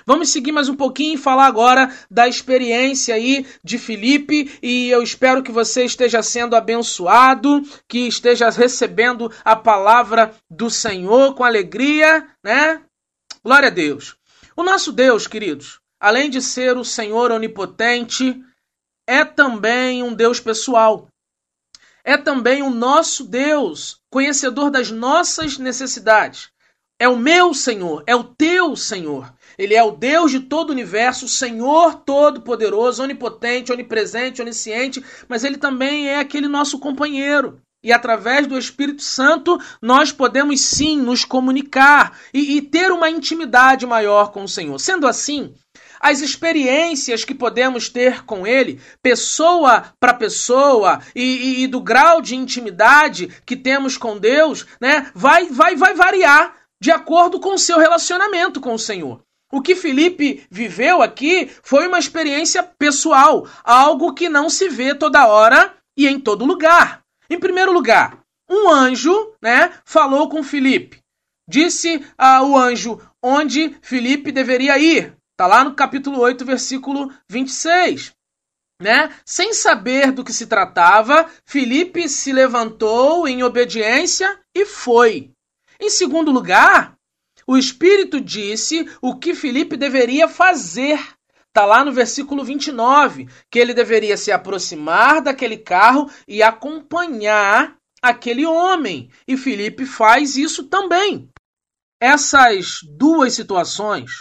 Vamos 0.05 0.29
seguir 0.29 0.51
mais 0.51 0.69
um 0.69 0.75
pouquinho 0.75 1.15
e 1.15 1.21
falar 1.21 1.45
agora 1.45 1.93
da 2.09 2.27
experiência 2.27 3.15
aí 3.15 3.45
de 3.63 3.77
Felipe 3.77 4.57
e 4.61 4.89
eu 4.89 5.01
espero 5.01 5.43
que 5.43 5.51
você 5.51 5.85
esteja 5.85 6.21
sendo 6.21 6.55
abençoado, 6.55 7.61
que 7.87 8.07
esteja 8.07 8.49
recebendo 8.49 9.31
a 9.43 9.55
palavra 9.55 10.33
do 10.49 10.69
Senhor 10.69 11.35
com 11.35 11.43
alegria, 11.43 12.27
né? 12.43 12.81
Glória 13.43 13.67
a 13.67 13.71
Deus. 13.71 14.15
O 14.55 14.63
nosso 14.63 14.91
Deus, 14.91 15.27
queridos, 15.27 15.79
além 15.99 16.29
de 16.29 16.41
ser 16.41 16.77
o 16.77 16.83
Senhor 16.83 17.31
onipotente, 17.31 18.41
é 19.07 19.25
também 19.25 20.03
um 20.03 20.13
Deus 20.13 20.39
pessoal. 20.39 21.07
É 22.03 22.17
também 22.17 22.61
o 22.61 22.69
nosso 22.69 23.23
Deus, 23.23 24.01
conhecedor 24.09 24.69
das 24.69 24.91
nossas 24.91 25.57
necessidades. 25.57 26.49
É 26.99 27.07
o 27.07 27.17
meu 27.17 27.53
Senhor, 27.53 28.03
é 28.05 28.15
o 28.15 28.23
teu 28.23 28.75
Senhor. 28.75 29.33
Ele 29.57 29.73
é 29.73 29.83
o 29.83 29.91
Deus 29.91 30.31
de 30.31 30.39
todo 30.39 30.69
o 30.69 30.73
universo, 30.73 31.25
o 31.25 31.29
Senhor 31.29 31.95
todo-poderoso, 31.95 33.03
onipotente, 33.03 33.71
onipresente, 33.71 34.41
onisciente, 34.41 35.03
mas 35.27 35.43
ele 35.43 35.57
também 35.57 36.07
é 36.07 36.19
aquele 36.19 36.47
nosso 36.47 36.79
companheiro. 36.79 37.59
E 37.83 37.91
através 37.91 38.47
do 38.47 38.57
Espírito 38.57 39.03
Santo, 39.03 39.59
nós 39.81 40.11
podemos 40.11 40.61
sim 40.61 40.97
nos 40.97 41.25
comunicar 41.25 42.17
e, 42.33 42.57
e 42.57 42.61
ter 42.61 42.91
uma 42.91 43.09
intimidade 43.09 43.85
maior 43.85 44.31
com 44.31 44.43
o 44.43 44.47
Senhor. 44.47 44.79
Sendo 44.79 45.05
assim, 45.05 45.53
as 45.99 46.21
experiências 46.21 47.25
que 47.25 47.35
podemos 47.35 47.89
ter 47.89 48.23
com 48.25 48.47
ele, 48.47 48.81
pessoa 49.01 49.93
para 49.99 50.13
pessoa, 50.13 51.01
e, 51.13 51.21
e, 51.21 51.63
e, 51.63 51.67
do 51.67 51.81
grau 51.81 52.21
de 52.21 52.35
intimidade 52.35 53.29
que 53.45 53.55
temos 53.55 53.97
com 53.97 54.17
Deus, 54.17 54.65
né, 54.79 55.11
vai, 55.13 55.47
vai, 55.47 55.75
vai 55.75 55.93
variar 55.93 56.55
de 56.81 56.91
acordo 56.91 57.39
com 57.39 57.53
o 57.53 57.59
seu 57.59 57.79
relacionamento 57.79 58.61
com 58.61 58.73
o 58.73 58.79
Senhor. 58.79 59.21
O 59.53 59.61
que 59.61 59.75
Felipe 59.75 60.43
viveu 60.49 61.03
aqui 61.03 61.47
foi 61.61 61.87
uma 61.87 61.99
experiência 61.99 62.63
pessoal, 62.63 63.47
algo 63.63 64.11
que 64.15 64.27
não 64.27 64.49
se 64.49 64.67
vê 64.67 64.95
toda 64.95 65.27
hora 65.27 65.77
e 65.95 66.07
em 66.07 66.19
todo 66.19 66.43
lugar. 66.43 67.03
Em 67.29 67.39
primeiro 67.39 67.71
lugar, 67.71 68.17
um 68.49 68.67
anjo, 68.67 69.31
né, 69.39 69.71
falou 69.85 70.27
com 70.27 70.41
Felipe. 70.41 71.03
Disse 71.47 72.03
ao 72.17 72.53
uh, 72.53 72.57
anjo 72.57 72.99
onde 73.21 73.77
Felipe 73.83 74.31
deveria 74.31 74.79
ir. 74.79 75.15
Está 75.33 75.45
lá 75.45 75.63
no 75.63 75.75
capítulo 75.75 76.19
8, 76.19 76.43
versículo 76.43 77.13
26. 77.29 78.11
Né? 78.81 79.13
Sem 79.23 79.53
saber 79.53 80.11
do 80.11 80.23
que 80.23 80.33
se 80.33 80.47
tratava, 80.47 81.29
Filipe 81.45 82.09
se 82.09 82.33
levantou 82.33 83.27
em 83.27 83.43
obediência 83.43 84.35
e 84.55 84.65
foi. 84.65 85.29
Em 85.79 85.91
segundo 85.91 86.31
lugar, 86.31 86.92
o 87.47 87.57
Espírito 87.57 88.19
disse 88.19 88.89
o 89.01 89.17
que 89.17 89.33
Filipe 89.35 89.75
deveria 89.77 90.27
fazer. 90.27 90.99
Está 91.47 91.65
lá 91.65 91.85
no 91.85 91.91
versículo 91.91 92.43
29, 92.43 93.27
que 93.51 93.59
ele 93.59 93.73
deveria 93.73 94.17
se 94.17 94.31
aproximar 94.31 95.21
daquele 95.21 95.57
carro 95.57 96.09
e 96.27 96.41
acompanhar 96.41 97.77
aquele 98.01 98.45
homem. 98.45 99.11
E 99.27 99.37
Filipe 99.37 99.85
faz 99.85 100.35
isso 100.35 100.63
também. 100.63 101.29
essas 102.01 102.79
duas 102.83 103.33
situações, 103.33 104.11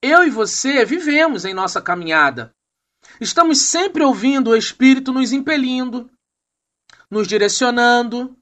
eu 0.00 0.22
e 0.22 0.30
você 0.30 0.84
vivemos 0.84 1.44
em 1.44 1.52
nossa 1.52 1.82
caminhada. 1.82 2.54
Estamos 3.20 3.62
sempre 3.62 4.04
ouvindo 4.04 4.50
o 4.50 4.56
Espírito 4.56 5.12
nos 5.12 5.32
impelindo, 5.32 6.08
nos 7.10 7.26
direcionando, 7.26 8.36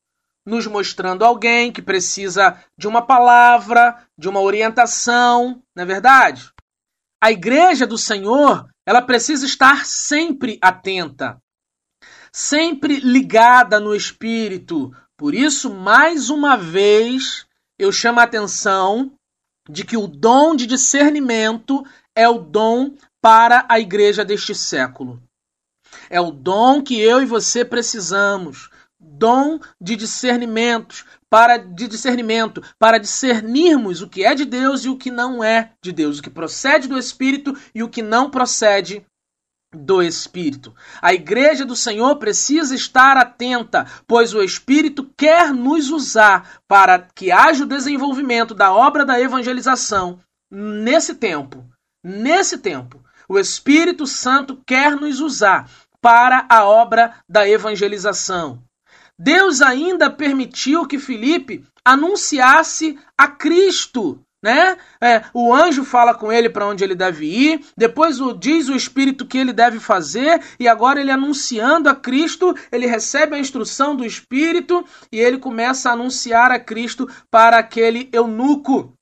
nos 0.46 0.66
mostrando 0.68 1.24
alguém 1.24 1.72
que 1.72 1.82
precisa 1.82 2.56
de 2.78 2.86
uma 2.86 3.02
palavra, 3.02 4.06
de 4.16 4.28
uma 4.28 4.40
orientação, 4.40 5.60
não 5.74 5.82
é 5.82 5.86
verdade? 5.86 6.52
A 7.20 7.32
igreja 7.32 7.86
do 7.86 7.98
Senhor, 7.98 8.68
ela 8.86 9.02
precisa 9.02 9.44
estar 9.44 9.84
sempre 9.84 10.58
atenta, 10.62 11.42
sempre 12.32 13.00
ligada 13.00 13.80
no 13.80 13.94
Espírito. 13.94 14.94
Por 15.16 15.34
isso, 15.34 15.74
mais 15.74 16.30
uma 16.30 16.56
vez, 16.56 17.46
eu 17.76 17.90
chamo 17.90 18.20
a 18.20 18.22
atenção 18.22 19.12
de 19.68 19.84
que 19.84 19.96
o 19.96 20.06
dom 20.06 20.54
de 20.54 20.66
discernimento 20.66 21.84
é 22.14 22.28
o 22.28 22.38
dom 22.38 22.94
para 23.20 23.66
a 23.68 23.80
igreja 23.80 24.24
deste 24.24 24.54
século. 24.54 25.20
É 26.08 26.20
o 26.20 26.30
dom 26.30 26.82
que 26.82 27.00
eu 27.00 27.20
e 27.20 27.26
você 27.26 27.64
precisamos. 27.64 28.70
Dom 29.18 29.58
de 29.80 29.96
discernimentos, 29.96 31.04
para 31.30 31.56
de 31.56 31.88
discernimento, 31.88 32.62
para 32.78 32.98
discernirmos 32.98 34.02
o 34.02 34.08
que 34.08 34.24
é 34.24 34.34
de 34.34 34.44
Deus 34.44 34.84
e 34.84 34.88
o 34.88 34.96
que 34.96 35.10
não 35.10 35.42
é 35.42 35.72
de 35.82 35.92
Deus, 35.92 36.18
o 36.18 36.22
que 36.22 36.30
procede 36.30 36.86
do 36.86 36.98
Espírito 36.98 37.56
e 37.74 37.82
o 37.82 37.88
que 37.88 38.02
não 38.02 38.30
procede 38.30 39.04
do 39.74 40.02
Espírito. 40.02 40.74
A 41.02 41.12
igreja 41.12 41.64
do 41.64 41.76
Senhor 41.76 42.16
precisa 42.16 42.74
estar 42.74 43.16
atenta, 43.16 43.86
pois 44.06 44.34
o 44.34 44.42
Espírito 44.42 45.10
quer 45.16 45.52
nos 45.52 45.90
usar 45.90 46.60
para 46.68 47.08
que 47.14 47.30
haja 47.30 47.64
o 47.64 47.68
desenvolvimento 47.68 48.54
da 48.54 48.72
obra 48.72 49.04
da 49.04 49.20
evangelização 49.20 50.20
nesse 50.50 51.14
tempo. 51.14 51.64
Nesse 52.02 52.58
tempo, 52.58 53.02
o 53.28 53.38
Espírito 53.38 54.06
Santo 54.06 54.62
quer 54.64 54.94
nos 54.94 55.20
usar 55.20 55.68
para 56.00 56.46
a 56.48 56.64
obra 56.64 57.14
da 57.28 57.48
evangelização. 57.48 58.62
Deus 59.18 59.60
ainda 59.62 60.10
permitiu 60.10 60.86
que 60.86 60.98
Filipe 60.98 61.64
anunciasse 61.84 62.98
a 63.16 63.28
Cristo 63.28 64.20
né? 64.46 64.76
É, 65.00 65.24
o 65.34 65.52
anjo 65.52 65.84
fala 65.84 66.14
com 66.14 66.30
ele 66.30 66.48
para 66.48 66.66
onde 66.66 66.84
ele 66.84 66.94
deve 66.94 67.26
ir, 67.26 67.64
depois 67.76 68.20
o, 68.20 68.32
diz 68.32 68.68
o 68.68 68.76
Espírito 68.76 69.26
que 69.26 69.38
ele 69.38 69.52
deve 69.52 69.80
fazer, 69.80 70.40
e 70.60 70.68
agora 70.68 71.00
ele 71.00 71.10
anunciando 71.10 71.88
a 71.88 71.96
Cristo, 71.96 72.54
ele 72.70 72.86
recebe 72.86 73.34
a 73.34 73.40
instrução 73.40 73.96
do 73.96 74.04
Espírito 74.04 74.84
e 75.10 75.18
ele 75.18 75.38
começa 75.38 75.90
a 75.90 75.94
anunciar 75.94 76.52
a 76.52 76.60
Cristo 76.60 77.08
para 77.28 77.58
aquele 77.58 78.08
eunuco 78.12 78.95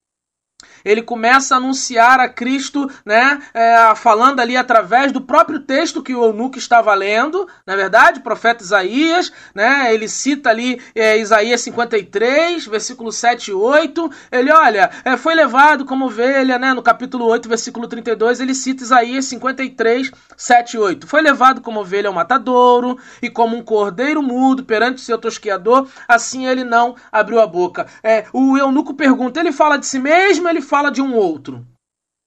ele 0.85 1.03
começa 1.03 1.55
a 1.55 1.59
anunciar 1.59 2.21
a 2.21 2.29
Cristo, 2.29 2.91
né, 3.05 3.41
é, 3.55 3.95
falando 3.97 4.41
ali 4.41 4.57
através 4.57 5.13
do 5.13 5.21
próprio 5.21 5.61
texto 5.61 6.03
que 6.03 6.15
o 6.15 6.25
eunuco 6.25 6.59
estava 6.59 6.93
lendo, 6.95 7.49
na 7.67 7.75
é 7.75 7.77
verdade, 7.77 8.21
o 8.21 8.23
profeta 8.23 8.63
Isaías, 8.63 9.33
né, 9.55 9.93
ele 9.93 10.09
cita 10.09 10.51
ali 10.51 10.81
é, 10.95 11.19
Isaías 11.19 11.61
53, 11.63 12.67
versículo 12.67 13.11
7 13.11 13.51
e 13.51 13.55
8, 13.55 14.11
ele, 14.31 14.53
olha, 14.53 14.91
é, 15.05 15.17
foi 15.17 15.35
levado 15.35 15.85
como 15.85 16.07
ovelha, 16.07 16.59
né, 16.59 16.75
no 16.75 16.83
capítulo 16.83 17.27
8, 17.27 17.49
versículo 17.49 17.89
32, 17.89 18.41
ele 18.41 18.55
cita 18.55 18.83
Isaías 18.83 19.25
53, 19.27 20.11
7 20.37 20.75
e 20.75 20.79
8, 20.79 21.07
foi 21.07 21.23
levado 21.23 21.61
como 21.61 21.81
ovelha 21.81 22.09
ao 22.09 22.15
matadouro, 22.15 22.99
e 23.23 23.31
como 23.31 23.57
um 23.57 23.63
cordeiro 23.63 24.23
mudo 24.23 24.65
perante 24.65 24.97
o 24.97 25.05
seu 25.05 25.19
tosqueador, 25.19 25.89
assim 26.07 26.47
ele 26.47 26.65
não 26.65 26.95
abriu 27.11 27.41
a 27.41 27.47
boca. 27.47 27.87
É, 28.03 28.25
o 28.33 28.57
eunuco 28.57 28.95
pergunta, 28.95 29.41
ele 29.41 29.53
fala 29.53 29.77
de 29.77 29.87
si 29.87 29.99
mesmo, 29.99 30.49
ele 30.49 30.61
fala 30.61 30.74
fala 30.75 30.91
de 30.91 31.01
um 31.01 31.15
outro? 31.15 31.65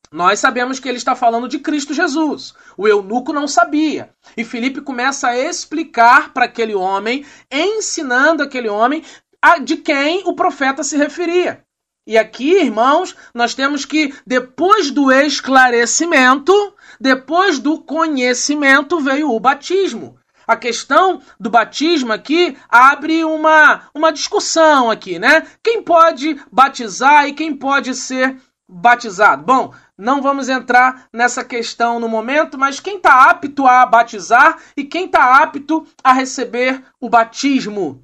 Nós 0.10 0.40
sabemos 0.40 0.80
que 0.80 0.88
ele 0.88 0.98
está 0.98 1.14
falando 1.18 1.50
de 1.50 1.60
Cristo 1.60 1.94
Jesus. 1.94 2.54
O 2.78 2.88
eunuco 2.88 3.34
não 3.34 3.46
sabia. 3.46 4.12
E 4.38 4.46
Felipe 4.46 4.80
começa 4.80 5.28
a 5.28 5.38
explicar 5.38 6.32
para 6.32 6.46
aquele 6.46 6.74
homem, 6.74 7.26
ensinando 7.52 8.42
aquele 8.42 8.70
homem 8.70 9.04
a, 9.42 9.58
de 9.58 9.76
quem 9.76 10.24
o 10.26 10.34
profeta 10.34 10.82
se 10.82 10.96
referia. 10.96 11.62
E 12.08 12.18
aqui, 12.18 12.54
irmãos, 12.54 13.18
nós 13.34 13.54
temos 13.54 13.84
que, 13.84 14.16
depois 14.26 14.92
do 14.92 15.12
esclarecimento, 15.12 16.54
depois 17.02 17.60
do 17.60 17.82
conhecimento, 17.82 19.02
veio 19.02 19.30
o 19.30 19.42
batismo. 19.42 20.17
A 20.48 20.56
questão 20.56 21.22
do 21.38 21.50
batismo 21.50 22.14
aqui 22.14 22.58
abre 22.70 23.26
uma, 23.26 23.82
uma 23.94 24.14
discussão 24.14 24.90
aqui, 24.90 25.20
né? 25.20 25.46
Quem 25.62 25.84
pode 25.84 26.42
batizar 26.50 27.28
e 27.28 27.34
quem 27.34 27.54
pode 27.54 27.94
ser 27.94 28.38
batizado? 28.66 29.44
Bom, 29.44 29.74
não 29.98 30.22
vamos 30.22 30.48
entrar 30.48 31.08
nessa 31.12 31.44
questão 31.44 32.00
no 32.00 32.08
momento, 32.08 32.58
mas 32.58 32.80
quem 32.80 32.96
está 32.96 33.30
apto 33.30 33.68
a 33.68 33.86
batizar 33.86 34.58
e 34.78 34.86
quem 34.86 35.06
está 35.08 35.44
apto 35.44 35.86
a 36.02 36.14
receber 36.14 36.82
o 37.02 37.10
batismo? 37.10 38.02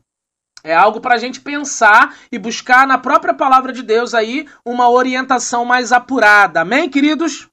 É 0.66 0.76
algo 0.76 1.00
para 1.00 1.16
a 1.16 1.18
gente 1.18 1.40
pensar 1.40 2.16
e 2.32 2.38
buscar 2.38 2.86
na 2.86 2.98
própria 2.98 3.34
palavra 3.34 3.72
de 3.72 3.84
Deus 3.84 4.14
aí 4.14 4.48
uma 4.66 4.90
orientação 4.90 5.64
mais 5.64 5.92
apurada. 5.94 6.62
Amém, 6.62 6.90
queridos? 6.90 7.50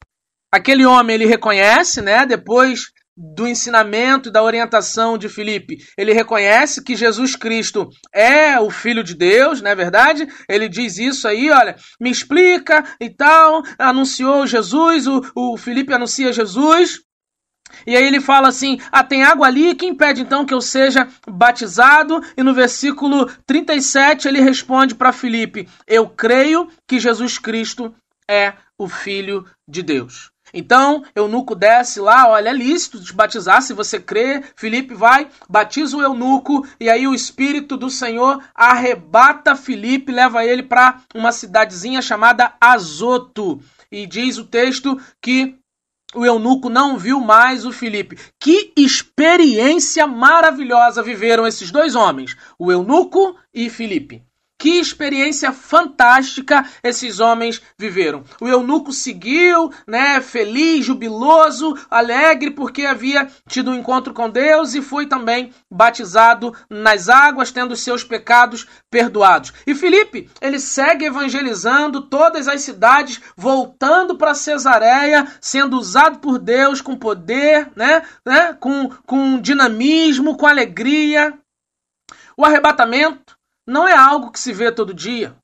Aquele 0.53 0.85
homem 0.85 1.15
ele 1.15 1.27
reconhece, 1.27 2.01
né? 2.01 2.27
Depois 2.27 2.93
do 3.21 3.47
ensinamento 3.47 4.31
e 4.31 4.33
da 4.33 4.43
orientação 4.43 5.19
de 5.19 5.29
Filipe. 5.29 5.77
Ele 5.97 6.15
reconhece 6.15 6.83
que 6.83 6.97
Jesus 6.97 7.37
Cristo 7.37 7.89
é 8.15 8.59
o 8.59 8.71
Filho 8.71 9.05
de 9.05 9.15
Deus, 9.15 9.61
não 9.61 9.71
é 9.71 9.75
verdade? 9.75 10.27
Ele 10.49 10.69
diz 10.69 10.97
isso 10.97 11.29
aí, 11.29 11.51
olha, 11.51 11.77
me 12.01 12.11
explica 12.11 12.83
e 12.99 13.11
tal. 13.11 13.63
Anunciou 13.79 14.47
Jesus, 14.47 15.07
o, 15.07 15.21
o 15.35 15.57
Filipe 15.59 15.93
anuncia 15.93 16.33
Jesus. 16.33 17.01
E 17.87 17.97
aí 17.97 18.05
ele 18.05 18.21
fala 18.21 18.49
assim: 18.49 18.81
Ah, 18.91 19.05
tem 19.05 19.23
água 19.23 19.47
ali, 19.47 19.75
que 19.75 19.87
impede 19.87 20.23
então 20.23 20.45
que 20.45 20.55
eu 20.55 20.61
seja 20.61 21.07
batizado? 21.29 22.21
E 22.37 22.43
no 22.43 22.53
versículo 22.53 23.31
37 23.47 24.27
ele 24.27 24.41
responde 24.41 24.95
para 24.95 25.13
Filipe: 25.13 25.69
Eu 25.87 26.09
creio 26.09 26.69
que 26.89 26.99
Jesus 26.99 27.39
Cristo 27.39 27.95
é 28.29 28.55
o 28.79 28.89
Filho 28.89 29.45
de 29.69 29.83
Deus. 29.83 30.31
Então, 30.53 31.05
eunuco 31.15 31.55
desce 31.55 32.01
lá, 32.01 32.29
olha, 32.29 32.51
é 32.51 32.53
lícito 32.53 33.03
te 33.03 33.13
batizar 33.13 33.63
se 33.63 33.73
você 33.73 34.01
crê. 34.01 34.43
Felipe 34.55 34.95
vai, 34.95 35.29
batiza 35.49 35.97
o 35.97 36.03
eunuco, 36.03 36.67
e 36.79 36.89
aí 36.89 37.07
o 37.07 37.15
Espírito 37.15 37.77
do 37.77 37.91
Senhor 37.91 38.43
arrebata 38.55 39.57
Felipe, 39.57 40.13
leva 40.13 40.45
ele 40.45 40.63
para 40.63 41.01
uma 41.15 41.33
cidadezinha 41.33 42.03
chamada 42.03 42.55
Azoto. 42.61 43.61
E 43.91 44.07
diz 44.07 44.39
o 44.39 44.45
texto 44.45 45.01
que 45.21 45.57
o 46.15 46.25
eunuco 46.25 46.69
não 46.69 46.99
viu 46.99 47.21
mais 47.21 47.65
o 47.65 47.73
Felipe. 47.73 48.19
Que 48.39 48.73
experiência 48.77 50.07
maravilhosa 50.07 51.03
viveram 51.03 51.47
esses 51.47 51.71
dois 51.71 51.95
homens, 51.95 52.37
o 52.59 52.71
eunuco 52.71 53.37
e 53.55 53.71
Felipe. 53.71 54.23
Que 54.61 54.79
experiência 54.79 55.55
fantástica 55.55 56.67
esses 56.83 57.19
homens 57.19 57.63
viveram. 57.79 58.23
O 58.39 58.47
eunuco 58.47 58.93
seguiu, 58.93 59.73
né, 59.87 60.21
feliz, 60.21 60.85
jubiloso, 60.85 61.75
alegre 61.91 62.51
porque 62.51 62.85
havia 62.85 63.27
tido 63.49 63.71
um 63.71 63.75
encontro 63.75 64.13
com 64.13 64.29
Deus 64.29 64.75
e 64.75 64.83
foi 64.83 65.07
também 65.07 65.51
batizado 65.71 66.55
nas 66.69 67.09
águas, 67.09 67.51
tendo 67.51 67.75
seus 67.75 68.05
pecados 68.05 68.67
perdoados. 68.91 69.51
E 69.67 69.75
Felipe, 69.75 70.29
ele 70.43 70.61
segue 70.61 71.07
evangelizando 71.07 72.03
todas 72.03 72.47
as 72.47 72.61
cidades, 72.61 73.19
voltando 73.35 74.19
para 74.19 74.35
Cesareia, 74.35 75.27
sendo 75.41 75.79
usado 75.79 76.19
por 76.19 76.39
Deus 76.39 76.83
com 76.83 76.95
poder, 76.99 77.73
né, 77.75 78.03
né, 78.27 78.55
com, 78.61 78.91
com 79.07 79.41
dinamismo, 79.41 80.37
com 80.37 80.47
alegria. 80.47 81.33
O 82.37 82.45
arrebatamento 82.45 83.40
não 83.71 83.87
é 83.87 83.95
algo 83.97 84.33
que 84.33 84.41
se 84.41 84.53
vê 84.53 84.73
todo 84.73 84.93
dia. 84.93 85.37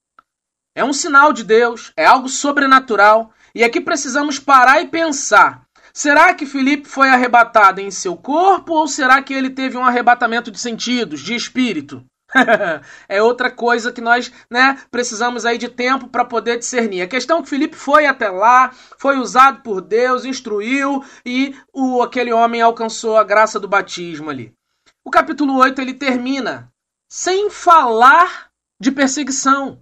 É 0.74 0.84
um 0.84 0.92
sinal 0.92 1.32
de 1.32 1.44
Deus, 1.44 1.92
é 1.96 2.04
algo 2.04 2.28
sobrenatural. 2.28 3.30
E 3.54 3.62
aqui 3.62 3.80
precisamos 3.80 4.38
parar 4.38 4.82
e 4.82 4.88
pensar: 4.88 5.62
será 5.94 6.34
que 6.34 6.44
Filipe 6.44 6.88
foi 6.88 7.08
arrebatado 7.08 7.80
em 7.80 7.90
seu 7.90 8.16
corpo 8.16 8.72
ou 8.74 8.88
será 8.88 9.22
que 9.22 9.32
ele 9.32 9.48
teve 9.48 9.76
um 9.76 9.84
arrebatamento 9.84 10.50
de 10.50 10.58
sentidos, 10.58 11.20
de 11.20 11.36
espírito? 11.36 12.04
é 13.08 13.22
outra 13.22 13.48
coisa 13.48 13.92
que 13.92 14.00
nós 14.00 14.32
né, 14.50 14.76
precisamos 14.90 15.46
aí 15.46 15.56
de 15.56 15.68
tempo 15.68 16.08
para 16.08 16.24
poder 16.24 16.58
discernir. 16.58 17.02
A 17.02 17.08
questão 17.08 17.38
é 17.38 17.42
que 17.42 17.48
Filipe 17.48 17.76
foi 17.76 18.06
até 18.06 18.28
lá, 18.28 18.72
foi 18.98 19.18
usado 19.18 19.62
por 19.62 19.80
Deus, 19.80 20.24
instruiu 20.24 21.04
e 21.24 21.54
o, 21.72 22.02
aquele 22.02 22.32
homem 22.32 22.60
alcançou 22.60 23.16
a 23.16 23.22
graça 23.22 23.60
do 23.60 23.68
batismo 23.68 24.28
ali. 24.28 24.52
O 25.04 25.10
capítulo 25.10 25.56
8 25.58 25.80
ele 25.80 25.94
termina 25.94 26.68
sem 27.08 27.50
falar 27.50 28.50
de 28.80 28.90
perseguição. 28.90 29.80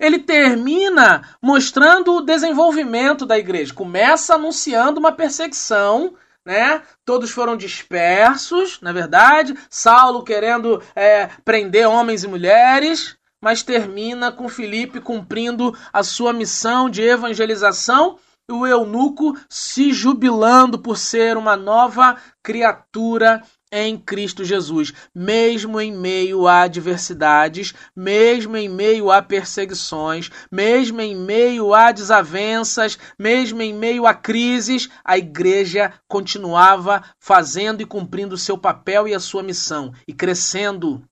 Ele 0.00 0.18
termina 0.18 1.36
mostrando 1.40 2.16
o 2.16 2.20
desenvolvimento 2.20 3.24
da 3.24 3.38
igreja. 3.38 3.72
Começa 3.72 4.34
anunciando 4.34 4.98
uma 4.98 5.12
perseguição, 5.12 6.14
né? 6.44 6.82
Todos 7.04 7.30
foram 7.30 7.56
dispersos, 7.56 8.80
na 8.80 8.92
verdade. 8.92 9.54
Saulo 9.70 10.24
querendo 10.24 10.82
é, 10.94 11.28
prender 11.44 11.88
homens 11.88 12.24
e 12.24 12.28
mulheres. 12.28 13.16
mas 13.40 13.62
termina 13.62 14.32
com 14.32 14.48
Filipe 14.48 15.02
cumprindo 15.02 15.76
a 15.92 16.02
sua 16.02 16.32
missão 16.32 16.88
de 16.88 17.02
evangelização 17.02 18.18
e 18.48 18.52
o 18.54 18.66
eunuco 18.66 19.36
se 19.50 19.92
jubilando 19.92 20.78
por 20.78 20.96
ser 20.96 21.36
uma 21.36 21.54
nova 21.54 22.16
criatura 22.42 23.42
em 23.76 23.98
Cristo 23.98 24.44
Jesus, 24.44 24.92
mesmo 25.12 25.80
em 25.80 25.92
meio 25.92 26.46
a 26.46 26.62
adversidades, 26.62 27.74
mesmo 27.94 28.56
em 28.56 28.68
meio 28.68 29.10
a 29.10 29.20
perseguições, 29.20 30.30
mesmo 30.48 31.00
em 31.00 31.16
meio 31.16 31.74
a 31.74 31.90
desavenças, 31.90 32.96
mesmo 33.18 33.60
em 33.60 33.74
meio 33.74 34.06
a 34.06 34.14
crises, 34.14 34.88
a 35.04 35.18
igreja 35.18 35.92
continuava 36.06 37.02
fazendo 37.18 37.80
e 37.82 37.84
cumprindo 37.84 38.36
o 38.36 38.38
seu 38.38 38.56
papel 38.56 39.08
e 39.08 39.14
a 39.14 39.18
sua 39.18 39.42
missão 39.42 39.92
e 40.06 40.14
crescendo 40.14 41.02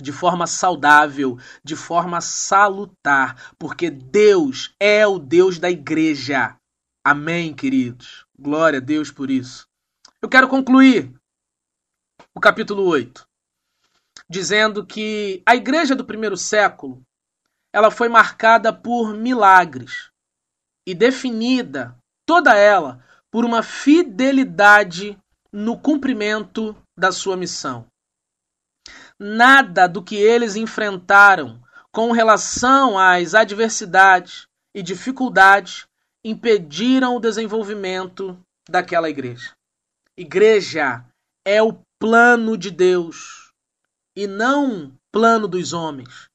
de 0.00 0.10
forma 0.10 0.46
saudável, 0.46 1.38
de 1.62 1.76
forma 1.76 2.22
salutar, 2.22 3.52
porque 3.58 3.90
Deus 3.90 4.74
é 4.80 5.06
o 5.06 5.18
Deus 5.18 5.58
da 5.58 5.70
igreja. 5.70 6.56
Amém, 7.04 7.52
queridos. 7.52 8.24
Glória 8.38 8.78
a 8.78 8.82
Deus 8.82 9.10
por 9.10 9.30
isso. 9.30 9.66
Eu 10.22 10.28
quero 10.30 10.48
concluir 10.48 11.19
o 12.40 12.42
capítulo 12.42 12.86
8, 12.86 13.28
dizendo 14.26 14.86
que 14.86 15.42
a 15.44 15.54
igreja 15.54 15.94
do 15.94 16.06
primeiro 16.06 16.38
século 16.38 17.02
ela 17.70 17.90
foi 17.90 18.08
marcada 18.08 18.72
por 18.72 19.12
milagres 19.12 20.10
e 20.88 20.94
definida 20.94 21.94
toda 22.24 22.56
ela 22.56 23.04
por 23.30 23.44
uma 23.44 23.62
fidelidade 23.62 25.18
no 25.52 25.78
cumprimento 25.78 26.74
da 26.98 27.12
sua 27.12 27.36
missão. 27.36 27.86
Nada 29.18 29.86
do 29.86 30.02
que 30.02 30.16
eles 30.16 30.56
enfrentaram 30.56 31.62
com 31.92 32.10
relação 32.10 32.98
às 32.98 33.34
adversidades 33.34 34.46
e 34.74 34.82
dificuldades 34.82 35.86
impediram 36.24 37.16
o 37.16 37.20
desenvolvimento 37.20 38.40
daquela 38.66 39.10
igreja. 39.10 39.52
Igreja 40.16 41.04
é 41.44 41.62
o 41.62 41.78
plano 42.00 42.56
de 42.56 42.70
Deus 42.70 43.52
e 44.16 44.26
não 44.26 44.98
plano 45.12 45.46
dos 45.46 45.74
homens. 45.74 46.30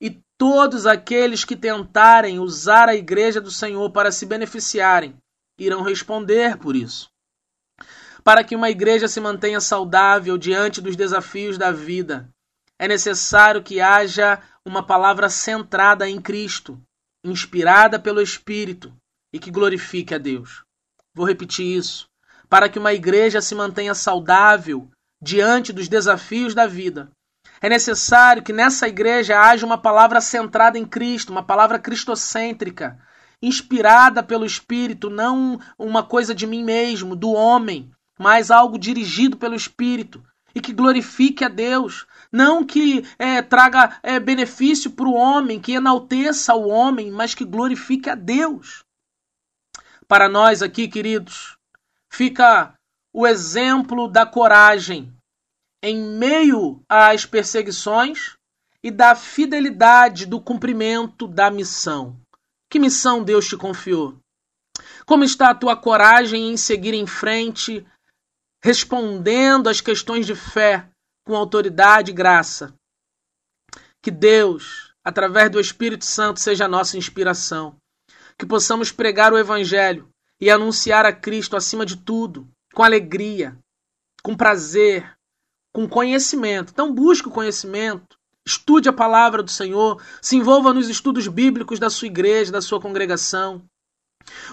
E 0.00 0.22
todos 0.38 0.86
aqueles 0.86 1.44
que 1.44 1.56
tentarem 1.56 2.38
usar 2.38 2.88
a 2.88 2.94
igreja 2.94 3.40
do 3.40 3.50
Senhor 3.50 3.90
para 3.90 4.12
se 4.12 4.24
beneficiarem 4.24 5.16
irão 5.58 5.82
responder 5.82 6.56
por 6.58 6.76
isso. 6.76 7.10
Para 8.22 8.44
que 8.44 8.54
uma 8.54 8.70
igreja 8.70 9.08
se 9.08 9.20
mantenha 9.20 9.60
saudável 9.60 10.38
diante 10.38 10.80
dos 10.80 10.94
desafios 10.94 11.58
da 11.58 11.72
vida, 11.72 12.30
é 12.78 12.86
necessário 12.86 13.64
que 13.64 13.80
haja 13.80 14.40
uma 14.64 14.86
palavra 14.86 15.28
centrada 15.28 16.08
em 16.08 16.20
Cristo, 16.20 16.80
inspirada 17.24 17.98
pelo 17.98 18.22
Espírito 18.22 18.94
e 19.32 19.40
que 19.40 19.50
glorifique 19.50 20.14
a 20.14 20.18
Deus. 20.18 20.62
Vou 21.12 21.26
repetir 21.26 21.66
isso 21.66 22.07
para 22.48 22.68
que 22.68 22.78
uma 22.78 22.92
igreja 22.92 23.40
se 23.40 23.54
mantenha 23.54 23.94
saudável 23.94 24.88
diante 25.20 25.72
dos 25.72 25.88
desafios 25.88 26.54
da 26.54 26.66
vida. 26.66 27.10
É 27.60 27.68
necessário 27.68 28.42
que 28.42 28.52
nessa 28.52 28.88
igreja 28.88 29.40
haja 29.40 29.66
uma 29.66 29.78
palavra 29.78 30.20
centrada 30.20 30.78
em 30.78 30.86
Cristo, 30.86 31.30
uma 31.30 31.42
palavra 31.42 31.78
cristocêntrica, 31.78 32.98
inspirada 33.42 34.22
pelo 34.22 34.46
Espírito, 34.46 35.10
não 35.10 35.60
uma 35.78 36.02
coisa 36.02 36.34
de 36.34 36.46
mim 36.46 36.62
mesmo, 36.62 37.16
do 37.16 37.32
homem, 37.32 37.90
mas 38.18 38.50
algo 38.50 38.78
dirigido 38.78 39.36
pelo 39.36 39.54
Espírito 39.54 40.22
e 40.54 40.60
que 40.60 40.72
glorifique 40.72 41.44
a 41.44 41.48
Deus, 41.48 42.06
não 42.32 42.64
que 42.64 43.04
é, 43.18 43.42
traga 43.42 43.98
é, 44.02 44.18
benefício 44.18 44.90
para 44.90 45.06
o 45.06 45.14
homem, 45.14 45.60
que 45.60 45.72
enalteça 45.72 46.54
o 46.54 46.68
homem, 46.68 47.10
mas 47.10 47.34
que 47.34 47.44
glorifique 47.44 48.08
a 48.08 48.14
Deus. 48.14 48.82
Para 50.06 50.28
nós 50.28 50.62
aqui, 50.62 50.88
queridos, 50.88 51.57
fica 52.12 52.74
o 53.12 53.26
exemplo 53.26 54.08
da 54.08 54.26
coragem 54.26 55.14
em 55.82 55.96
meio 55.96 56.82
às 56.88 57.24
perseguições 57.24 58.34
e 58.82 58.90
da 58.90 59.14
fidelidade 59.14 60.26
do 60.26 60.40
cumprimento 60.40 61.26
da 61.26 61.50
missão. 61.50 62.18
Que 62.70 62.78
missão 62.78 63.22
Deus 63.22 63.46
te 63.46 63.56
confiou? 63.56 64.18
Como 65.06 65.24
está 65.24 65.50
a 65.50 65.54
tua 65.54 65.76
coragem 65.76 66.50
em 66.50 66.56
seguir 66.56 66.94
em 66.94 67.06
frente, 67.06 67.86
respondendo 68.62 69.68
às 69.68 69.80
questões 69.80 70.26
de 70.26 70.34
fé 70.34 70.88
com 71.26 71.34
autoridade 71.34 72.10
e 72.10 72.14
graça? 72.14 72.74
Que 74.02 74.10
Deus, 74.10 74.92
através 75.04 75.50
do 75.50 75.60
Espírito 75.60 76.04
Santo, 76.04 76.40
seja 76.40 76.66
a 76.66 76.68
nossa 76.68 76.96
inspiração. 76.96 77.76
Que 78.38 78.46
possamos 78.46 78.92
pregar 78.92 79.32
o 79.32 79.38
Evangelho 79.38 80.08
e 80.40 80.50
anunciar 80.50 81.04
a 81.04 81.12
Cristo 81.12 81.56
acima 81.56 81.84
de 81.84 81.96
tudo, 81.96 82.48
com 82.72 82.82
alegria, 82.82 83.58
com 84.22 84.36
prazer, 84.36 85.16
com 85.72 85.88
conhecimento. 85.88 86.70
Então 86.72 86.92
busque 86.92 87.28
o 87.28 87.32
conhecimento, 87.32 88.18
estude 88.46 88.88
a 88.88 88.92
palavra 88.92 89.42
do 89.42 89.50
Senhor, 89.50 90.02
se 90.22 90.36
envolva 90.36 90.72
nos 90.72 90.88
estudos 90.88 91.28
bíblicos 91.28 91.78
da 91.78 91.90
sua 91.90 92.06
igreja, 92.06 92.52
da 92.52 92.62
sua 92.62 92.80
congregação. 92.80 93.62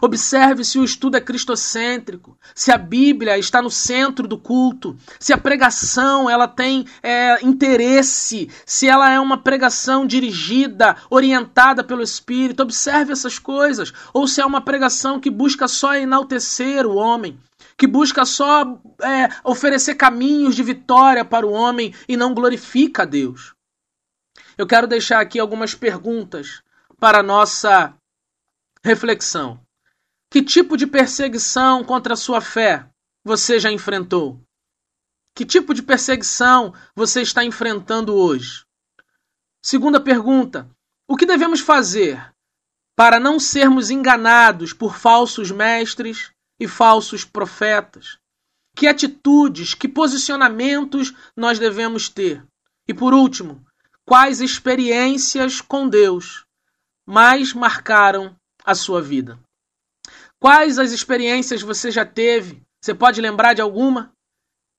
Observe 0.01 0.63
se 0.63 0.77
o 0.77 0.83
estudo 0.83 1.17
é 1.17 1.21
cristocêntrico, 1.21 2.37
se 2.53 2.71
a 2.71 2.77
Bíblia 2.77 3.37
está 3.37 3.61
no 3.61 3.69
centro 3.69 4.27
do 4.27 4.37
culto, 4.37 4.97
se 5.19 5.33
a 5.33 5.37
pregação 5.37 6.29
ela 6.29 6.47
tem 6.47 6.85
é, 7.01 7.43
interesse, 7.45 8.49
se 8.65 8.87
ela 8.87 9.09
é 9.09 9.19
uma 9.19 9.37
pregação 9.37 10.05
dirigida, 10.05 10.95
orientada 11.09 11.83
pelo 11.83 12.03
Espírito. 12.03 12.63
Observe 12.63 13.13
essas 13.13 13.39
coisas. 13.39 13.93
Ou 14.13 14.27
se 14.27 14.41
é 14.41 14.45
uma 14.45 14.61
pregação 14.61 15.19
que 15.19 15.29
busca 15.29 15.67
só 15.67 15.95
enaltecer 15.95 16.85
o 16.85 16.95
homem, 16.95 17.39
que 17.77 17.87
busca 17.87 18.25
só 18.25 18.79
é, 19.01 19.29
oferecer 19.43 19.95
caminhos 19.95 20.55
de 20.55 20.63
vitória 20.63 21.25
para 21.25 21.45
o 21.45 21.51
homem 21.51 21.93
e 22.07 22.15
não 22.15 22.33
glorifica 22.33 23.03
a 23.03 23.05
Deus. 23.05 23.53
Eu 24.57 24.65
quero 24.65 24.87
deixar 24.87 25.19
aqui 25.19 25.39
algumas 25.39 25.73
perguntas 25.73 26.61
para 26.99 27.19
a 27.19 27.23
nossa 27.23 27.93
reflexão. 28.83 29.64
Que 30.29 30.41
tipo 30.41 30.75
de 30.75 30.87
perseguição 30.87 31.83
contra 31.83 32.13
a 32.13 32.17
sua 32.17 32.41
fé 32.41 32.89
você 33.23 33.59
já 33.59 33.71
enfrentou? 33.71 34.41
Que 35.35 35.45
tipo 35.45 35.73
de 35.73 35.83
perseguição 35.83 36.73
você 36.95 37.21
está 37.21 37.43
enfrentando 37.43 38.15
hoje? 38.15 38.65
Segunda 39.61 39.99
pergunta: 39.99 40.69
o 41.07 41.15
que 41.15 41.25
devemos 41.25 41.59
fazer 41.59 42.33
para 42.95 43.19
não 43.19 43.39
sermos 43.39 43.89
enganados 43.89 44.71
por 44.71 44.97
falsos 44.97 45.51
mestres 45.51 46.31
e 46.59 46.67
falsos 46.67 47.25
profetas? 47.25 48.17
Que 48.75 48.87
atitudes, 48.87 49.73
que 49.73 49.87
posicionamentos 49.87 51.13
nós 51.35 51.59
devemos 51.59 52.09
ter? 52.09 52.45
E 52.87 52.93
por 52.93 53.13
último, 53.13 53.65
quais 54.05 54.41
experiências 54.41 55.61
com 55.61 55.87
Deus 55.87 56.45
mais 57.05 57.53
marcaram 57.53 58.35
a 58.63 58.75
sua 58.75 59.01
vida? 59.01 59.39
Quais 60.39 60.77
as 60.77 60.91
experiências 60.91 61.61
você 61.61 61.89
já 61.89 62.05
teve? 62.05 62.61
Você 62.81 62.93
pode 62.93 63.21
lembrar 63.21 63.53
de 63.53 63.61
alguma? 63.61 64.13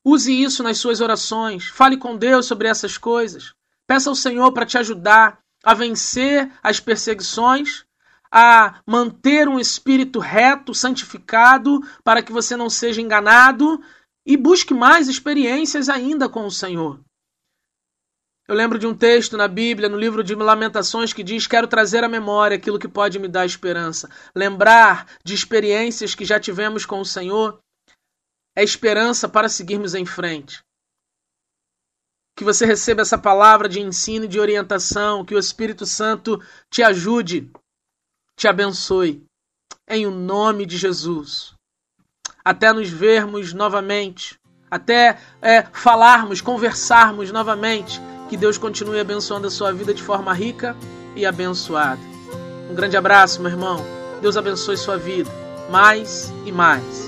Use 0.05 0.33
isso 0.33 0.63
nas 0.63 0.79
suas 0.79 1.01
orações. 1.01 1.67
Fale 1.67 1.97
com 1.97 2.17
Deus 2.17 2.47
sobre 2.47 2.69
essas 2.69 2.97
coisas. 2.97 3.53
Peça 3.87 4.09
ao 4.09 4.15
Senhor 4.15 4.53
para 4.53 4.67
te 4.67 4.79
ajudar 4.79 5.41
a 5.65 5.75
vencer 5.75 6.51
as 6.63 6.79
perseguições, 6.79 7.85
a 8.31 8.81
manter 8.87 9.49
um 9.49 9.59
espírito 9.59 10.21
reto, 10.21 10.73
santificado, 10.75 11.81
para 12.05 12.23
que 12.23 12.33
você 12.33 12.57
não 12.57 12.71
seja 12.71 13.01
enganado 13.01 13.83
e 14.25 14.37
busque 14.37 14.75
mais 14.75 15.09
experiências 15.09 15.89
ainda 15.89 16.29
com 16.29 16.47
o 16.47 16.51
Senhor. 16.51 17.01
Eu 18.49 18.55
lembro 18.55 18.79
de 18.79 18.87
um 18.87 18.95
texto 18.95 19.37
na 19.37 19.49
Bíblia, 19.49 19.89
no 19.89 19.99
livro 19.99 20.23
de 20.23 20.35
Lamentações, 20.35 21.13
que 21.13 21.25
diz: 21.25 21.49
Quero 21.49 21.67
trazer 21.67 22.05
à 22.05 22.09
memória 22.09 22.57
aquilo 22.57 22.79
que 22.79 22.87
pode 22.87 23.19
me 23.19 23.27
dar 23.27 23.45
esperança. 23.45 24.09
Lembrar 24.35 25.07
de 25.25 25.35
experiências 25.35 26.15
que 26.15 26.25
já 26.25 26.39
tivemos 26.39 26.87
com 26.87 27.01
o 27.01 27.05
Senhor 27.05 27.59
é 28.55 28.63
esperança 28.63 29.29
para 29.29 29.49
seguirmos 29.49 29.95
em 29.95 30.07
frente. 30.07 30.63
Que 32.37 32.45
você 32.45 32.65
receba 32.65 33.03
essa 33.03 33.19
palavra 33.19 33.69
de 33.69 33.81
ensino 33.81 34.27
e 34.27 34.29
de 34.29 34.39
orientação, 34.39 35.25
que 35.25 35.35
o 35.35 35.39
Espírito 35.39 35.85
Santo 35.85 36.41
te 36.71 36.83
ajude, 36.85 37.51
te 38.37 38.47
abençoe. 38.47 39.25
Em 39.89 40.07
o 40.07 40.11
nome 40.11 40.67
de 40.67 40.77
Jesus. 40.77 41.55
Até 42.45 42.73
nos 42.73 42.89
vermos 42.89 43.53
novamente, 43.53 44.39
até 44.71 45.19
é, 45.43 45.63
falarmos, 45.73 46.41
conversarmos 46.41 47.33
novamente 47.33 48.01
que 48.29 48.37
Deus 48.37 48.59
continue 48.59 49.01
abençoando 49.01 49.47
a 49.47 49.51
sua 49.51 49.73
vida 49.73 49.95
de 49.95 50.03
forma 50.03 50.33
rica 50.33 50.77
e 51.15 51.25
abençoada. 51.25 52.01
Um 52.71 52.75
grande 52.75 52.97
abraço, 52.97 53.41
meu 53.41 53.51
irmão. 53.51 53.85
Deus 54.21 54.37
abençoe 54.37 54.77
sua 54.77 54.97
vida 54.97 55.31
mais 55.71 56.33
e 56.45 56.53
mais. 56.53 57.06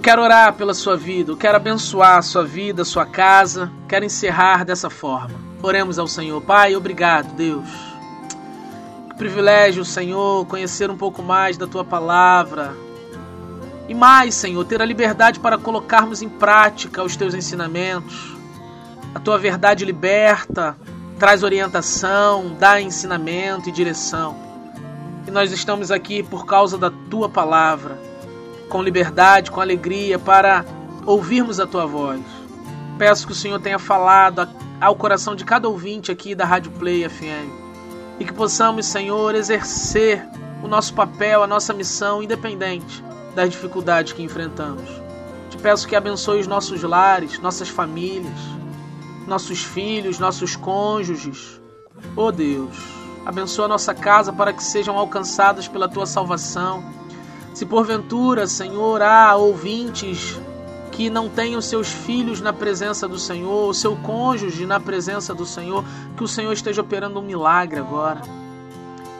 Eu 0.00 0.02
quero 0.02 0.22
orar 0.22 0.54
pela 0.54 0.72
sua 0.72 0.96
vida, 0.96 1.30
eu 1.30 1.36
quero 1.36 1.56
abençoar 1.56 2.16
a 2.16 2.22
sua 2.22 2.42
vida, 2.42 2.80
a 2.80 2.86
sua 2.86 3.04
casa, 3.04 3.70
quero 3.86 4.02
encerrar 4.02 4.64
dessa 4.64 4.88
forma. 4.88 5.34
Oremos 5.62 5.98
ao 5.98 6.06
Senhor. 6.08 6.40
Pai, 6.40 6.74
obrigado, 6.74 7.34
Deus. 7.34 7.68
Que 9.10 9.16
privilégio, 9.16 9.84
Senhor, 9.84 10.46
conhecer 10.46 10.90
um 10.90 10.96
pouco 10.96 11.22
mais 11.22 11.58
da 11.58 11.66
tua 11.66 11.84
palavra. 11.84 12.74
E 13.90 13.94
mais, 13.94 14.34
Senhor, 14.34 14.64
ter 14.64 14.80
a 14.80 14.86
liberdade 14.86 15.38
para 15.38 15.58
colocarmos 15.58 16.22
em 16.22 16.30
prática 16.30 17.02
os 17.02 17.14
teus 17.14 17.34
ensinamentos. 17.34 18.34
A 19.14 19.20
tua 19.20 19.36
verdade 19.36 19.84
liberta, 19.84 20.78
traz 21.18 21.42
orientação, 21.42 22.56
dá 22.58 22.80
ensinamento 22.80 23.68
e 23.68 23.72
direção. 23.72 24.34
E 25.28 25.30
nós 25.30 25.52
estamos 25.52 25.90
aqui 25.90 26.22
por 26.22 26.46
causa 26.46 26.78
da 26.78 26.90
tua 26.90 27.28
palavra 27.28 28.08
com 28.70 28.82
liberdade, 28.82 29.50
com 29.50 29.60
alegria, 29.60 30.18
para 30.18 30.64
ouvirmos 31.04 31.60
a 31.60 31.66
tua 31.66 31.84
voz. 31.84 32.22
Peço 32.96 33.26
que 33.26 33.32
o 33.32 33.36
Senhor 33.36 33.60
tenha 33.60 33.78
falado 33.78 34.48
ao 34.80 34.94
coração 34.94 35.34
de 35.34 35.44
cada 35.44 35.68
ouvinte 35.68 36.10
aqui 36.10 36.34
da 36.34 36.46
Rádio 36.46 36.70
Play 36.72 37.06
FM 37.06 37.50
e 38.18 38.24
que 38.24 38.32
possamos, 38.32 38.86
Senhor, 38.86 39.34
exercer 39.34 40.26
o 40.62 40.68
nosso 40.68 40.94
papel, 40.94 41.42
a 41.42 41.46
nossa 41.46 41.74
missão, 41.74 42.22
independente 42.22 43.02
das 43.34 43.50
dificuldades 43.50 44.12
que 44.12 44.22
enfrentamos. 44.22 44.88
Te 45.50 45.56
peço 45.56 45.88
que 45.88 45.96
abençoe 45.96 46.40
os 46.40 46.46
nossos 46.46 46.82
lares, 46.82 47.38
nossas 47.40 47.68
famílias, 47.68 48.38
nossos 49.26 49.64
filhos, 49.64 50.18
nossos 50.18 50.54
cônjuges. 50.54 51.60
Oh 52.14 52.30
Deus, 52.30 52.76
abençoa 53.26 53.64
a 53.64 53.68
nossa 53.68 53.94
casa 53.94 54.32
para 54.32 54.52
que 54.52 54.62
sejam 54.62 54.96
alcançadas 54.96 55.66
pela 55.66 55.88
tua 55.88 56.06
salvação 56.06 56.99
se 57.60 57.66
porventura, 57.66 58.46
Senhor, 58.46 59.02
há 59.02 59.36
ouvintes 59.36 60.40
que 60.92 61.10
não 61.10 61.28
tenham 61.28 61.60
seus 61.60 61.88
filhos 61.88 62.40
na 62.40 62.54
presença 62.54 63.06
do 63.06 63.18
Senhor, 63.18 63.68
o 63.68 63.74
seu 63.74 63.94
cônjuge 63.96 64.64
na 64.64 64.80
presença 64.80 65.34
do 65.34 65.44
Senhor, 65.44 65.84
que 66.16 66.24
o 66.24 66.26
Senhor 66.26 66.54
esteja 66.54 66.80
operando 66.80 67.20
um 67.20 67.22
milagre 67.22 67.78
agora. 67.78 68.22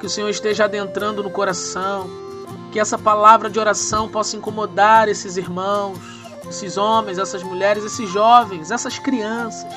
Que 0.01 0.07
o 0.07 0.09
Senhor 0.09 0.30
esteja 0.30 0.64
adentrando 0.64 1.22
no 1.22 1.28
coração, 1.28 2.09
que 2.72 2.80
essa 2.80 2.97
palavra 2.97 3.51
de 3.51 3.61
oração 3.61 4.09
possa 4.09 4.38
incomodar 4.38 5.07
esses 5.07 5.36
irmãos, 5.36 5.99
esses 6.49 6.78
homens, 6.78 7.18
essas 7.18 7.43
mulheres, 7.43 7.84
esses 7.84 8.09
jovens, 8.09 8.70
essas 8.70 8.99
crianças. 8.99 9.70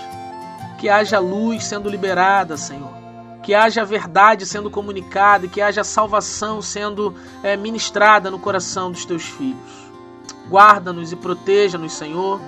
Que 0.79 0.87
haja 0.87 1.19
luz 1.19 1.65
sendo 1.65 1.89
liberada, 1.89 2.55
Senhor 2.55 3.02
que 3.43 3.53
haja 3.53 3.83
verdade 3.83 4.45
sendo 4.45 4.71
comunicada 4.71 5.47
que 5.47 5.61
haja 5.61 5.83
salvação 5.83 6.61
sendo 6.61 7.13
é, 7.43 7.57
ministrada 7.57 8.31
no 8.31 8.39
coração 8.39 8.89
dos 8.89 9.05
teus 9.05 9.23
filhos. 9.23 9.83
Guarda-nos 10.49 11.11
e 11.11 11.15
proteja-nos, 11.15 11.93
Senhor, 11.93 12.39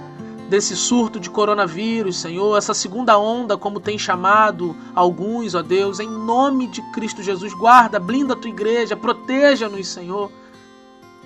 desse 0.50 0.76
surto 0.76 1.20
de 1.20 1.30
coronavírus, 1.30 2.18
Senhor, 2.18 2.58
essa 2.58 2.74
segunda 2.74 3.18
onda, 3.18 3.58
como 3.58 3.80
tem 3.80 3.98
chamado 3.98 4.76
alguns, 4.96 5.54
ó 5.54 5.62
Deus, 5.62 6.00
em 6.00 6.10
nome 6.10 6.68
de 6.68 6.82
Cristo 6.94 7.22
Jesus. 7.22 7.54
Guarda, 7.54 8.00
blinda 8.00 8.34
a 8.34 8.38
tua 8.38 8.50
igreja, 8.50 8.96
proteja-nos, 8.96 9.88
Senhor. 9.88 10.32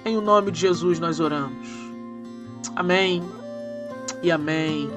Em 0.03 0.17
o 0.17 0.21
nome 0.21 0.51
de 0.51 0.59
Jesus 0.59 0.99
nós 0.99 1.19
oramos. 1.19 1.67
Amém. 2.75 3.23
E 4.23 4.31
amém. 4.31 4.89